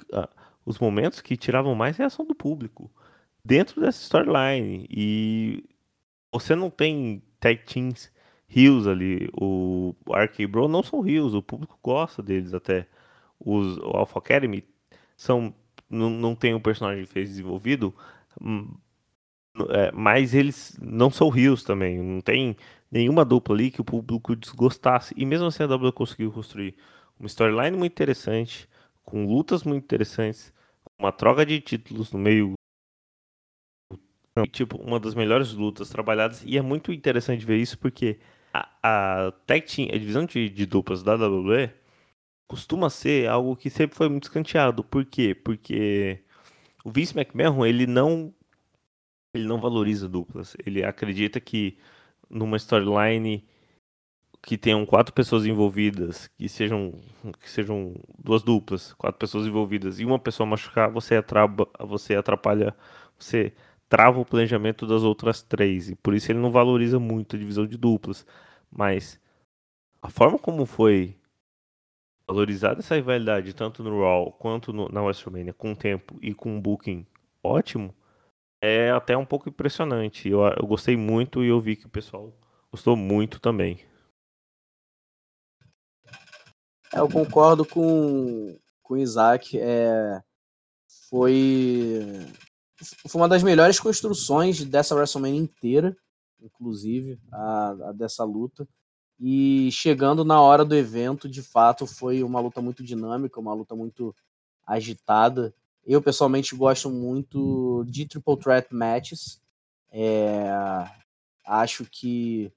[0.63, 2.91] os momentos que tiravam mais reação do público
[3.43, 4.85] dentro dessa storyline.
[4.87, 5.63] E
[6.31, 8.11] você não tem tag teams
[8.49, 9.29] rios ali.
[9.39, 12.87] O RK Bro não são rios, o público gosta deles até.
[13.39, 14.65] Os, o Alpha Academy
[15.15, 15.53] são,
[15.89, 17.95] não, não tem um personagem que fez desenvolvido,
[18.41, 18.67] hum,
[19.69, 21.99] é, mas eles não são rios também.
[22.01, 22.55] Não tem
[22.91, 25.13] nenhuma dupla ali que o público desgostasse.
[25.17, 26.75] E mesmo assim a W conseguiu construir
[27.19, 28.67] uma storyline muito interessante,
[29.03, 30.53] com lutas muito interessantes,
[30.97, 32.53] uma troca de títulos no meio.
[34.51, 36.43] Tipo, uma das melhores lutas trabalhadas.
[36.45, 38.19] E é muito interessante ver isso porque
[38.53, 41.71] a, a tag team, a divisão de, de duplas da WWE
[42.47, 44.83] costuma ser algo que sempre foi muito escanteado.
[44.83, 45.35] Por quê?
[45.35, 46.23] Porque
[46.83, 48.33] o Vince McMahon, ele não
[49.33, 50.55] ele não valoriza duplas.
[50.65, 51.77] Ele acredita que
[52.29, 53.47] numa storyline
[54.41, 56.93] que tenham quatro pessoas envolvidas, que sejam
[57.39, 62.75] que sejam duas duplas, quatro pessoas envolvidas e uma pessoa machucar, você atrapa, você atrapalha,
[63.17, 63.53] você
[63.89, 67.65] trava o planejamento das outras três e por isso ele não valoriza muito a divisão
[67.65, 68.25] de duplas.
[68.71, 69.19] Mas
[70.01, 71.17] a forma como foi
[72.27, 76.61] valorizada essa rivalidade tanto no Raw quanto no, na WrestleMania com tempo e com um
[76.61, 77.05] booking
[77.43, 77.93] ótimo
[78.61, 80.29] é até um pouco impressionante.
[80.29, 82.31] Eu, eu gostei muito e eu vi que o pessoal
[82.71, 83.79] gostou muito também.
[86.93, 89.57] É, eu concordo com, com o Isaac.
[89.59, 90.21] É,
[91.09, 91.99] foi,
[93.07, 95.95] foi uma das melhores construções dessa WrestleMania inteira,
[96.41, 98.67] inclusive, a, a dessa luta.
[99.19, 103.75] E chegando na hora do evento, de fato, foi uma luta muito dinâmica, uma luta
[103.75, 104.15] muito
[104.65, 105.53] agitada.
[105.85, 109.41] Eu, pessoalmente, gosto muito de Triple Threat Matches.
[109.91, 110.49] É,
[111.45, 112.51] acho que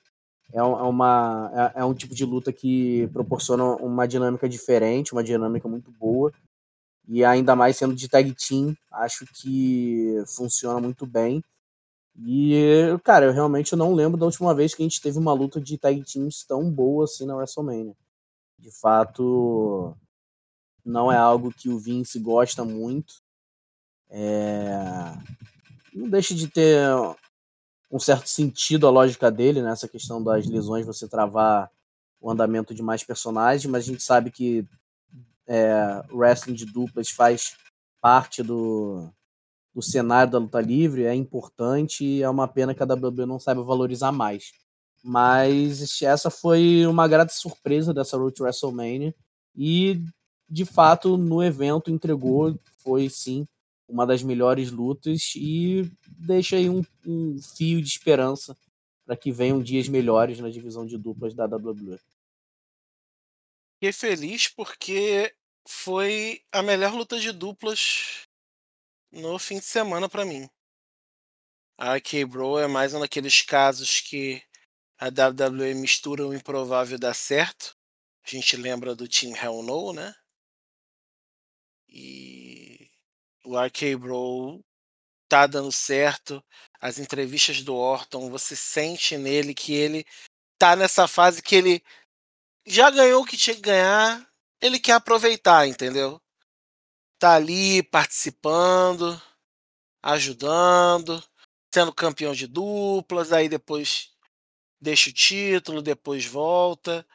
[0.53, 5.25] é, é uma, é, é, um tipo de luta que proporciona uma dinâmica diferente, uma
[5.25, 6.33] dinâmica muito boa.
[7.09, 11.43] E ainda mais sendo de tag team, acho que funciona muito bem.
[12.17, 15.61] E, cara, eu realmente não lembro da última vez que a gente teve uma luta
[15.61, 17.97] de tag teams tão boa assim na WrestleMania.
[18.59, 19.97] De fato,
[20.85, 23.15] não é algo que o Vince gosta muito.
[24.11, 24.71] É...
[25.93, 26.79] Não deixa de ter
[27.91, 31.71] um certo sentido a lógica dele nessa questão das lesões, você travar
[32.21, 34.67] o andamento de mais personagens, mas a gente sabe que
[35.53, 37.55] é, wrestling de duplas faz
[38.01, 39.13] parte do,
[39.75, 43.39] do cenário da luta livre, é importante e é uma pena que a WWE não
[43.39, 44.53] saiba valorizar mais.
[45.05, 49.15] Mas essa foi uma grata surpresa dessa Road to WrestleMania
[49.55, 50.03] e
[50.49, 53.47] de fato, no evento entregou, foi sim
[53.89, 58.57] uma das melhores lutas e deixa aí um, um fio de esperança
[59.05, 61.99] para que venham dias melhores na divisão de duplas da WWE.
[63.75, 65.35] Fiquei feliz porque
[65.67, 68.27] foi a melhor luta de duplas
[69.11, 70.49] no fim de semana para mim.
[71.79, 74.43] A K-Bro é mais um daqueles casos que
[74.99, 77.77] a WWE mistura o improvável dá certo.
[78.25, 80.15] A gente lembra do Team Hell No, né?
[81.89, 82.89] E
[83.45, 84.65] o RK Bro
[85.29, 86.43] tá dando certo.
[86.81, 90.05] As entrevistas do Orton, você sente nele que ele
[90.59, 91.83] tá nessa fase que ele
[92.65, 94.32] já ganhou o que tinha que ganhar,
[94.63, 96.23] ele quer aproveitar, entendeu?
[97.19, 99.21] Tá ali participando,
[100.01, 101.23] ajudando,
[101.75, 104.13] sendo campeão de duplas, aí depois
[104.81, 107.07] deixa o título, depois volta.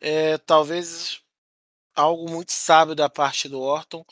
[0.00, 1.20] É, talvez
[1.94, 4.04] algo muito sábio da parte do Orton.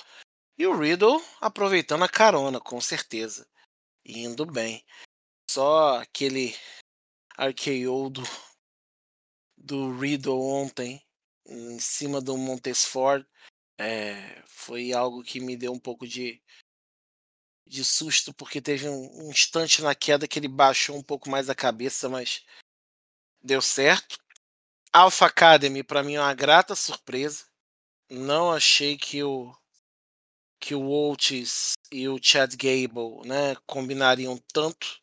[0.58, 3.46] E o Riddle aproveitando a carona, com certeza.
[4.04, 4.84] Indo bem.
[5.48, 6.56] Só aquele
[7.38, 8.22] RKO do,
[9.56, 11.02] do Riddle ontem
[11.46, 13.26] em cima do Montesfort
[13.78, 16.40] é, foi algo que me deu um pouco de,
[17.66, 21.48] de susto, porque teve um, um instante na queda que ele baixou um pouco mais
[21.48, 22.44] a cabeça, mas
[23.42, 24.18] deu certo.
[24.92, 27.46] Alpha Academy, para mim, é uma grata surpresa.
[28.10, 29.54] Não achei que o
[30.60, 35.00] que o Oates e o Chad Gable né, combinariam tanto.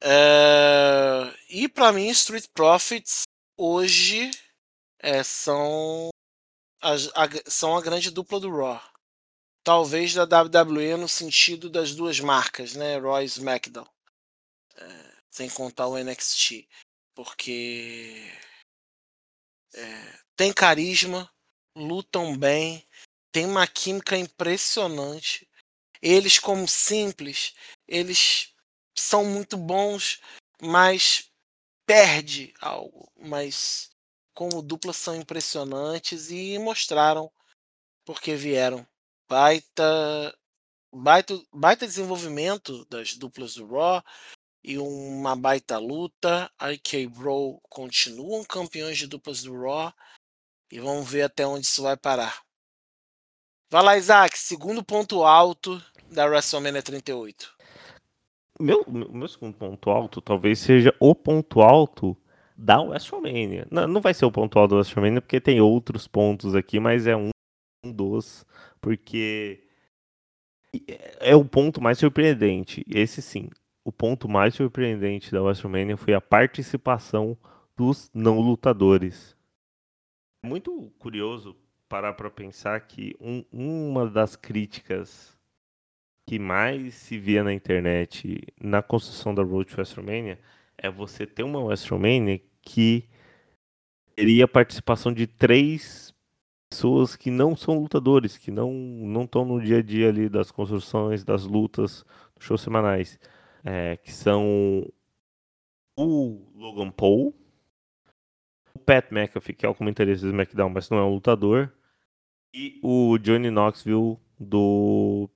[0.00, 1.32] É...
[1.48, 3.22] E para mim, Street Profits
[3.62, 4.28] hoje
[4.98, 6.08] é, são,
[6.80, 8.82] a, a, são a grande dupla do Raw.
[9.64, 12.98] Talvez da WWE no sentido das duas marcas, né?
[12.98, 13.86] Raw e SmackDown.
[14.74, 16.68] É, sem contar o NXT.
[17.14, 18.32] Porque
[19.74, 21.30] é, tem carisma,
[21.76, 22.84] lutam bem,
[23.30, 25.48] tem uma química impressionante.
[26.00, 27.54] Eles, como simples,
[27.86, 28.52] eles
[28.98, 30.20] são muito bons,
[30.60, 31.31] mas
[31.86, 33.10] perde algo.
[33.18, 33.90] Mas
[34.34, 37.30] como dupla são impressionantes e mostraram
[38.04, 38.86] porque vieram.
[39.28, 40.36] Baita,
[40.92, 44.02] baita, baita desenvolvimento das duplas do Raw
[44.62, 46.50] e uma baita luta.
[46.60, 49.92] IK Bro continuam campeões de duplas do Raw
[50.70, 52.42] e vamos ver até onde isso vai parar.
[53.70, 57.56] Vai lá, Isaac, segundo ponto alto da WrestleMania 38.
[58.60, 62.16] Meu, meu segundo ponto alto talvez seja o ponto alto
[62.56, 63.66] da WrestleMania.
[63.70, 67.06] Não, não vai ser o ponto alto da WrestleMania porque tem outros pontos aqui, mas
[67.06, 67.30] é um,
[67.84, 68.46] um dos,
[68.80, 69.64] porque
[71.20, 72.84] é o ponto mais surpreendente.
[72.88, 73.48] Esse sim,
[73.84, 77.36] o ponto mais surpreendente da WrestleMania foi a participação
[77.76, 79.36] dos não lutadores.
[80.44, 81.56] Muito curioso
[81.88, 85.31] parar para pensar que um, uma das críticas
[86.26, 90.38] que mais se via na internet na construção da Road to WrestleMania
[90.78, 93.08] é você ter uma WrestleMania que
[94.14, 96.14] teria a participação de três
[96.70, 100.50] pessoas que não são lutadores, que não não estão no dia a dia ali das
[100.50, 102.04] construções, das lutas,
[102.34, 103.18] dos shows semanais,
[103.64, 104.86] é, que são
[105.96, 107.34] o Logan Paul,
[108.74, 111.70] o Pat McAfee, que é o comentarista do SmackDown, mas não é um lutador,
[112.54, 115.28] e o Johnny Knoxville do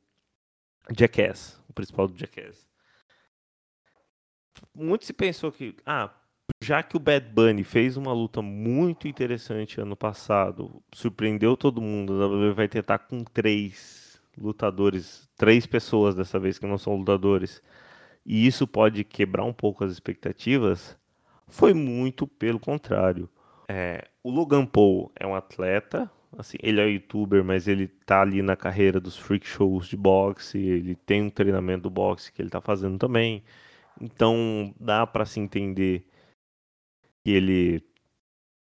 [0.94, 2.66] Jackass, o principal do Jackass.
[4.74, 6.10] Muito se pensou que, ah,
[6.62, 12.22] já que o Bad Bunny fez uma luta muito interessante ano passado, surpreendeu todo mundo,
[12.22, 17.62] a WWE vai tentar com três lutadores, três pessoas dessa vez que não são lutadores,
[18.24, 20.96] e isso pode quebrar um pouco as expectativas,
[21.48, 23.28] foi muito pelo contrário.
[23.68, 28.42] É, o Logan Paul é um atleta, assim, ele é youtuber, mas ele tá ali
[28.42, 32.50] na carreira dos freak shows de boxe, ele tem um treinamento do boxe que ele
[32.50, 33.42] tá fazendo também.
[34.00, 36.06] Então dá para se entender
[37.24, 37.82] que ele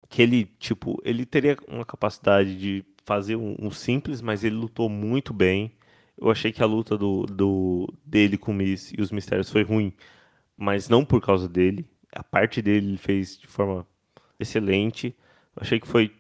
[0.10, 4.90] que ele tipo ele teria uma capacidade de fazer um, um, simples, mas ele lutou
[4.90, 5.76] muito bem.
[6.18, 9.64] Eu achei que a luta do, do dele com o Miss e os mistérios foi
[9.64, 9.94] ruim,
[10.58, 11.86] mas não por causa dele.
[12.14, 13.88] A parte dele ele fez de forma
[14.40, 15.16] excelente.
[15.56, 16.12] Eu achei que foi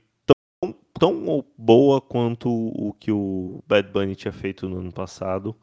[1.01, 5.55] tão, boa quanto o que o Bad Bunny tinha feito no ano passado.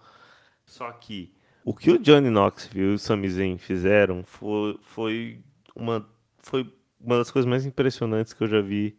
[0.67, 1.33] Só que
[1.65, 5.45] o que o Johnny Knoxville e o Sami Zayn fizeram foi, foi
[5.77, 6.05] uma
[6.39, 8.99] foi uma das coisas mais impressionantes que eu já vi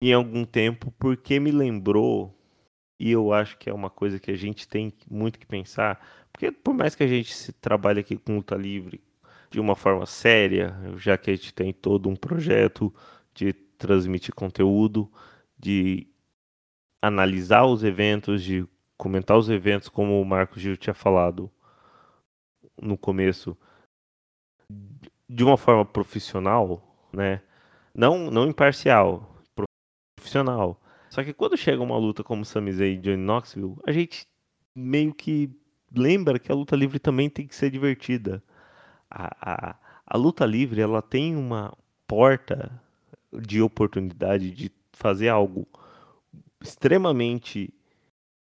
[0.00, 2.34] em algum tempo, porque me lembrou,
[2.98, 6.50] e eu acho que é uma coisa que a gente tem muito que pensar, porque
[6.50, 9.00] por mais que a gente se trabalhe aqui com luta livre
[9.50, 12.92] de uma forma séria, já que a gente tem todo um projeto
[13.34, 13.52] de
[13.82, 15.10] transmitir conteúdo,
[15.58, 16.06] de
[17.00, 21.50] analisar os eventos, de comentar os eventos, como o Marco Gil tinha falado
[22.80, 23.56] no começo,
[25.28, 27.42] de uma forma profissional, né?
[27.94, 29.36] Não, não imparcial,
[30.16, 30.80] profissional.
[31.10, 34.26] Só que quando chega uma luta como Sami Zayn e Johnny Knoxville, a gente
[34.74, 35.50] meio que
[35.94, 38.42] lembra que a luta livre também tem que ser divertida.
[39.10, 39.76] A, a,
[40.06, 41.76] a luta livre ela tem uma
[42.06, 42.80] porta
[43.40, 45.66] de oportunidade de fazer algo
[46.60, 47.72] extremamente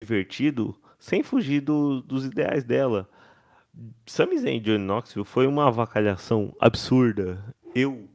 [0.00, 3.08] divertido sem fugir do, dos ideais dela.
[4.06, 7.54] Sami Zayn e Johnny Knoxville foi uma avacalhação absurda.
[7.74, 8.08] Eu,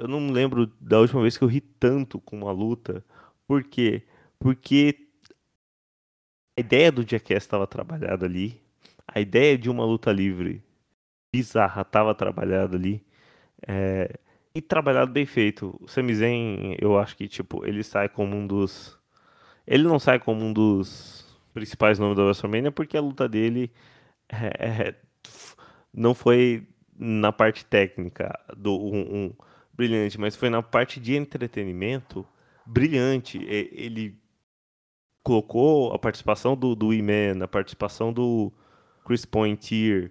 [0.00, 3.04] eu não lembro da última vez que eu ri tanto com uma luta.
[3.46, 4.02] Por quê?
[4.38, 5.08] Porque
[6.56, 8.60] a ideia do Jackass estava trabalhada ali.
[9.06, 10.62] A ideia de uma luta livre
[11.32, 13.02] bizarra estava trabalhada ali.
[13.66, 14.18] É,
[14.58, 15.78] e trabalhado bem feito.
[15.80, 18.98] O Sami Zayn, eu acho que tipo, ele sai como um dos
[19.66, 21.24] ele não sai como um dos
[21.54, 23.70] principais nomes da WrestleMania porque a luta dele
[24.28, 24.94] é, é,
[25.94, 26.66] não foi
[26.98, 29.32] na parte técnica do um, um,
[29.72, 32.26] brilhante, mas foi na parte de entretenimento
[32.66, 33.38] brilhante.
[33.46, 34.18] Ele
[35.22, 38.52] colocou a participação do, do E-Man, a participação do
[39.04, 40.10] Chris Pointier,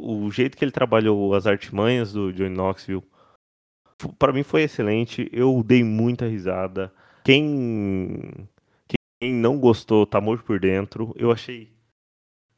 [0.00, 3.02] o, o, jeito que ele trabalhou as artimanhas do Johnny Knoxville,
[4.18, 5.28] para mim foi excelente.
[5.32, 6.92] Eu dei muita risada.
[7.24, 8.48] Quem,
[9.20, 11.14] quem não gostou tá morto por dentro.
[11.16, 11.72] Eu achei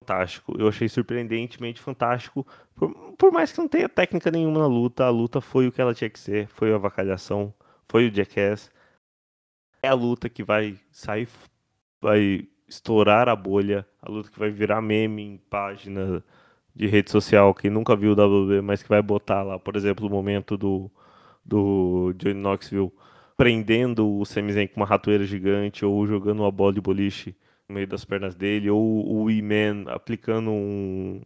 [0.00, 0.56] fantástico.
[0.58, 2.46] Eu achei surpreendentemente fantástico.
[2.74, 5.80] Por, por, mais que não tenha técnica nenhuma na luta, a luta foi o que
[5.80, 6.48] ela tinha que ser.
[6.48, 7.54] Foi a avacalhação,
[7.88, 8.70] foi o Jackass.
[9.82, 11.28] É a luta que vai sair,
[12.00, 16.24] vai estourar a bolha, a luta que vai virar meme em página
[16.76, 20.06] de rede social, que nunca viu o WWE, mas que vai botar lá, por exemplo,
[20.06, 20.90] o momento do,
[21.44, 22.92] do Johnny Knoxville
[23.36, 27.36] prendendo o Sami Zayn com uma ratoeira gigante ou jogando uma bola de boliche
[27.68, 31.22] no meio das pernas dele, ou o E-Man aplicando um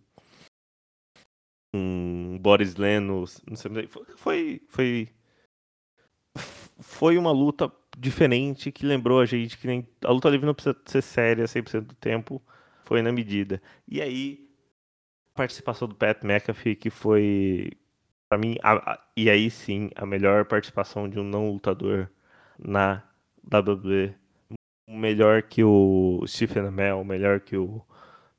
[1.74, 3.24] um body slam no.
[4.16, 5.08] Foi, foi
[6.80, 10.76] foi uma luta diferente que lembrou a gente que nem a luta livre não precisa
[10.86, 12.42] ser séria 100% do tempo,
[12.84, 13.62] foi na medida.
[13.86, 14.49] E aí
[15.40, 17.72] participação do Pat McAfee que foi
[18.28, 22.10] para mim a, a, e aí sim a melhor participação de um não lutador
[22.58, 23.02] na
[23.42, 24.14] WWE,
[24.86, 27.80] melhor que o Stephen Amell, melhor que o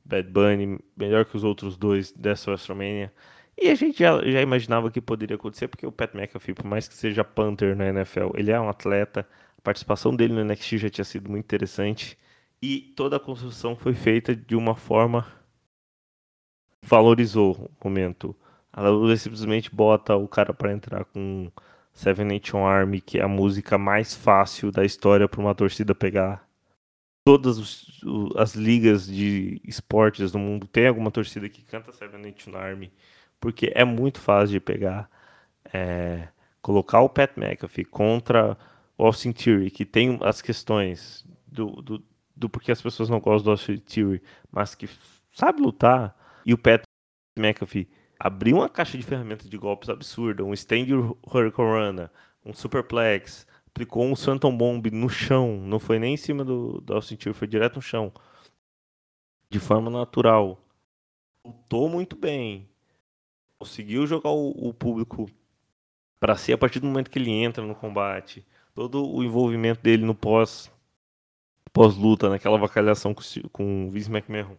[0.05, 3.11] Bad Bunny, melhor que os outros dois dessa WrestleMania.
[3.57, 6.87] E a gente já, já imaginava que poderia acontecer, porque o Pat McAfee, por mais
[6.87, 10.89] que seja Panther na NFL, ele é um atleta, a participação dele no NXT já
[10.89, 12.15] tinha sido muito interessante,
[12.61, 15.40] e toda a construção foi feita de uma forma
[16.83, 18.35] valorizou o momento.
[18.71, 21.51] A WWE simplesmente bota o cara para entrar com
[21.93, 26.47] Seven Nation Army, que é a música mais fácil da história para uma torcida pegar.
[27.25, 28.01] Todas os,
[28.35, 32.91] as ligas de esportes do mundo tem alguma torcida que canta Seven Nation Army
[33.41, 35.09] porque é muito fácil de pegar,
[35.73, 36.27] é,
[36.61, 38.55] colocar o Pat McAfee contra
[38.95, 42.03] o Austin Theory, que tem as questões do, do,
[42.35, 44.21] do porquê as pessoas não gostam do Austin Theory,
[44.51, 44.87] mas que
[45.33, 46.15] sabe lutar,
[46.45, 46.83] e o Pat
[47.37, 47.89] McAfee
[48.19, 50.85] abriu uma caixa de ferramentas de golpes absurda, um stand
[51.25, 52.09] Hurricane
[52.45, 56.93] um superplex, aplicou um Phantom Bomb no chão, não foi nem em cima do, do
[56.93, 58.11] Austin Theory, foi direto no chão,
[59.49, 60.59] de forma natural.
[61.45, 62.69] Lutou muito bem,
[63.59, 65.29] conseguiu jogar o, o público
[66.19, 68.45] para si a partir do momento que ele entra no combate.
[68.73, 70.71] Todo o envolvimento dele no pós
[71.73, 74.57] pós luta, naquela vacalhação com, com o Vince McMahon.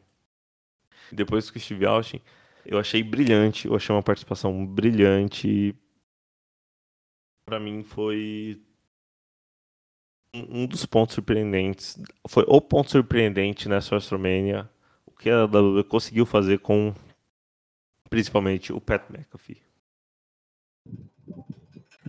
[1.13, 2.21] Depois com o Steve Austin,
[2.65, 5.75] eu achei brilhante, eu achei uma participação brilhante.
[7.45, 8.63] Para mim foi
[10.35, 14.71] um dos pontos surpreendentes, foi o ponto surpreendente nessa WrestleMania,
[15.05, 16.95] o que a WWE conseguiu fazer com
[18.09, 19.63] principalmente o Pat McAfee.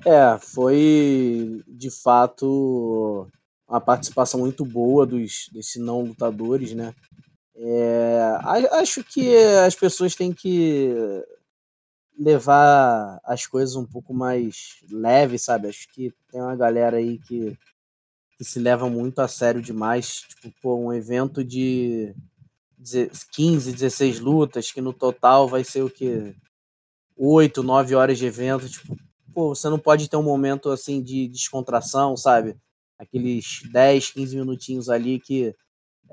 [0.05, 3.27] É, foi de fato
[3.67, 6.93] uma participação muito boa dos desses não lutadores, né?
[7.55, 8.39] É,
[8.71, 9.35] acho que
[9.65, 10.91] as pessoas têm que
[12.17, 15.67] levar as coisas um pouco mais leve, sabe?
[15.67, 17.57] Acho que tem uma galera aí que,
[18.37, 20.21] que se leva muito a sério demais.
[20.21, 22.15] Tipo, pô, um evento de
[23.31, 26.35] 15, 16 lutas, que no total vai ser o que?
[27.15, 28.67] 8, 9 horas de evento.
[28.69, 28.97] Tipo,
[29.33, 32.55] pô, você não pode ter um momento assim de descontração, sabe?
[32.97, 35.55] Aqueles 10, 15 minutinhos ali que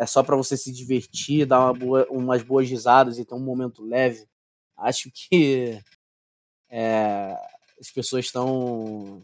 [0.00, 3.38] é só para você se divertir, dar uma boa, umas boas risadas e ter um
[3.38, 4.26] momento leve.
[4.74, 5.78] Acho que
[6.70, 7.36] é,
[7.78, 9.22] as pessoas estão,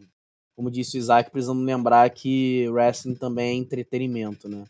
[0.54, 4.66] como disse o Isaac, precisando lembrar que wrestling também é entretenimento, né?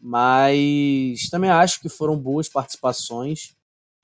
[0.00, 3.54] mas também acho que foram boas participações.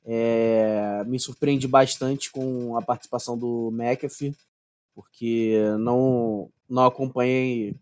[0.04, 4.36] É, me surpreendi bastante com a participação do McAfee,
[4.94, 7.74] porque não, não acompanhei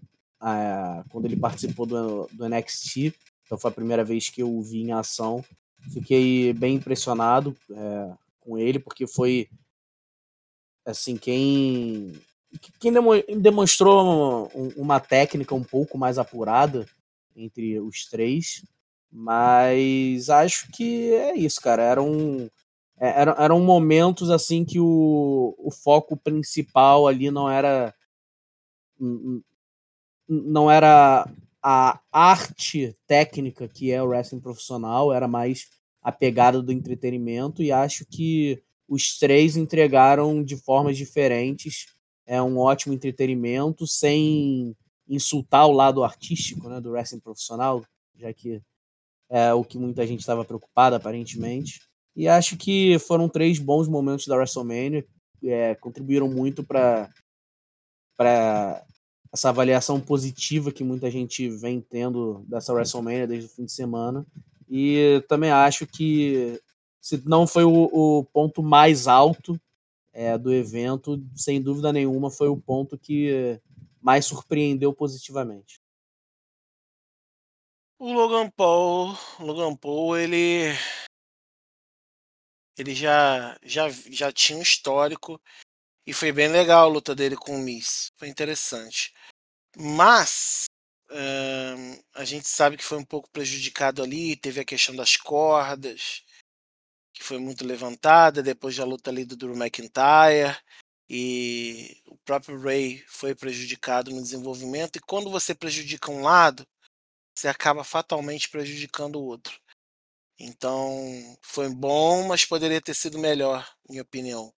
[0.42, 3.14] é, quando ele participou do, do NXT,
[3.50, 5.44] então foi a primeira vez que eu o vi em ação.
[5.92, 9.50] Fiquei bem impressionado é, com ele, porque foi
[10.86, 12.12] assim quem
[12.78, 12.92] quem
[13.40, 16.86] demonstrou uma técnica um pouco mais apurada
[17.34, 18.64] entre os três.
[19.10, 21.82] Mas acho que é isso, cara.
[21.82, 22.48] Eram,
[23.00, 27.92] é, eram, eram momentos assim que o, o foco principal ali não era.
[30.28, 31.26] Não era
[31.62, 35.68] a arte técnica que é o wrestling profissional, era mais
[36.02, 41.86] a pegada do entretenimento, e acho que os três entregaram de formas diferentes.
[42.26, 44.76] É um ótimo entretenimento, sem
[45.08, 47.84] insultar o lado artístico né, do wrestling profissional,
[48.16, 48.62] já que
[49.28, 51.80] é o que muita gente estava preocupada, aparentemente.
[52.16, 55.04] E acho que foram três bons momentos da WrestleMania,
[55.42, 57.08] é, contribuíram muito para
[58.16, 58.84] para
[59.32, 64.26] essa avaliação positiva que muita gente vem tendo dessa WrestleMania desde o fim de semana.
[64.68, 66.60] E também acho que
[67.00, 69.60] se não foi o, o ponto mais alto
[70.12, 73.60] é, do evento, sem dúvida nenhuma foi o ponto que
[74.00, 75.80] mais surpreendeu positivamente.
[77.98, 80.74] O Logan Paul, Logan Paul, ele
[82.76, 85.40] ele já já já tinha um histórico
[86.06, 88.10] e foi bem legal a luta dele com o Miss.
[88.16, 89.12] Foi interessante.
[89.76, 90.64] Mas
[91.10, 94.36] uh, a gente sabe que foi um pouco prejudicado ali.
[94.36, 96.24] Teve a questão das cordas,
[97.12, 100.56] que foi muito levantada depois da luta ali do Drew McIntyre.
[101.08, 104.96] E o próprio Ray foi prejudicado no desenvolvimento.
[104.96, 106.64] E quando você prejudica um lado,
[107.34, 109.60] você acaba fatalmente prejudicando o outro.
[110.38, 114.54] Então, foi bom, mas poderia ter sido melhor, minha opinião.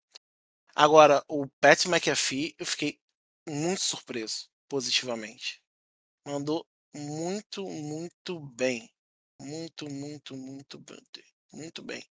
[0.75, 2.99] Agora, o Pat McAfee, eu fiquei
[3.49, 5.61] muito surpreso, positivamente.
[6.25, 6.65] Mandou
[6.95, 8.89] muito, muito bem.
[9.37, 11.03] Muito, muito, muito bem.
[11.51, 12.01] Muito bem.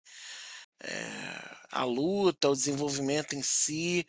[0.82, 4.06] É, a luta, o desenvolvimento em si,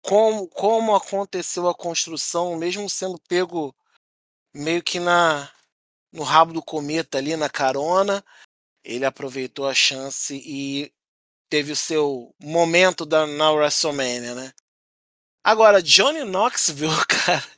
[0.00, 3.76] como, como aconteceu a construção, mesmo sendo pego
[4.54, 5.52] meio que na
[6.10, 8.24] no rabo do cometa ali na carona,
[8.84, 10.94] ele aproveitou a chance e
[11.50, 14.54] teve o seu momento da, na WrestleMania, né?
[15.42, 17.53] Agora, Johnny Knoxville, cara,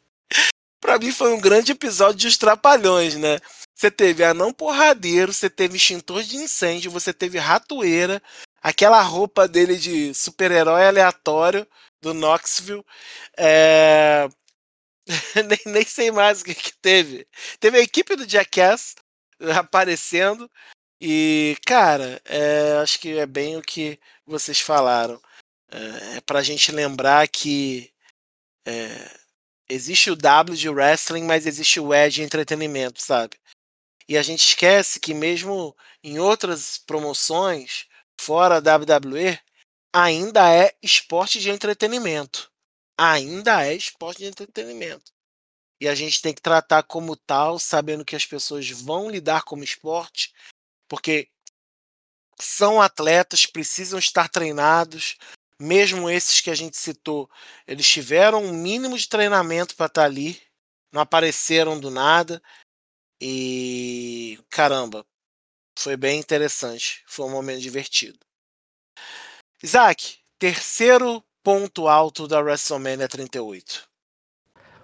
[0.80, 3.38] pra mim foi um grande episódio de Os Trapalhões, né?
[3.74, 8.22] Você teve anão porradeiro, você teve extintor de incêndio, você teve ratoeira,
[8.62, 11.66] aquela roupa dele de super-herói aleatório
[12.00, 12.84] do Knoxville.
[13.36, 14.28] É...
[15.46, 17.26] nem, nem sei mais o que, que teve.
[17.60, 18.94] Teve a equipe do Jackass
[19.56, 20.50] aparecendo.
[21.00, 25.20] E, cara, é, acho que é bem o que vocês falaram.
[25.70, 27.92] É, é pra gente lembrar que
[28.66, 29.10] é,
[29.68, 33.36] existe o W de wrestling, mas existe o E de entretenimento, sabe?
[34.08, 37.86] E a gente esquece que mesmo em outras promoções,
[38.20, 39.38] fora da WWE,
[39.92, 42.50] ainda é esporte de entretenimento.
[42.98, 45.12] Ainda é esporte de entretenimento.
[45.80, 49.64] E a gente tem que tratar como tal, sabendo que as pessoas vão lidar como
[49.64, 50.32] esporte
[50.88, 51.28] porque
[52.38, 55.16] são atletas, precisam estar treinados.
[55.60, 57.30] Mesmo esses que a gente citou,
[57.66, 60.40] eles tiveram um mínimo de treinamento para estar tá ali,
[60.92, 62.42] não apareceram do nada.
[63.20, 65.04] E caramba,
[65.78, 67.02] foi bem interessante.
[67.06, 68.18] Foi um momento divertido.
[69.62, 73.88] Isaac, terceiro ponto alto da WrestleMania 38.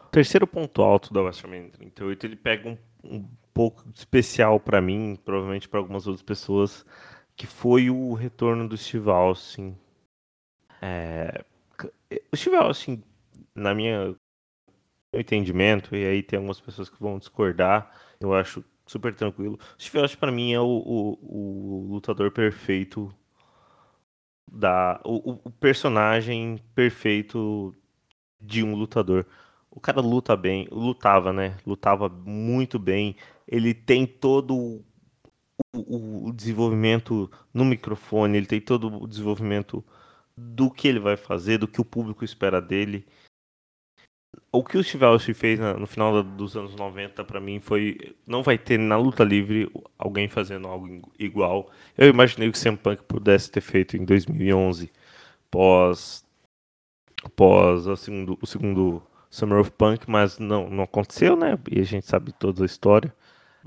[0.07, 5.19] O terceiro ponto alto da WrestleMania 38 ele pega um, um pouco especial para mim,
[5.25, 6.87] provavelmente para algumas outras pessoas,
[7.37, 9.77] que foi o retorno do Steve Austin.
[10.83, 11.45] É,
[12.33, 13.03] o Steve Austin,
[13.55, 14.15] na minha
[15.13, 19.59] meu entendimento, e aí tem algumas pessoas que vão discordar, eu acho super tranquilo.
[19.79, 23.15] O Steve Austin para mim é o, o, o, lutador perfeito
[24.51, 27.75] da o, o personagem perfeito
[28.41, 29.27] de um lutador.
[29.71, 31.57] O cara luta bem, lutava, né?
[31.67, 33.17] Lutava muito bem.
[33.47, 34.83] Ele tem todo
[35.75, 39.85] o, o, desenvolvimento no microfone, ele tem todo o desenvolvimento
[40.37, 43.07] do que ele vai fazer, do que o público espera dele.
[44.51, 48.43] O que o Steve Austin fez no final dos anos 90 para mim foi não
[48.43, 51.71] vai ter na luta livre alguém fazendo algo igual.
[51.97, 54.91] Eu imaginei que o CM Punk pudesse ter feito em 2011,
[55.51, 56.25] pós
[57.37, 61.59] pós o segundo, o segundo Summer of Punk, mas não, não aconteceu, né?
[61.71, 63.15] E a gente sabe toda a história.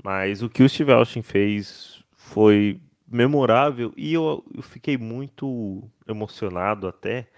[0.02, 6.86] Mas o que o Steve Austin fez foi memorável e eu, eu fiquei muito emocionado
[6.86, 7.28] até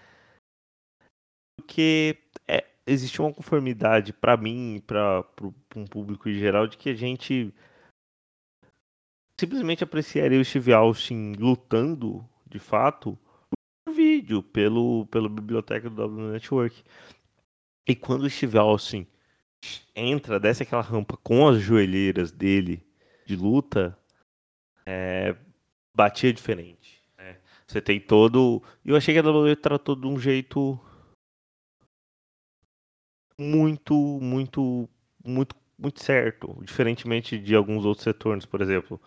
[1.57, 2.17] porque
[2.47, 5.23] é, existe uma conformidade para mim e para
[5.75, 7.53] um público em geral de que a gente
[9.39, 13.17] simplesmente apreciaria o Steve Austin lutando de fato
[13.85, 16.83] por vídeo pelo pela biblioteca do W Network
[17.87, 19.07] e quando o Steve Austin
[19.95, 22.85] entra, desce aquela rampa com as joelheiras dele
[23.25, 23.97] de luta,
[24.85, 25.35] é,
[25.93, 26.78] batia diferente.
[27.69, 28.63] Você tem todo.
[28.83, 30.79] Eu achei que a WWE tratou de um jeito
[33.39, 34.89] muito, muito,
[35.23, 36.57] muito, muito certo.
[36.63, 38.99] Diferentemente de alguns outros retornos, por exemplo,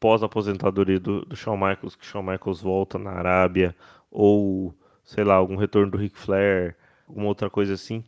[0.00, 3.76] pós-aposentadoria do, do Shawn Michaels, que Shawn Michaels volta na Arábia,
[4.10, 6.76] ou sei lá, algum retorno do Ric Flair
[7.06, 8.04] alguma outra coisa assim.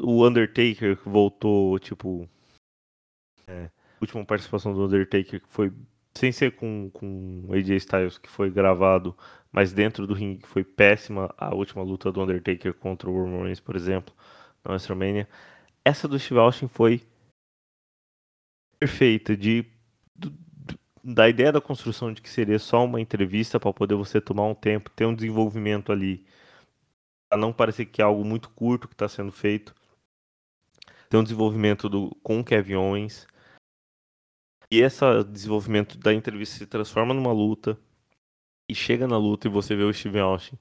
[0.00, 2.28] O Undertaker voltou, tipo.
[3.46, 3.70] É,
[4.00, 5.72] última participação do Undertaker que foi
[6.18, 9.16] sem ser com, com AJ Styles, que foi gravado,
[9.52, 13.44] mas dentro do ringue, que foi péssima a última luta do Undertaker contra o Roman
[13.44, 14.12] Reigns, por exemplo,
[14.64, 15.28] na WrestleMania.
[15.84, 17.02] Essa do Steve Austin foi
[18.80, 19.64] perfeita, de,
[21.02, 24.54] da ideia da construção de que seria só uma entrevista para poder você tomar um
[24.54, 26.26] tempo, ter um desenvolvimento ali,
[27.28, 29.74] para não parecer que é algo muito curto que está sendo feito.
[31.08, 33.26] Ter um desenvolvimento do, com o Kevin Owens,
[34.70, 37.78] e esse desenvolvimento da entrevista se transforma numa luta
[38.68, 40.58] e chega na luta e você vê o Steven Austin.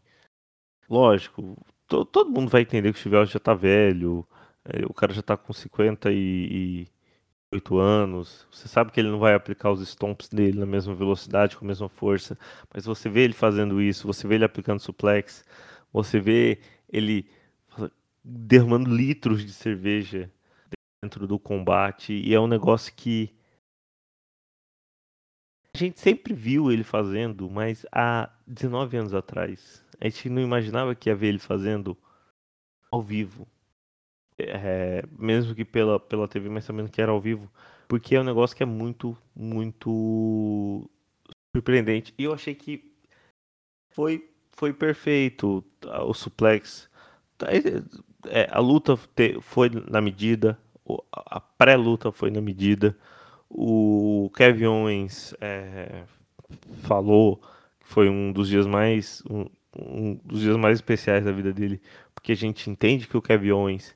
[0.89, 1.57] Lógico,
[1.87, 4.27] to, todo mundo vai entender que o Steven Austin já tá velho,
[4.65, 8.47] é, o cara já tá com 58 anos.
[8.51, 11.67] Você sabe que ele não vai aplicar os stomps dele na mesma velocidade, com a
[11.67, 12.37] mesma força,
[12.73, 15.43] mas você vê ele fazendo isso, você vê ele aplicando suplex,
[15.91, 16.59] você vê
[16.89, 17.29] ele
[18.23, 20.31] derramando litros de cerveja
[21.01, 23.36] dentro do combate e é um negócio que
[25.77, 29.85] a gente sempre viu ele fazendo, mas há 19 anos atrás.
[30.01, 31.95] A gente não imaginava que ia ver ele fazendo
[32.91, 33.47] ao vivo.
[34.39, 37.51] É, mesmo que pela, pela TV, mas sabendo que era ao vivo.
[37.87, 40.89] Porque é um negócio que é muito, muito
[41.55, 42.11] surpreendente.
[42.17, 42.91] E eu achei que
[43.91, 46.89] foi, foi perfeito o suplex.
[48.25, 48.97] É, a luta
[49.41, 50.57] foi na medida,
[51.11, 52.97] a pré-luta foi na medida.
[53.49, 56.03] O Kevin Owens é,
[56.83, 57.37] falou
[57.79, 59.45] que foi um dos dias mais um,
[59.77, 61.81] um, dos dias mais especiais da vida dele,
[62.13, 63.95] porque a gente entende que o Kevin Owens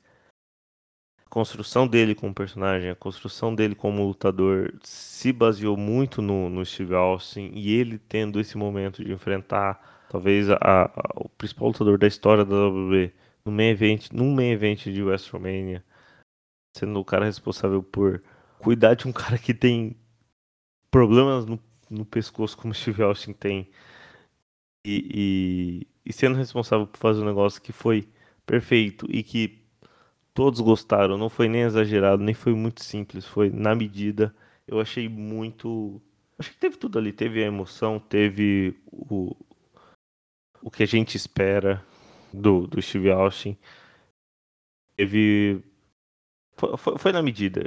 [1.26, 6.66] a construção dele como personagem, a construção dele como lutador se baseou muito no, no
[6.66, 11.98] Steve Austin e ele tendo esse momento de enfrentar talvez a, a, o principal lutador
[11.98, 13.14] da história da WWE
[13.46, 15.84] no main event, num main event de WrestleMania,
[16.78, 18.22] sendo o cara responsável por
[18.62, 19.96] cuidar de um cara que tem
[20.90, 21.60] problemas no,
[21.90, 23.70] no pescoço, como o Steve Austin tem,
[24.86, 28.08] e, e, e, sendo responsável por fazer um negócio que foi
[28.46, 29.62] perfeito e que
[30.34, 34.36] todos gostaram, não foi nem exagerado, nem foi muito simples, foi na medida.
[34.68, 36.02] Eu achei muito.
[36.40, 37.12] Acho que teve tudo ali.
[37.14, 39.36] Teve a emoção, teve o,
[40.62, 41.86] o que a gente espera
[42.34, 43.58] do, do Steve Austin.
[44.96, 45.64] Teve
[46.78, 47.62] foi, foi, na medida.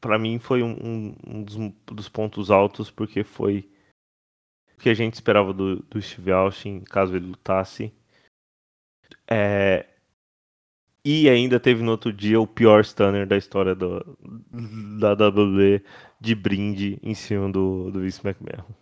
[0.00, 3.68] Para mim foi um, um dos, dos, pontos altos, porque foi
[4.76, 7.92] o que a gente esperava do, do Steve Austin, caso ele lutasse.
[9.28, 9.86] É,
[11.04, 14.04] e ainda teve no outro dia o pior stunner da história do,
[14.98, 15.82] da WWE
[16.20, 18.79] de brinde em cima do, do Vince McMahon.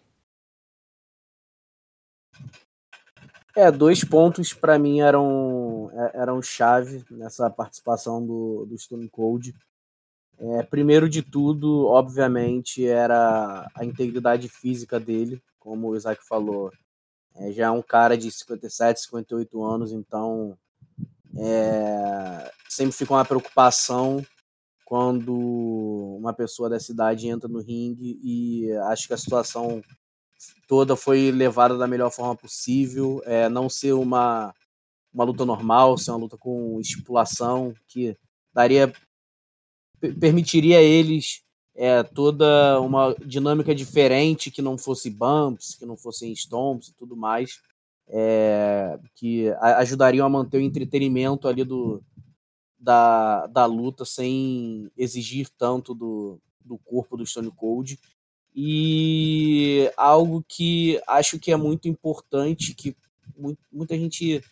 [3.59, 9.52] É, dois pontos para mim eram, é, eram chave nessa participação do, do Stone Cold.
[10.39, 16.70] É, primeiro de tudo, obviamente, era a integridade física dele, como o Isaac falou.
[17.35, 20.56] É, já é um cara de 57, 58 anos, então
[21.36, 24.24] é, sempre fica uma preocupação
[24.85, 25.36] quando
[26.16, 29.82] uma pessoa dessa idade entra no ringue e acho que a situação
[30.69, 34.55] toda foi levada da melhor forma possível, é, não ser uma,
[35.12, 38.15] uma luta normal, ser uma luta com estipulação, que
[38.53, 38.93] daria
[40.20, 41.43] permitiria a eles
[41.74, 47.16] é, toda uma dinâmica diferente, que não fosse bumps, que não fossem stomps e tudo
[47.16, 47.61] mais,
[48.07, 52.03] é, que ajudariam a manter o entretenimento ali do,
[52.78, 57.99] da, da luta sem exigir tanto do, do corpo do Stone Cold
[58.55, 62.97] e algo que acho que é muito importante, que
[63.70, 64.43] muita gente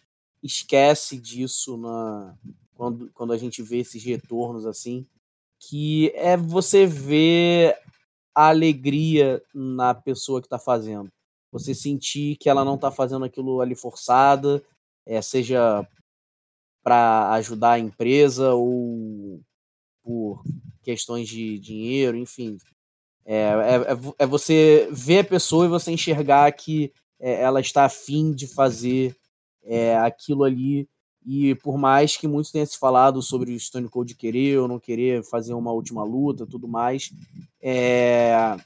[0.43, 2.37] esquece disso na,
[2.75, 5.07] quando, quando a gente vê esses retornos assim,
[5.59, 7.77] que é você ver
[8.35, 11.11] a alegria na pessoa que está fazendo.
[11.51, 14.63] Você sentir que ela não está fazendo aquilo ali forçada,
[15.07, 15.87] é, seja
[16.83, 19.41] para ajudar a empresa ou
[20.03, 20.45] por
[20.83, 22.59] questões de dinheiro, enfim,
[23.27, 27.85] é, é, é, é você ver a pessoa e você enxergar que é, ela está
[27.85, 29.17] afim de fazer
[29.65, 30.89] é, aquilo ali.
[31.27, 34.79] E por mais que muitos tenham se falado sobre o Stone Cold querer ou não
[34.79, 37.11] querer fazer uma última luta tudo mais,
[37.61, 38.57] é,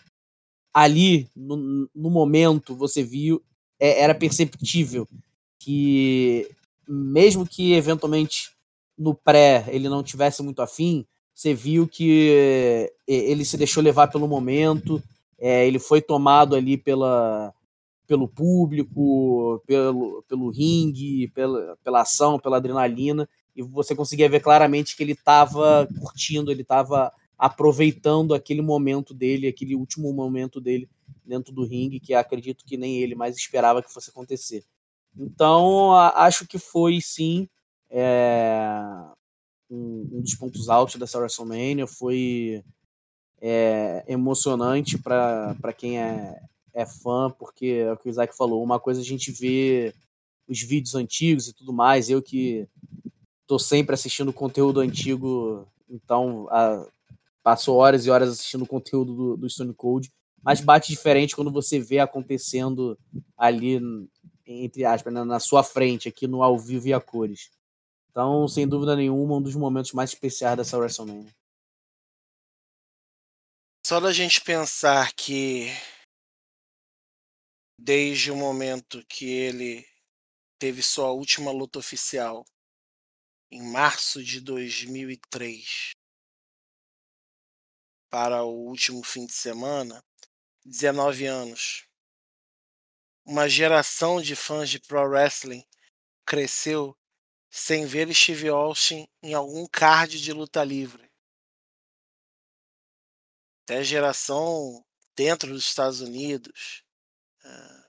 [0.74, 3.42] ali, no, no, momento, você viu,
[3.78, 5.08] era perceptível
[5.58, 6.50] que,
[6.86, 8.50] mesmo que eventualmente
[8.96, 11.06] no pré ele não tivesse muito afim,
[11.40, 15.02] você viu que ele se deixou levar pelo momento,
[15.38, 17.54] é, ele foi tomado ali pela,
[18.06, 23.26] pelo público, pelo, pelo ringue, pela, pela ação, pela adrenalina,
[23.56, 29.48] e você conseguia ver claramente que ele estava curtindo, ele estava aproveitando aquele momento dele,
[29.48, 30.90] aquele último momento dele
[31.24, 34.62] dentro do ringue, que acredito que nem ele mais esperava que fosse acontecer.
[35.16, 37.48] Então, acho que foi sim
[37.88, 38.84] é,
[39.70, 41.86] um, um, dos pontos altos dessa WrestleMania.
[41.86, 42.64] Foi
[43.40, 46.40] é, emocionante para quem é,
[46.74, 48.62] é fã, porque é o que o Isaac falou.
[48.62, 49.94] Uma coisa a gente vê
[50.48, 52.10] os vídeos antigos e tudo mais.
[52.10, 52.66] Eu que
[53.42, 56.86] estou sempre assistindo conteúdo antigo, então a,
[57.42, 60.10] passo horas e horas assistindo conteúdo do, do Stone Cold.
[60.42, 62.98] Mas bate diferente quando você vê acontecendo
[63.36, 63.80] ali,
[64.46, 67.50] entre aspas, na, na sua frente, aqui no ao vivo e a cores.
[68.10, 71.32] Então, sem dúvida nenhuma, um dos momentos mais especiais dessa WrestleMania.
[73.86, 75.68] Só da gente pensar que
[77.78, 79.86] desde o momento que ele
[80.58, 82.44] teve sua última luta oficial
[83.50, 85.92] em março de 2003
[88.10, 90.04] para o último fim de semana,
[90.64, 91.86] 19 anos.
[93.24, 95.64] Uma geração de fãs de pro wrestling
[96.26, 96.96] cresceu
[97.50, 101.10] sem ver Steve Austin em algum card de luta livre.
[103.64, 104.84] Até geração
[105.16, 106.84] dentro dos Estados Unidos,
[107.44, 107.84] eh,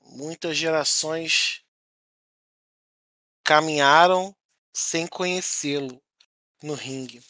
[0.00, 1.64] muitas gerações
[3.44, 4.36] caminharam
[4.74, 6.02] sem conhecê-lo
[6.62, 7.22] no ringue.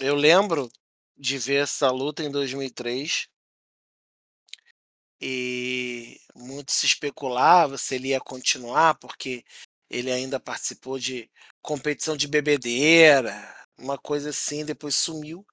[0.00, 0.70] Eu lembro
[1.16, 3.28] de ver essa luta em 2003
[5.20, 9.44] e muito se especulava se ele ia continuar, porque
[9.92, 13.32] ele ainda participou de competição de bebedeira,
[13.78, 15.46] uma coisa assim, depois sumiu.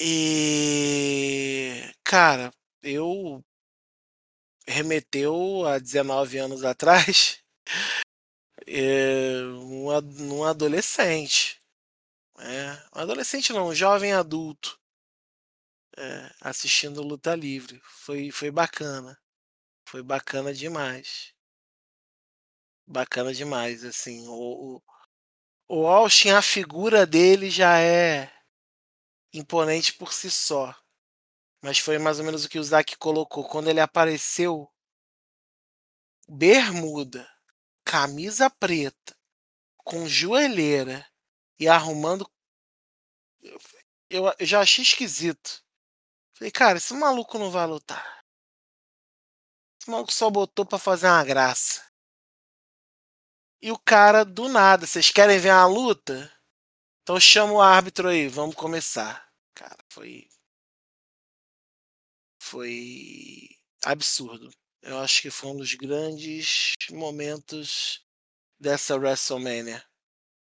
[0.00, 2.50] E cara,
[2.82, 3.44] eu
[4.66, 7.42] remeteu a 19 anos atrás,
[8.66, 9.88] é, um,
[10.38, 11.58] um adolescente.
[12.38, 14.78] É, um adolescente não, um jovem adulto
[15.98, 17.80] é, assistindo luta livre.
[17.84, 19.18] Foi, foi bacana.
[19.88, 21.34] Foi bacana demais.
[22.90, 24.26] Bacana demais, assim.
[24.28, 24.82] O, o,
[25.68, 28.32] o Austin, a figura dele já é
[29.30, 30.74] imponente por si só.
[31.62, 33.46] Mas foi mais ou menos o que o Zack colocou.
[33.46, 34.72] Quando ele apareceu,
[36.26, 37.30] bermuda,
[37.84, 39.14] camisa preta,
[39.76, 41.06] com joelheira
[41.60, 42.26] e arrumando.
[44.08, 45.62] Eu, eu já achei esquisito.
[46.32, 48.24] Falei, cara, esse maluco não vai lutar.
[49.78, 51.87] Esse maluco só botou pra fazer uma graça.
[53.60, 56.32] E o cara, do nada, vocês querem ver uma luta?
[57.02, 59.28] Então chama o árbitro aí, vamos começar.
[59.54, 60.28] Cara, foi
[62.40, 63.48] foi
[63.84, 64.48] absurdo.
[64.82, 68.04] Eu acho que foi um dos grandes momentos
[68.60, 69.84] dessa WrestleMania.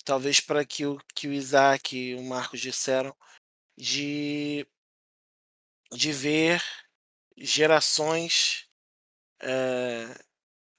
[0.05, 3.15] Talvez para que o que o Isaac e o Marcos disseram
[3.77, 4.65] de
[5.91, 6.63] de ver
[7.37, 8.67] gerações
[9.41, 10.05] é,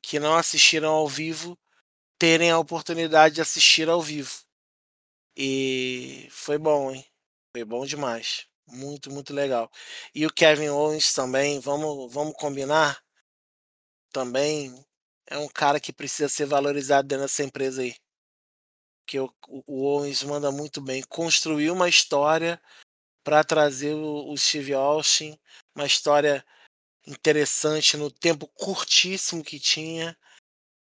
[0.02, 1.59] que não assistiram ao vivo
[2.24, 4.32] terem a oportunidade de assistir ao vivo.
[5.36, 7.05] E foi bom, hein?
[7.55, 8.46] Foi bom demais.
[8.66, 9.70] Muito, muito legal.
[10.14, 12.98] E o Kevin Owens também, vamos, vamos combinar?
[14.10, 14.74] Também
[15.26, 17.94] é um cara que precisa ser valorizado dentro dessa empresa aí.
[19.06, 19.30] Que o,
[19.66, 21.02] o Owens manda muito bem.
[21.02, 22.59] Construiu uma história
[23.22, 25.38] para trazer o, o Steve Austin,
[25.76, 26.42] uma história
[27.06, 30.16] interessante no tempo curtíssimo que tinha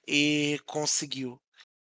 [0.09, 1.39] e conseguiu.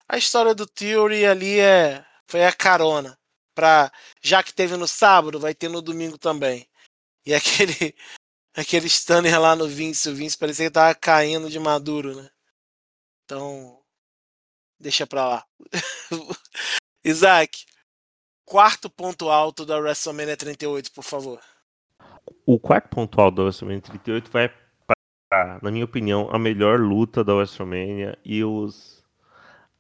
[0.09, 3.17] A história do Theory ali é foi a carona
[3.55, 6.67] para já que teve no sábado, vai ter no domingo também.
[7.25, 7.95] E aquele
[8.55, 12.29] aquele Stanner lá no Vince, o Vince parecia que tava caindo de maduro, né?
[13.25, 13.81] Então,
[14.79, 15.47] deixa pra lá.
[17.05, 17.65] Isaac,
[18.45, 21.41] quarto ponto alto da WrestleMania 38, por favor.
[22.45, 24.49] O quarto ponto alto da WrestleMania 38 vai
[25.63, 29.01] na minha opinião, a melhor luta da WrestleMania e os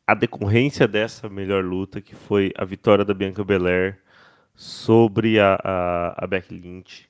[0.06, 4.00] a decorrência dessa melhor luta, que foi a vitória da Bianca Belair
[4.54, 7.08] sobre a, a, a Becky Lynch.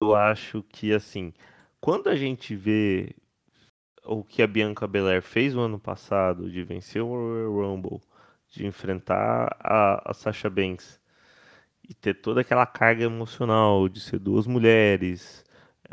[0.00, 1.32] Eu acho que, assim,
[1.80, 3.14] quando a gente vê
[4.04, 8.00] o que a Bianca Belair fez no ano passado, de vencer o Royal Rumble,
[8.48, 11.00] de enfrentar a, a Sasha Banks
[11.88, 15.44] e ter toda aquela carga emocional de ser duas mulheres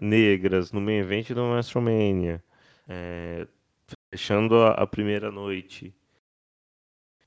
[0.02, 2.44] negras no main event do WrestleMania,
[2.88, 3.48] é,
[4.12, 5.94] fechando a, a primeira noite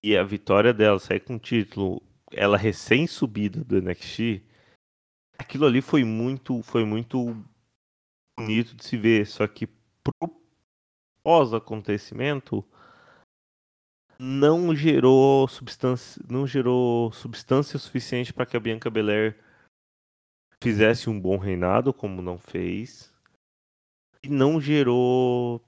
[0.03, 4.43] e a vitória dela sair com o título, ela recém subida do NXT,
[5.39, 7.37] aquilo ali foi muito, foi muito
[8.39, 10.43] bonito de se ver, só que pro
[11.23, 12.65] pós acontecimento
[14.19, 19.37] não gerou substância, não gerou substância suficiente para que a Bianca Belair
[20.63, 23.13] fizesse um bom reinado, como não fez,
[24.23, 25.61] e não gerou.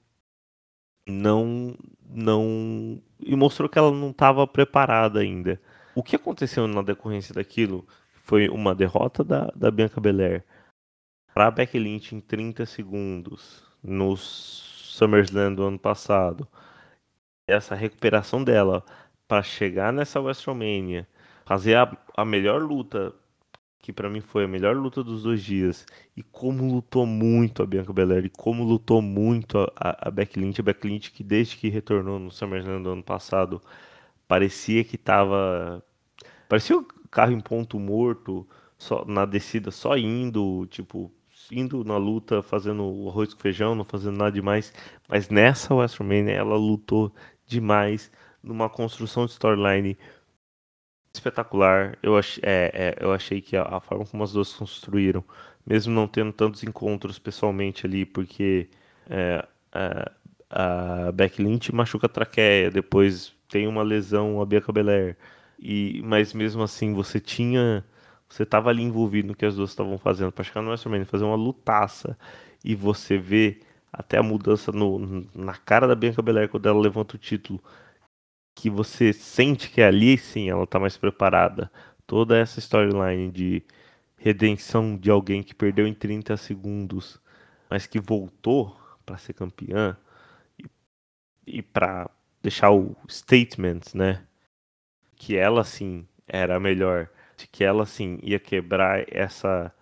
[1.07, 1.77] Não.
[2.07, 3.01] Não.
[3.19, 5.61] E mostrou que ela não estava preparada ainda.
[5.93, 10.43] O que aconteceu na decorrência daquilo foi uma derrota da, da Bianca Belair
[11.33, 16.47] para Becky Lynch em 30 segundos no SummerSlam do ano passado.
[17.47, 18.83] Essa recuperação dela
[19.27, 21.07] para chegar nessa WrestleMania,
[21.45, 23.13] fazer a, a melhor luta
[23.85, 25.85] que para mim foi a melhor luta dos dois dias.
[26.17, 30.59] E como lutou muito a Bianca Belair, e como lutou muito a, a Becky Lynch.
[30.59, 33.61] A Becky Lynch que desde que retornou no SummerSlam do ano passado,
[34.27, 35.83] parecia que tava...
[36.49, 41.11] Parecia o um carro em ponto morto, só na descida, só indo, tipo,
[41.51, 44.73] indo na luta, fazendo arroz com feijão, não fazendo nada demais.
[45.07, 47.13] Mas nessa WrestleMania ela lutou
[47.45, 49.95] demais, numa construção de storyline
[51.15, 51.97] espetacular.
[52.03, 55.23] Eu, ach, é, é, eu achei que a, a, forma como as duas construíram,
[55.65, 58.69] mesmo não tendo tantos encontros pessoalmente ali, porque
[59.09, 60.11] é, a,
[60.49, 65.17] a Becky Lynch machuca a traqueia, depois tem uma lesão a Bianca Belair.
[65.59, 67.83] E, mas mesmo assim você tinha
[68.27, 71.23] você estava ali envolvido no que as duas estavam fazendo para chegar no WrestleMania, fazer
[71.23, 72.17] uma lutaça
[72.63, 73.61] e você vê
[73.93, 77.61] até a mudança no, na cara da Bianca Belair quando ela levanta o título
[78.55, 81.69] que você sente que ali sim ela tá mais preparada.
[82.07, 83.63] Toda essa storyline de
[84.17, 87.21] redenção de alguém que perdeu em 30 segundos,
[87.69, 88.75] mas que voltou
[89.05, 89.97] para ser campeã
[90.57, 90.65] e,
[91.45, 92.09] e para
[92.41, 94.25] deixar o statement, né?
[95.15, 99.73] Que ela sim era a melhor, de que ela sim ia quebrar essa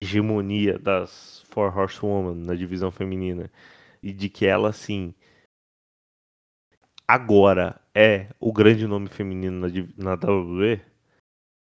[0.00, 3.50] hegemonia das Four Horsewomen na divisão feminina
[4.02, 5.14] e de que ela sim
[7.14, 10.80] agora é o grande nome feminino na, na WWE,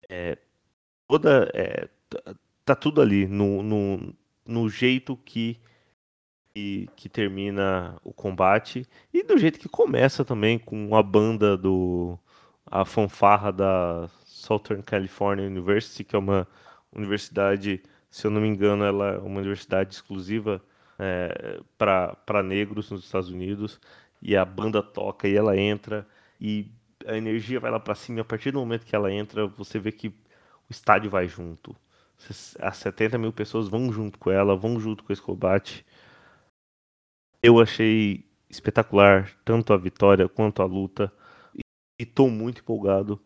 [0.08, 0.38] é,
[1.06, 1.88] toda, é,
[2.64, 4.14] tá tudo ali no, no,
[4.46, 5.60] no jeito que,
[6.54, 12.18] que, que, termina o combate e do jeito que começa também com a banda do
[12.64, 16.48] a fanfarra da Southern California University, que é uma
[16.92, 20.62] universidade, se eu não me engano, ela é uma universidade exclusiva
[20.98, 23.78] é, para negros nos Estados Unidos
[24.22, 26.06] e a banda toca e ela entra
[26.40, 26.70] e
[27.06, 29.78] a energia vai lá para cima e a partir do momento que ela entra você
[29.78, 30.14] vê que o
[30.70, 31.76] estádio vai junto.
[32.60, 35.84] As 70 mil pessoas vão junto com ela vão junto com esse combate
[37.42, 41.12] eu achei espetacular tanto a vitória quanto a luta
[41.54, 43.20] e estou muito empolgado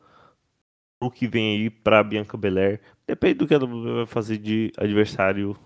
[1.01, 2.81] o que vem aí para Bianca Belair.
[3.07, 5.57] Depende do que ela vai fazer de adversário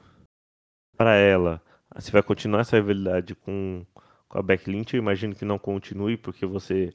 [0.97, 1.61] para ela.
[1.99, 3.85] Se vai continuar essa rivalidade com
[4.35, 6.93] a Backlink, eu imagino que não continue, porque você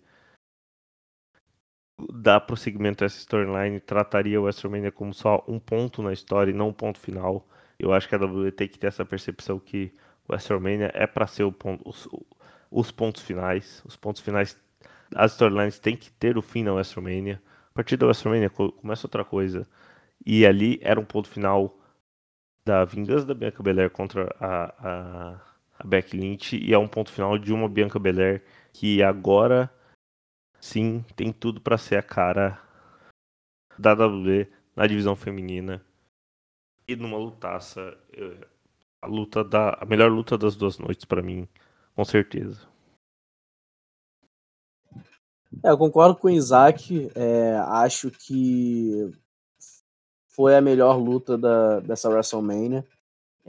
[2.13, 6.53] dá prosseguimento a essa storyline trataria o WrestleMania como só um ponto na história e
[6.53, 7.47] não um ponto final.
[7.77, 9.93] Eu acho que a WWE tem que ter essa percepção que
[10.27, 12.07] o WrestleMania é para ser ponto, os,
[12.69, 13.81] os, pontos finais.
[13.85, 14.57] Os pontos finais,
[15.15, 17.41] as storylines têm que ter o fim na WrestleMania.
[17.71, 19.67] A partir da WrestleMania começa outra coisa.
[20.25, 21.77] E ali era um ponto final
[22.65, 25.48] da vingança da Bianca Belair contra a, a
[25.79, 28.43] a Becky Lynch e é um ponto final de uma Bianca Belair
[28.73, 29.73] que agora
[30.59, 32.61] sim tem tudo para ser a cara
[33.77, 35.81] da WWE na divisão feminina.
[36.85, 37.97] E numa lutaça
[39.01, 41.47] a luta da a melhor luta das duas noites para mim
[41.95, 42.67] com certeza.
[45.63, 49.11] É, eu concordo com o Isaac é, acho que
[50.27, 52.85] foi a melhor luta da, dessa WrestleMania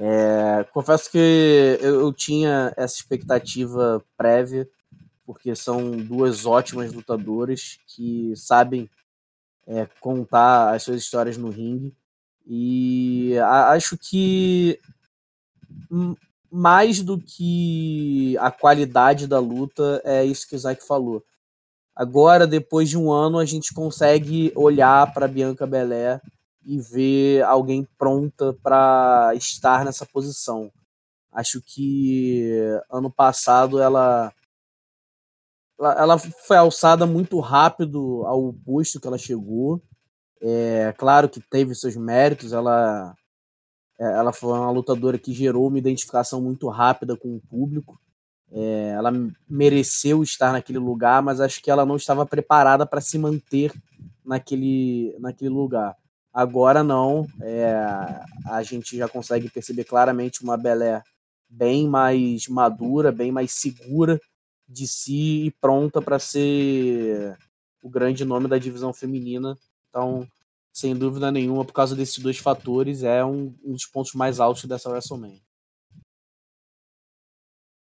[0.03, 4.67] é, confesso que eu, eu, tinha essa expectativa prévia,
[5.27, 8.89] porque são duas ótimas lutadoras que sabem
[9.67, 11.95] é, contar as suas histórias no ringue.
[12.47, 14.81] E a, acho que
[16.51, 21.23] mais do que a qualidade da luta, é isso que o Isaac falou.
[21.95, 26.23] Agora, depois de um ano, a gente consegue olhar para Bianca Belair
[26.65, 30.71] e ver alguém pronta para estar nessa posição.
[31.33, 32.61] Acho que
[32.91, 34.33] ano passado ela
[35.79, 39.83] ela foi alçada muito rápido ao posto que ela chegou.
[40.43, 43.15] É claro que teve seus méritos, ela
[44.01, 48.01] é, ela foi uma lutadora que gerou uma identificação muito rápida com o público.
[48.51, 49.13] É, ela
[49.49, 53.73] mereceu estar naquele lugar, mas acho que ela não estava preparada para se manter
[54.25, 55.95] naquele, naquele lugar.
[56.33, 57.75] Agora não, é,
[58.47, 61.03] a gente já consegue perceber claramente uma Belé
[61.49, 64.21] bem mais madura, bem mais segura
[64.69, 67.37] de si e pronta para ser
[67.83, 69.59] o grande nome da divisão feminina.
[69.89, 70.27] Então,
[70.73, 74.65] sem dúvida nenhuma, por causa desses dois fatores, é um, um dos pontos mais altos
[74.67, 75.43] dessa WrestleMania.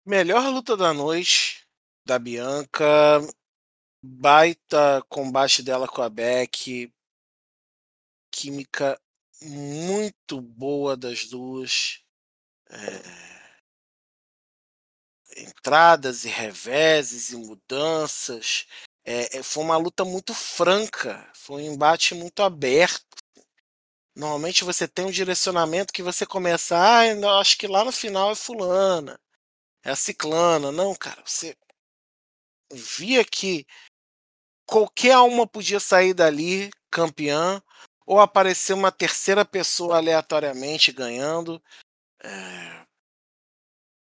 [0.06, 1.66] Melhor luta da noite
[2.06, 3.22] da Bianca.
[4.04, 6.92] Baita combate dela com a Beck.
[8.34, 9.00] Química
[9.42, 12.02] muito boa das duas.
[12.70, 13.44] É...
[15.38, 18.66] Entradas e reveses e mudanças.
[19.06, 21.30] É, foi uma luta muito franca.
[21.34, 23.06] Foi um embate muito aberto.
[24.16, 28.36] Normalmente você tem um direcionamento que você começa, ah, acho que lá no final é
[28.36, 29.20] fulana
[29.84, 30.72] é a ciclana.
[30.72, 31.56] Não, cara, você
[32.72, 33.66] via que
[34.66, 37.62] qualquer uma podia sair dali campeã
[38.06, 41.62] ou aparecer uma terceira pessoa aleatoriamente ganhando.
[42.24, 42.86] É...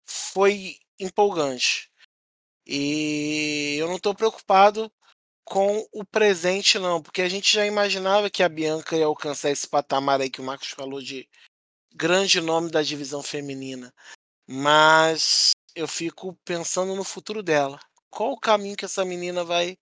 [0.06, 1.90] Foi empolgante.
[2.66, 4.92] E eu não estou preocupado
[5.44, 9.66] com o presente, não, porque a gente já imaginava que a Bianca ia alcançar esse
[9.66, 11.28] patamar aí que o Marcos falou de
[11.92, 13.92] grande nome da divisão feminina.
[14.46, 17.80] Mas eu fico pensando no futuro dela.
[18.10, 19.76] Qual o caminho que essa menina vai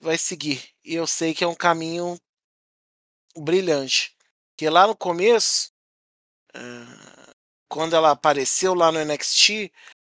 [0.00, 0.70] vai seguir?
[0.84, 2.16] E eu sei que é um caminho
[3.36, 4.16] brilhante.
[4.56, 5.72] Que lá no começo,
[6.54, 7.34] uh,
[7.68, 9.70] quando ela apareceu lá no NXT,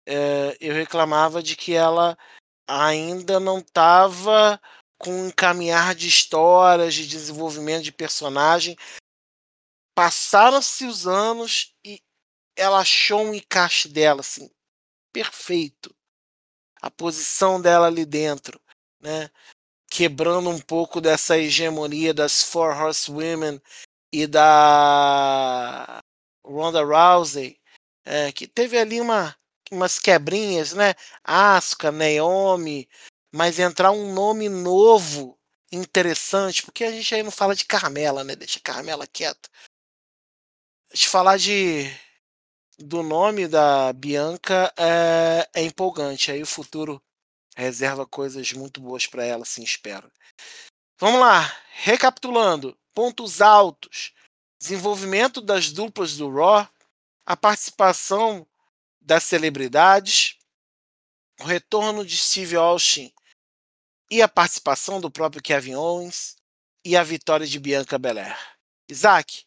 [0.07, 2.17] eh, eu reclamava de que ela
[2.67, 4.61] ainda não estava
[4.99, 8.77] com um caminhar de histórias, de desenvolvimento de personagem.
[9.95, 12.01] Passaram-se os anos e
[12.57, 14.51] ela achou um encaixe dela, assim,
[15.13, 15.95] perfeito.
[16.83, 18.61] A posição dela ali dentro,
[19.01, 19.31] né?
[19.95, 23.63] Quebrando um pouco dessa hegemonia das Four Horsewomen
[24.13, 26.01] e da
[26.45, 27.61] Ronda Rousey,
[28.05, 29.37] é, que teve ali uma,
[29.71, 30.95] umas quebrinhas, né?
[31.23, 32.89] Asuka, Naomi,
[33.33, 35.39] mas entrar um nome novo,
[35.71, 38.35] interessante, porque a gente aí não fala de Carmela, né?
[38.35, 39.49] Deixa Carmela quieta.
[40.91, 41.89] Eu falar de
[42.81, 46.33] do nome da Bianca é, é empolgante.
[46.33, 47.01] Aí o futuro
[47.63, 50.11] reserva coisas muito boas para ela, sim, espero.
[50.99, 51.41] Vamos lá,
[51.73, 54.13] recapitulando: pontos altos,
[54.59, 56.69] desenvolvimento das duplas do Raw,
[57.27, 58.47] a participação
[59.01, 60.39] das celebridades,
[61.41, 63.13] o retorno de Steve Austin
[64.11, 66.37] e a participação do próprio Kevin Owens
[66.85, 68.39] e a vitória de Bianca Belair.
[68.89, 69.45] Isaac,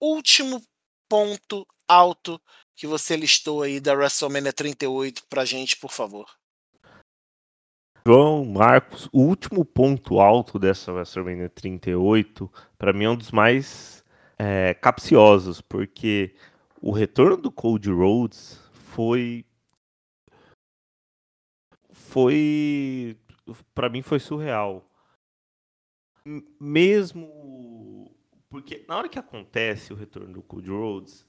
[0.00, 0.62] último
[1.08, 2.40] ponto alto
[2.74, 6.41] que você listou aí da WrestleMania 38 pra gente, por favor.
[8.04, 14.04] João Marcos, o último ponto alto dessa WrestleMania 38, para mim é um dos mais
[14.36, 16.34] é, capciosos, porque
[16.80, 19.44] o retorno do Cody Rhodes foi
[21.92, 23.16] foi
[23.72, 24.84] para mim foi surreal.
[26.60, 28.10] Mesmo
[28.50, 31.24] porque na hora que acontece o retorno do Cody Rhodes,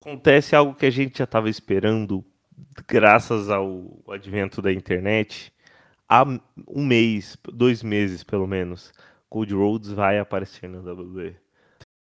[0.00, 2.24] acontece algo que a gente já estava esperando,
[2.88, 5.53] graças ao advento da internet,
[6.20, 6.24] há
[6.68, 8.92] um mês, dois meses pelo menos.
[9.28, 11.36] Cody Rhodes vai aparecer na WWE.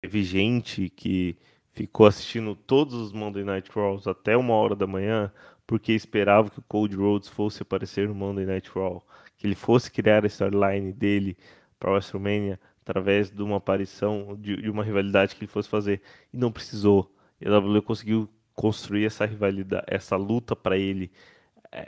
[0.03, 1.37] Teve gente que
[1.73, 5.33] ficou assistindo todos os Monday Night Raws até uma hora da manhã
[5.67, 9.05] porque esperava que o Cody Rhodes fosse aparecer no Monday Night Raw,
[9.37, 11.37] que ele fosse criar a storyline dele
[11.79, 16.03] para WrestleMania através de uma aparição, de, de, uma rivalidade que ele fosse fazer,
[16.33, 17.11] e não precisou.
[17.41, 21.11] E a WWE conseguiu construir essa rivalidade, essa luta para ele,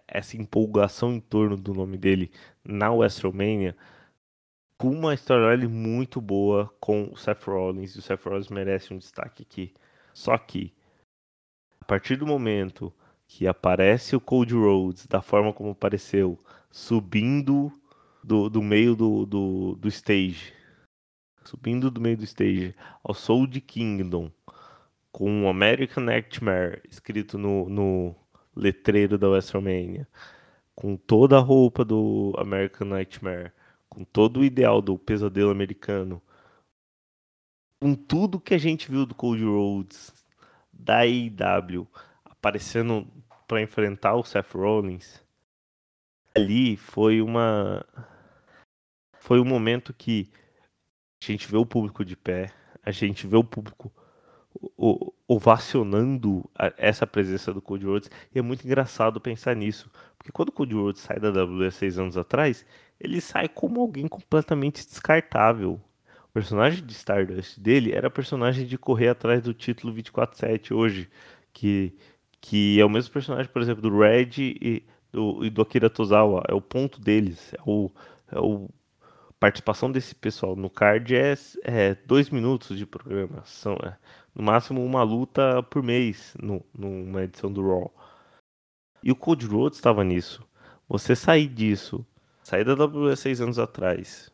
[0.06, 2.30] essa empolgação em torno do nome dele
[2.64, 3.76] na WrestleMania,
[4.78, 8.98] com uma storyline muito boa com o Seth Rollins, e o Seth Rollins merece um
[8.98, 9.74] destaque aqui.
[10.12, 10.74] Só que,
[11.80, 12.92] a partir do momento
[13.26, 16.38] que aparece o Cold Rhodes, da forma como apareceu,
[16.70, 17.72] subindo
[18.22, 20.52] do, do meio do, do, do stage,
[21.44, 24.30] subindo do meio do stage ao Soul Kingdom,
[25.10, 28.14] com American Nightmare escrito no, no
[28.56, 30.08] letreiro da WrestleMania,
[30.74, 33.52] com toda a roupa do American Nightmare,
[33.88, 36.22] com todo o ideal do pesadelo americano,
[37.80, 40.12] com tudo que a gente viu do Cody Rhodes,
[40.72, 41.86] da AEW,
[42.24, 43.06] aparecendo
[43.46, 45.22] para enfrentar o Seth Rollins,
[46.34, 47.84] ali foi uma
[49.20, 50.30] foi um momento que
[51.22, 52.52] a gente vê o público de pé,
[52.82, 53.92] a gente vê o público
[55.26, 58.10] ovacionando essa presença do Cody Rhodes.
[58.34, 61.98] E é muito engraçado pensar nisso, porque quando o Cody Rhodes sai da WWE seis
[61.98, 62.64] anos atrás,
[63.00, 65.80] ele sai como alguém completamente descartável.
[66.28, 71.08] O personagem de Stardust dele era personagem de correr atrás do título 24/7 hoje,
[71.52, 71.94] que
[72.40, 76.44] que é o mesmo personagem, por exemplo, do Red e do, e do Akira Tozawa.
[76.48, 77.90] É o ponto deles, é o,
[78.30, 78.68] é o
[79.40, 81.34] participação desse pessoal no card é,
[81.64, 83.96] é dois minutos de programação, é,
[84.36, 87.92] no máximo uma luta por mês no, numa edição do Raw.
[89.02, 90.46] E o Code Rhodes estava nisso.
[90.86, 92.06] Você sair disso,
[92.44, 94.30] sair da WWE seis anos atrás,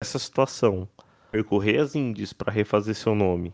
[0.00, 0.88] dessa situação,
[1.30, 3.52] percorrer as indies para refazer seu nome,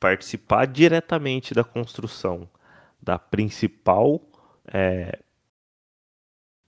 [0.00, 2.48] participar diretamente da construção
[3.00, 4.20] da principal
[4.66, 5.20] é,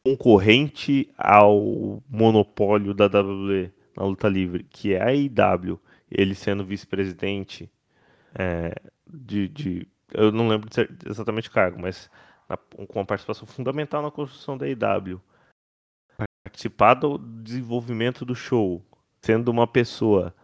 [0.05, 5.81] concorrente ao monopólio da WWE na luta livre, que é a IW,
[6.11, 7.71] ele sendo vice-presidente
[8.35, 8.75] é,
[9.07, 10.69] de, de, Eu não lembro
[11.07, 12.11] exatamente o cargo, mas
[12.49, 15.21] na, com uma participação fundamental na construção da IW.
[16.45, 18.85] Participar do desenvolvimento do show,
[19.21, 20.35] sendo uma pessoa.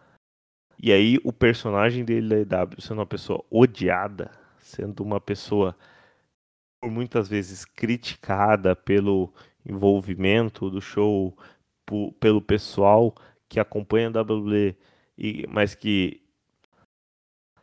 [0.81, 5.75] E aí o personagem dele da IW sendo uma pessoa odiada, sendo uma pessoa
[6.81, 9.33] por muitas vezes criticada pelo
[9.65, 11.35] envolvimento do show,
[12.19, 13.15] pelo pessoal
[13.49, 14.77] que acompanha a WWE,
[15.17, 16.21] e, mas que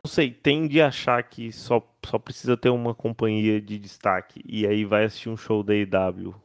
[0.03, 4.67] não sei, tende a achar que só, só precisa ter uma companhia de destaque e
[4.67, 6.35] aí vai assistir um show da EW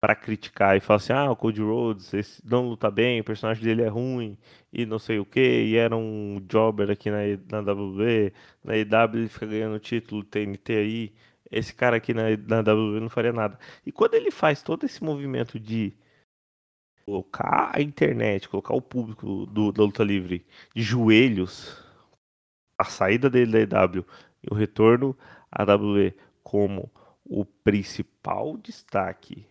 [0.00, 3.64] para criticar e falar assim: ah, o Cody Rhodes esse não luta bem, o personagem
[3.64, 4.36] dele é ruim
[4.72, 8.32] e não sei o que, e era um jobber aqui na, na WWE,
[8.62, 11.14] na EW ele fica ganhando título TNT aí,
[11.50, 13.58] esse cara aqui na, na WWE não faria nada.
[13.86, 15.94] E quando ele faz todo esse movimento de
[17.08, 20.44] colocar a internet, colocar o público do, da luta livre
[20.74, 21.82] de joelhos,
[22.76, 24.04] a saída dele da EW
[24.42, 25.16] e o retorno
[25.50, 26.92] à WWE como
[27.24, 29.46] o principal destaque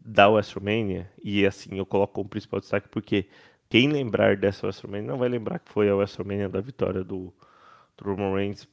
[0.00, 3.28] da WrestleMania, e assim eu coloco como principal destaque porque
[3.68, 7.34] quem lembrar dessa WrestleMania não vai lembrar que foi a WrestleMania da vitória do,
[7.96, 8.68] do Roman Reigns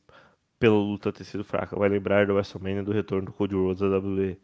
[0.59, 3.87] pela luta ter sido fraca, vai lembrar da WrestleMania do retorno do Cody Rhodes à
[3.87, 4.39] WWE.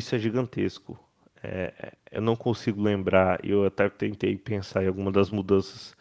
[0.00, 1.07] Isso é gigantesco.
[1.42, 5.94] É, eu não consigo lembrar, eu até tentei pensar em alguma das mudanças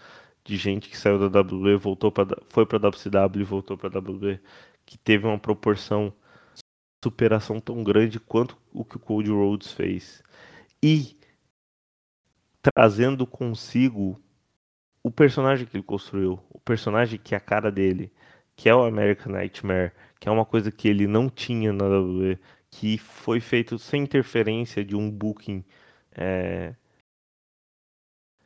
[0.43, 4.39] de gente que saiu da WWE, voltou para foi para WCW e voltou para WWE,
[4.85, 6.14] que teve uma proporção
[7.03, 10.23] superação tão grande quanto o que o Cody Rhodes fez.
[10.84, 11.18] E
[12.61, 14.19] trazendo consigo
[15.03, 18.11] o personagem que ele construiu, o personagem que é a cara dele,
[18.55, 22.39] que é o American Nightmare, que é uma coisa que ele não tinha na WWE,
[22.80, 25.66] que foi feito sem interferência de um booking
[26.12, 26.76] é,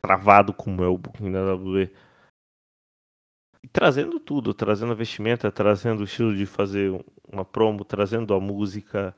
[0.00, 1.94] travado como é o booking da WWE.
[3.62, 6.90] E trazendo tudo, trazendo a vestimenta, trazendo o estilo de fazer
[7.30, 9.14] uma promo, trazendo a música,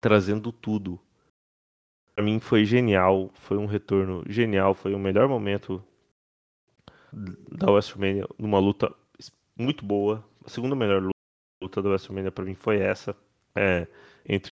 [0.00, 0.98] trazendo tudo.
[2.14, 5.84] Para mim foi genial, foi um retorno genial, foi o melhor momento
[7.12, 8.90] da WrestleMania numa luta
[9.54, 10.26] muito boa.
[10.42, 11.10] A segunda melhor
[11.62, 13.14] luta da WrestleMania para mim foi essa,
[13.56, 13.86] é,
[14.26, 14.50] entre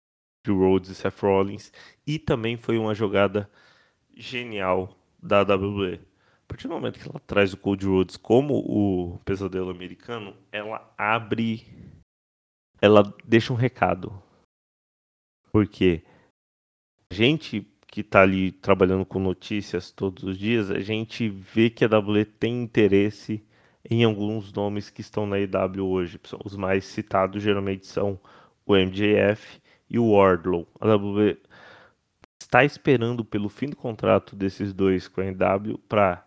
[0.48, 1.72] Rhodes e Seth Rollins,
[2.08, 3.50] e também foi uma jogada
[4.16, 6.00] genial da WWE
[6.50, 11.68] partir do momento que ela traz o Cold Rhodes como o pesadelo americano, ela abre.
[12.82, 14.22] Ela deixa um recado.
[15.52, 16.04] Porque
[17.12, 21.86] a gente que está ali trabalhando com notícias todos os dias, a gente vê que
[21.86, 23.44] a WWE tem interesse
[23.90, 26.20] em alguns nomes que estão na EW hoje.
[26.44, 28.20] Os mais citados geralmente são
[28.74, 30.68] o MJF e o Wardlow.
[30.80, 31.38] A WWE
[32.40, 36.26] está esperando pelo fim do contrato desses dois com a EW para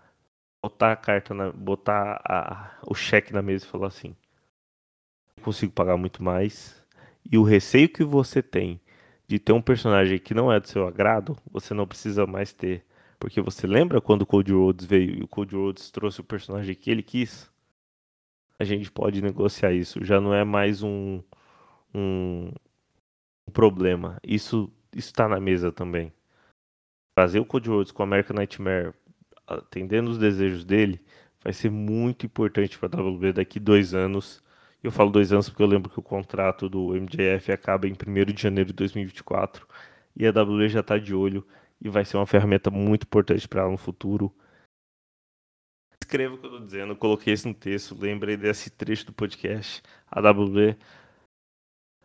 [0.62, 4.14] botar a carta, na, botar a, o cheque na mesa e falar assim:
[5.42, 6.80] consigo pagar muito mais.
[7.30, 8.80] E o receio que você tem
[9.28, 12.84] de ter um personagem que não é do seu agrado, você não precisa mais ter.
[13.18, 16.74] Porque você lembra quando o Cody Rhodes veio e o Cody Rhodes trouxe o personagem
[16.74, 17.50] que ele quis?
[18.58, 20.04] A gente pode negociar isso.
[20.04, 21.22] Já não é mais um,
[21.94, 22.50] um,
[23.46, 24.18] um problema.
[24.22, 26.12] Isso está na mesa também.
[27.16, 28.94] Trazer o Cody Rhodes com o American Nightmare
[29.46, 31.00] atendendo os desejos dele,
[31.42, 34.42] vai ser muito importante para a WWE daqui dois anos.
[34.82, 38.32] Eu falo dois anos porque eu lembro que o contrato do MJF acaba em 1
[38.32, 39.66] de janeiro de 2024
[40.16, 41.46] e a WWE já está de olho
[41.80, 44.32] e vai ser uma ferramenta muito importante para ela no futuro.
[46.02, 49.12] Escreva o que eu estou dizendo, eu coloquei isso no texto, lembrei desse trecho do
[49.12, 49.82] podcast.
[50.10, 50.76] A WWE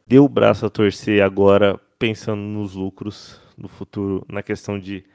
[0.08, 5.06] deu o braço a torcer agora pensando nos lucros no futuro, na questão de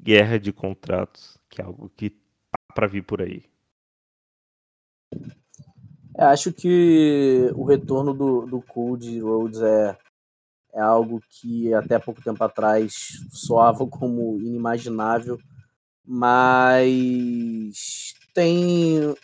[0.00, 3.44] guerra de contratos que é algo que tá para vir por aí.
[6.16, 9.98] É, acho que o retorno do, do Cold Rhodes é,
[10.72, 12.92] é algo que até pouco tempo atrás
[13.30, 15.38] soava como inimaginável,
[16.04, 19.14] mas tem,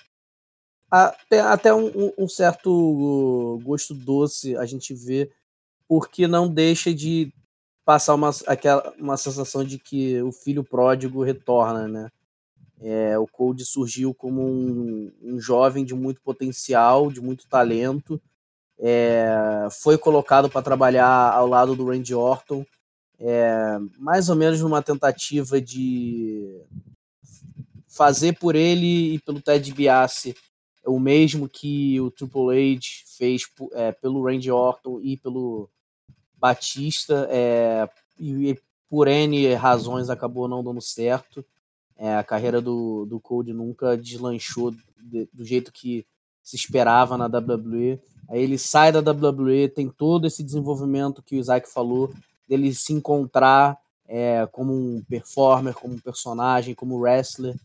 [1.29, 5.31] tem até um, um certo gosto doce a gente vê,
[5.89, 7.33] porque não deixa de
[7.85, 12.11] passar uma, aquela, uma sensação de que o filho pródigo retorna, né?
[12.81, 18.21] É, o Cold surgiu como um, um, jovem de muito potencial, de muito talento,
[18.79, 22.67] é, foi colocado para trabalhar ao lado do Randy Orton,
[23.19, 26.61] é, mais ou menos numa tentativa de
[27.89, 30.35] fazer por ele e pelo Ted DiBiase
[30.87, 33.43] o mesmo que o Triple H fez
[33.73, 35.69] é, pelo Randy Orton e pelo
[36.39, 37.89] Batista, é,
[38.19, 38.59] e,
[38.89, 41.45] por N razões acabou não dando certo.
[41.97, 46.07] É, a carreira do, do Cody nunca deslanchou de, do jeito que
[46.43, 47.99] se esperava na WWE.
[48.29, 52.13] Aí ele sai da WWE, tem todo esse desenvolvimento que o Isaac falou,
[52.49, 57.57] dele se encontrar é, como um performer, como um personagem, como wrestler.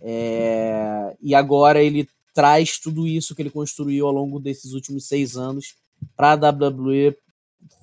[0.00, 5.36] É, e agora ele traz tudo isso que ele construiu ao longo desses últimos seis
[5.36, 5.76] anos
[6.16, 7.16] para a WWE,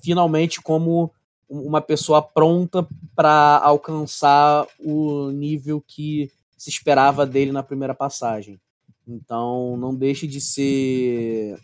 [0.04, 1.10] finalmente como
[1.48, 8.60] uma pessoa pronta para alcançar o nível que se esperava dele na primeira passagem.
[9.06, 11.58] Então, não deixe de ser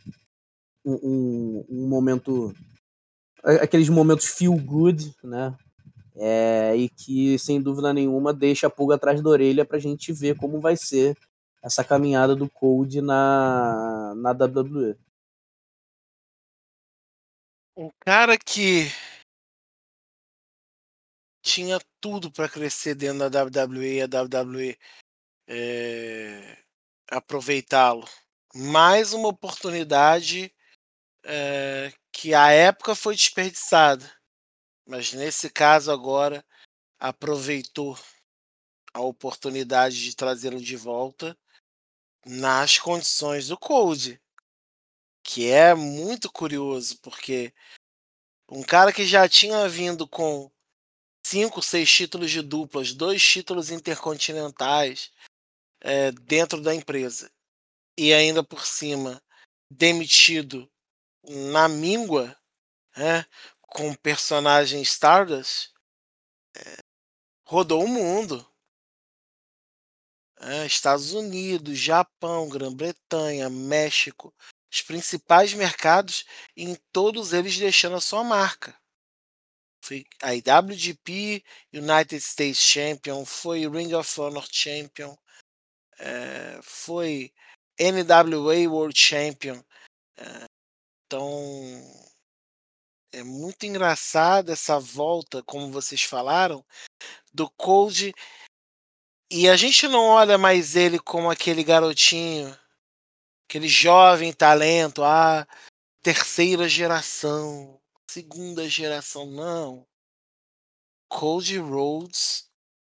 [0.85, 2.53] um, um, um momento.
[3.45, 5.55] aqueles momentos feel good, né?
[6.17, 10.13] É, e que, sem dúvida nenhuma, deixa a pulga atrás da orelha para a gente
[10.13, 11.17] ver como vai ser
[11.63, 14.97] essa caminhada do Cold na, na WWE.
[17.77, 18.87] Um cara que
[21.43, 24.79] tinha tudo para crescer dentro da WWE e a WWE
[25.47, 26.59] é,
[27.11, 28.07] aproveitá-lo.
[28.55, 30.53] Mais uma oportunidade
[31.25, 34.11] é, que a época foi desperdiçada,
[34.87, 36.45] mas nesse caso agora
[36.99, 37.97] aproveitou
[38.93, 41.39] a oportunidade de trazê-lo de volta
[42.25, 44.21] nas condições do Code,
[45.23, 47.53] que é muito curioso, porque
[48.51, 50.51] um cara que já tinha vindo com
[51.25, 55.13] cinco, seis títulos de duplas, dois títulos intercontinentais
[55.81, 57.31] é, dentro da empresa,
[57.97, 59.23] e ainda por cima
[59.71, 60.71] demitido
[61.25, 62.35] na míngua,
[62.97, 63.27] né,
[63.61, 65.73] com personagem Stardust,
[66.57, 66.79] é,
[67.45, 68.47] rodou o mundo.
[70.67, 74.33] Estados Unidos, Japão, Grã-Bretanha, México,
[74.73, 76.25] os principais mercados,
[76.57, 78.77] em todos eles deixando a sua marca.
[79.83, 81.43] Foi a IWGP
[81.73, 85.17] United States Champion, foi Ring of Honor Champion,
[85.99, 87.33] é, foi
[87.81, 89.63] NWA World Champion.
[90.17, 90.45] É,
[91.07, 91.31] então
[93.13, 96.65] é muito engraçado essa volta, como vocês falaram,
[97.33, 98.13] do Cold
[99.31, 102.57] e a gente não olha mais ele como aquele garotinho,
[103.49, 105.47] aquele jovem talento, a ah,
[106.03, 107.79] terceira geração,
[108.11, 109.87] segunda geração, não.
[111.09, 112.49] Cody Rhodes,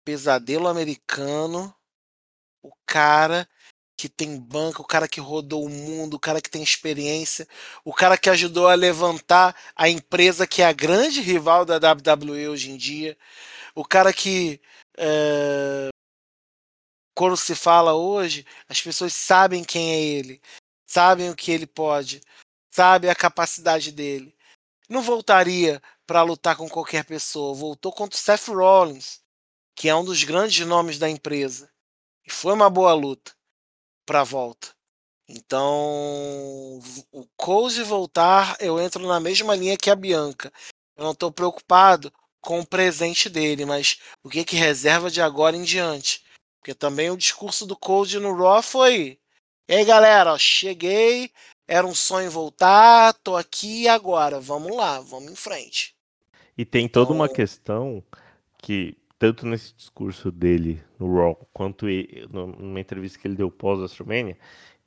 [0.04, 1.74] pesadelo americano,
[2.62, 3.48] o cara
[3.96, 7.46] que tem banco, o cara que rodou o mundo, o cara que tem experiência,
[7.84, 12.48] o cara que ajudou a levantar a empresa que é a grande rival da WWE
[12.48, 13.16] hoje em dia,
[13.74, 14.60] o cara que
[14.98, 15.90] é,
[17.14, 20.40] quando se fala hoje, as pessoas sabem quem é ele,
[20.86, 22.20] sabem o que ele pode,
[22.70, 24.34] sabem a capacidade dele.
[24.88, 29.20] Não voltaria para lutar com qualquer pessoa, voltou contra o Seth Rollins,
[29.74, 31.70] que é um dos grandes nomes da empresa.
[32.26, 33.32] E foi uma boa luta
[34.04, 34.74] para a volta.
[35.28, 36.80] Então,
[37.10, 40.52] o Coase voltar, eu entro na mesma linha que a Bianca.
[40.96, 45.56] Eu não estou preocupado com o presente dele, mas o que que reserva de agora
[45.56, 46.23] em diante.
[46.64, 49.18] Porque também o discurso do Cold no Raw foi:
[49.68, 51.30] E aí, galera, ó, cheguei,
[51.68, 55.94] era um sonho voltar, tô aqui agora, vamos lá, vamos em frente.
[56.56, 57.16] E tem toda então...
[57.16, 58.02] uma questão
[58.56, 64.38] que, tanto nesse discurso dele no Raw, quanto ele, numa entrevista que ele deu pós-WrestleMania,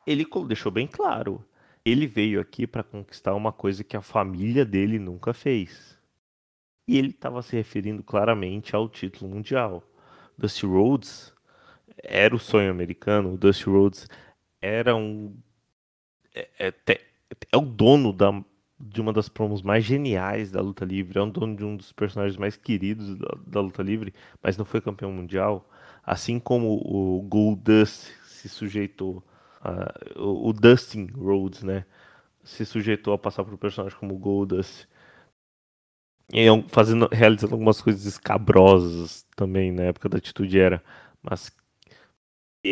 [0.08, 1.45] ele deixou bem claro.
[1.86, 5.95] Ele veio aqui para conquistar uma coisa que a família dele nunca fez.
[6.88, 9.84] E ele estava se referindo claramente ao título mundial.
[10.40, 11.36] Dusty Rhodes
[12.03, 14.07] era o sonho americano, o Dusty Rhodes
[14.61, 15.36] era um.
[16.34, 17.02] É, é,
[17.52, 18.32] é o dono da,
[18.80, 21.91] de uma das promos mais geniais da luta livre, é o dono de um dos
[21.91, 25.69] personagens mais queridos da, da luta livre, mas não foi campeão mundial.
[26.03, 29.24] Assim como o Goldust se sujeitou,
[29.61, 31.86] a, o, o Dustin Rhodes, né?
[32.44, 34.88] Se sujeitou a passar por um personagem como Goldust.
[36.32, 40.84] E fazendo, realizando algumas coisas escabrosas também na época da Atitude Era,
[41.22, 41.49] mas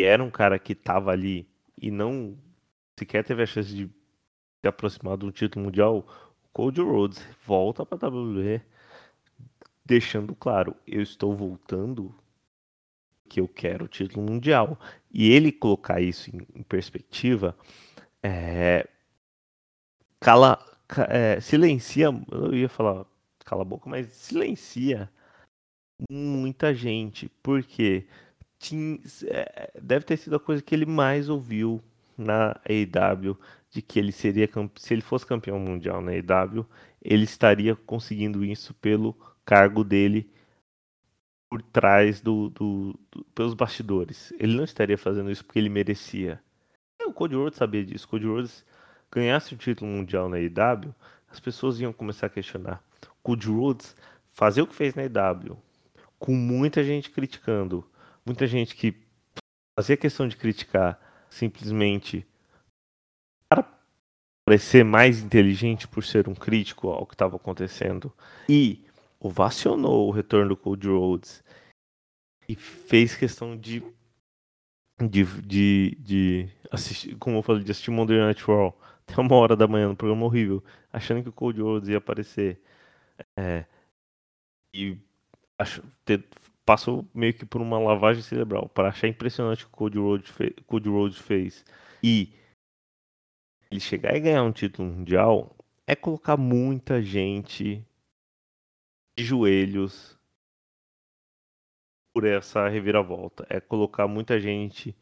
[0.02, 1.48] era um cara que estava ali
[1.80, 2.36] e não
[2.98, 7.84] sequer teve a chance de se aproximar de um título mundial, o Cody Rhodes volta
[7.84, 8.62] para WWE
[9.86, 12.12] deixando claro, eu estou voltando
[13.28, 14.78] que eu quero o título mundial.
[15.12, 17.56] E ele colocar isso em, em perspectiva,
[18.22, 18.88] é,
[20.20, 20.58] cala,
[21.08, 23.06] é, silencia, eu ia falar
[23.44, 25.08] cala a boca, mas silencia
[26.10, 28.06] muita gente, porque
[28.58, 31.82] tinha, é, deve ter sido a coisa que ele mais ouviu
[32.16, 33.38] na AEW,
[33.70, 36.66] de que ele seria, se ele fosse campeão mundial na AEW,
[37.02, 39.14] ele estaria conseguindo isso pelo
[39.44, 40.30] cargo dele
[41.48, 44.32] por trás do, do, do, pelos bastidores.
[44.38, 46.40] Ele não estaria fazendo isso porque ele merecia.
[47.04, 48.08] O Cody Rhodes sabia disso.
[48.08, 48.64] Cody Rhodes
[49.12, 50.94] ganhasse o título mundial na IW,
[51.28, 52.82] as pessoas iam começar a questionar.
[53.22, 53.94] Cody Rhodes
[54.34, 55.56] fazer o que fez na IW,
[56.18, 57.88] com muita gente criticando,
[58.26, 58.94] muita gente que
[59.78, 61.00] fazia questão de criticar
[61.30, 62.26] simplesmente
[63.48, 63.64] para
[64.44, 68.12] parecer mais inteligente por ser um crítico ao que estava acontecendo
[68.48, 68.84] e
[69.20, 71.44] ovacionou o retorno do Cody Rhodes
[72.48, 73.82] e fez questão de
[74.98, 78.74] de, de, de assistir, como eu falei, de assistir Monday Night Raw
[79.06, 82.60] até uma hora da manhã no programa horrível, achando que o Cody Rhodes ia aparecer.
[83.38, 83.64] É,
[84.74, 84.98] e
[85.58, 86.24] acho, ter,
[86.66, 90.34] passou meio que por uma lavagem cerebral para achar impressionante o que o Cody Rhodes,
[90.66, 91.64] Cody Rhodes fez.
[92.02, 92.34] E
[93.70, 95.56] ele chegar e ganhar um título mundial
[95.86, 97.86] é colocar muita gente
[99.16, 100.18] de joelhos
[102.12, 103.46] por essa reviravolta.
[103.48, 104.96] É colocar muita gente,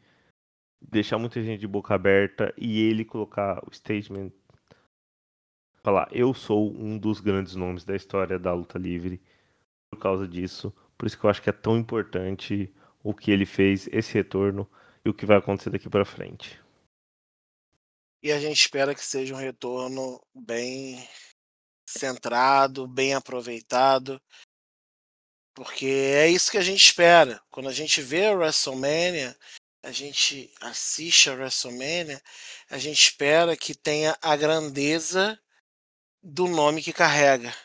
[0.79, 4.31] deixar muita gente de boca aberta e ele colocar o statement
[5.83, 9.19] falar: Eu sou um dos grandes nomes da história da luta livre
[9.89, 10.71] por causa disso.
[10.97, 12.73] Por isso que eu acho que é tão importante
[13.03, 14.69] o que ele fez, esse retorno
[15.03, 16.59] e o que vai acontecer daqui para frente.
[18.23, 21.07] E a gente espera que seja um retorno bem
[21.85, 24.19] centrado, bem aproveitado,
[25.53, 27.41] porque é isso que a gente espera.
[27.49, 29.37] Quando a gente vê a WrestleMania,
[29.83, 32.21] a gente assiste a WrestleMania,
[32.69, 35.39] a gente espera que tenha a grandeza
[36.21, 37.55] do nome que carrega.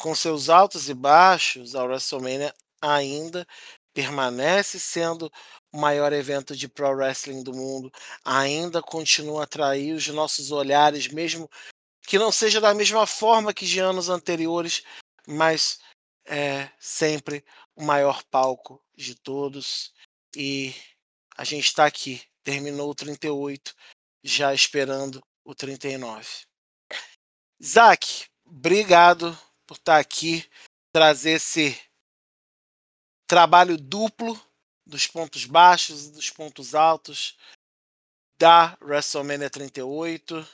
[0.00, 3.46] Com seus altos e baixos, a WrestleMania ainda
[3.92, 5.30] permanece sendo
[5.70, 7.92] o maior evento de pro wrestling do mundo,
[8.24, 11.50] ainda continua a atrair os nossos olhares, mesmo
[12.04, 14.82] que não seja da mesma forma que de anos anteriores,
[15.26, 15.78] mas
[16.24, 17.44] é sempre
[17.76, 19.92] o maior palco de todos.
[20.34, 20.74] E
[21.36, 23.74] a gente está aqui, terminou o 38,
[24.24, 26.26] já esperando o 39.
[27.60, 29.38] Isaac, obrigado
[29.70, 30.44] por estar tá aqui,
[30.92, 31.80] trazer esse
[33.28, 34.36] trabalho duplo
[34.84, 37.38] dos pontos baixos e dos pontos altos
[38.36, 40.44] da WrestleMania 38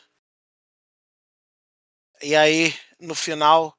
[2.22, 3.74] e aí, no final,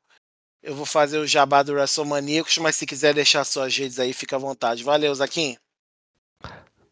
[0.62, 4.36] eu vou fazer o jabá do WrestleManiacos, mas se quiser deixar suas redes aí, fica
[4.36, 4.84] à vontade.
[4.84, 5.56] Valeu, Zaquim.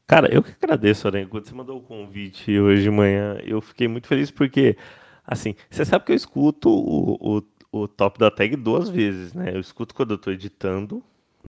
[0.07, 1.27] Cara, eu que agradeço, Aranha.
[1.27, 4.77] Quando você mandou o convite hoje de manhã, eu fiquei muito feliz porque,
[5.23, 7.41] assim, você sabe que eu escuto o, o,
[7.83, 9.51] o top da tag duas vezes, né?
[9.55, 11.03] Eu escuto quando eu tô editando,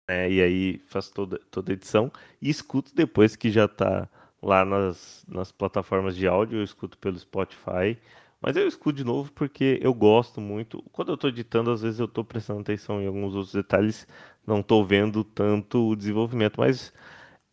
[0.09, 0.31] né?
[0.31, 4.07] E aí faço toda, toda a edição, e escuto depois que já tá
[4.41, 7.97] lá nas, nas plataformas de áudio, eu escuto pelo Spotify.
[8.41, 10.83] Mas eu escuto de novo porque eu gosto muito.
[10.91, 14.05] Quando eu estou editando, às vezes eu estou prestando atenção em alguns outros detalhes,
[14.45, 16.59] não estou vendo tanto o desenvolvimento.
[16.59, 16.93] Mas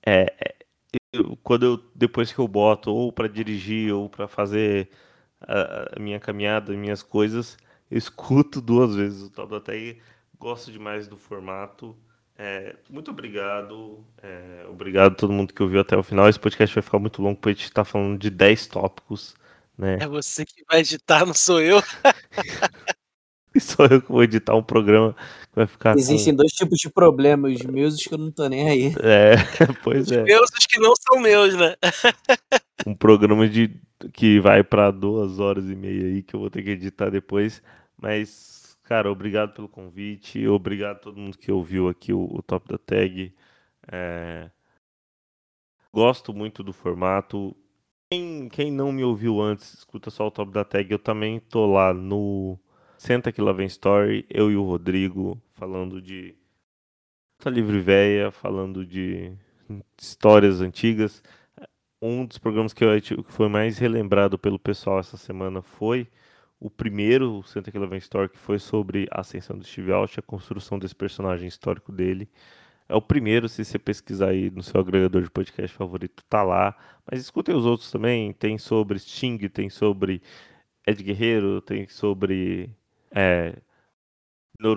[0.04, 0.56] é, é,
[1.12, 4.90] eu, quando eu depois que eu boto ou para dirigir ou para fazer
[5.40, 7.56] a, a, minha caminhada, minhas coisas,
[7.90, 10.00] eu escuto duas vezes o Tag.
[10.38, 11.96] Gosto demais do formato.
[12.38, 14.02] É, muito obrigado.
[14.22, 16.28] É, obrigado a todo mundo que ouviu até o final.
[16.28, 19.34] Esse podcast vai ficar muito longo porque a gente está falando de 10 tópicos.
[19.76, 19.98] Né?
[20.00, 21.82] É você que vai editar, não sou eu.
[23.54, 25.98] e sou eu que vou editar um programa que vai ficar.
[25.98, 26.38] Existem com...
[26.38, 28.94] dois tipos de problemas, os meus e os que eu não tô nem aí.
[29.02, 29.34] É,
[29.84, 30.20] pois os é.
[30.20, 31.74] Os meus e os que não são meus, né?
[32.86, 33.70] um programa de
[34.14, 37.62] que vai para duas horas e meia aí que eu vou ter que editar depois.
[38.00, 40.46] Mas, cara, obrigado pelo convite.
[40.48, 43.34] Obrigado a todo mundo que ouviu aqui o, o Top da Tag.
[43.90, 44.50] É...
[45.92, 47.56] Gosto muito do formato.
[48.12, 50.90] Quem, quem não me ouviu antes, escuta só o top da tag.
[50.90, 52.58] Eu também tô lá no
[52.98, 56.34] Senta que lá vem Story, eu e o Rodrigo, falando de
[57.38, 59.32] Tá Livre Véia, falando de
[59.98, 61.22] histórias antigas.
[62.02, 66.08] Um dos programas que, eu, que foi mais relembrado pelo pessoal essa semana foi
[66.60, 67.42] o primeiro, o
[67.78, 71.48] lá vem Story, que foi sobre a ascensão do Steve Austin, a construção desse personagem
[71.48, 72.28] histórico dele.
[72.88, 76.76] É o primeiro, se você pesquisar aí no seu agregador de podcast favorito, tá lá.
[77.10, 78.32] Mas escutem os outros também.
[78.32, 80.20] Tem sobre Sting, tem sobre
[80.86, 82.74] Ed Guerreiro, tem sobre
[83.10, 83.56] é,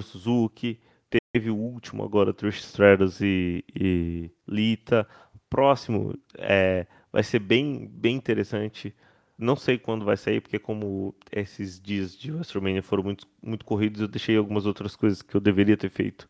[0.02, 0.80] Suzuki,
[1.10, 5.08] teve o último agora, Trish Stratus e, e Lita.
[5.50, 8.96] Próximo é, vai ser bem, bem interessante.
[9.38, 14.02] Não sei quando vai sair, porque como esses dias de WrestleMania foram muito, muito corridos,
[14.02, 16.30] eu deixei algumas outras coisas que eu deveria ter feito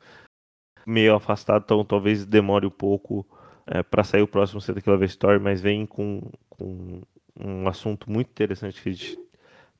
[0.85, 3.25] meio afastado, então talvez demore um pouco
[3.65, 7.01] é, para sair o próximo Santa Love Story, mas vem com, com
[7.39, 9.19] um assunto muito interessante que a gente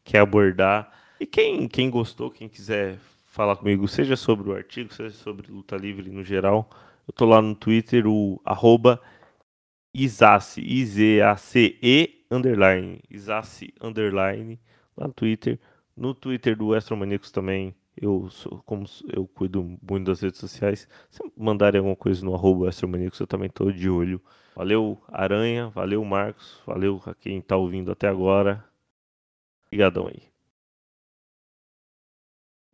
[0.04, 0.92] quer abordar.
[1.20, 5.76] E quem, quem gostou, quem quiser falar comigo, seja sobre o artigo, seja sobre luta
[5.76, 6.70] livre no geral,
[7.08, 9.02] eu tô lá no Twitter, o arroba
[9.94, 14.60] Isace, I-Z-A-C-E, underline, Isace, underline,
[14.98, 15.60] lá no Twitter.
[15.96, 21.22] No Twitter do Astromaníacos também, eu sou, como eu cuido muito das redes sociais, se
[21.38, 24.22] mandarem alguma coisa no arroba Astromaníacos, eu também tô de olho.
[24.56, 28.64] Valeu, Aranha, valeu, Marcos, valeu a quem tá ouvindo até agora.
[29.68, 30.24] Obrigadão aí.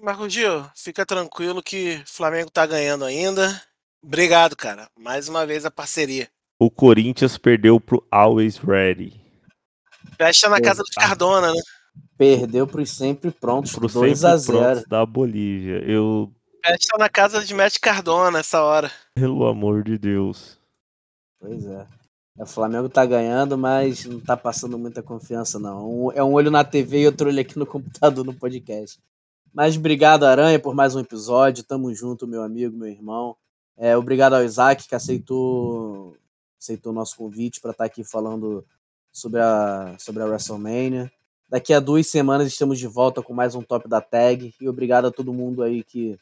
[0.01, 3.61] Marco Gil, fica tranquilo que o Flamengo tá ganhando ainda.
[4.01, 4.89] Obrigado, cara.
[4.97, 6.29] Mais uma vez a parceria.
[6.57, 9.28] O Corinthians perdeu pro Always Ready.
[10.19, 11.61] Fecha na casa do Cardona, né?
[12.17, 15.81] Perdeu pro sempre prontos, Pro 2 a sempre prontos 0 da Bolívia.
[15.85, 16.29] Eu,
[16.65, 18.91] Fecha na casa de Matt Cardona nessa hora.
[19.15, 20.57] pelo amor de Deus.
[21.39, 21.87] Pois é.
[22.37, 26.07] O Flamengo tá ganhando, mas não tá passando muita confiança, não.
[26.07, 28.99] Um- é um olho na TV e outro olho aqui no computador no podcast.
[29.53, 31.63] Mas obrigado, Aranha, por mais um episódio.
[31.63, 33.35] Tamo junto, meu amigo, meu irmão.
[33.77, 36.15] É, obrigado ao Isaac, que aceitou
[36.61, 38.65] aceitou o nosso convite para estar aqui falando
[39.11, 41.11] sobre a, sobre a WrestleMania.
[41.47, 44.53] Daqui a duas semanas estamos de volta com mais um Top da Tag.
[44.61, 46.17] E obrigado a todo mundo aí que,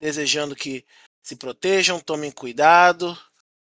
[0.00, 0.86] desejando que
[1.24, 3.18] se protejam, tomem cuidado,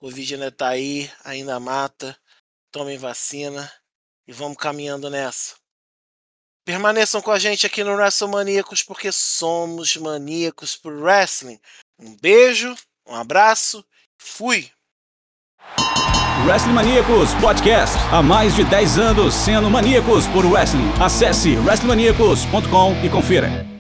[0.04, 2.18] Covid ainda tá aí, ainda mata.
[2.74, 3.72] Tomem vacina
[4.28, 5.56] e vamos caminhando nessa.
[6.66, 11.58] Permaneçam com a gente aqui no WrestleManiacos porque somos maníacos por wrestling.
[11.98, 12.76] Um beijo,
[13.08, 13.86] um abraço,
[14.18, 14.70] fui!
[16.46, 17.96] Wrestling Maníacos Podcast.
[18.12, 20.92] Há mais de 10 anos sendo maníacos por wrestling.
[21.02, 23.73] Acesse wrestlingmaníacos.com e confira.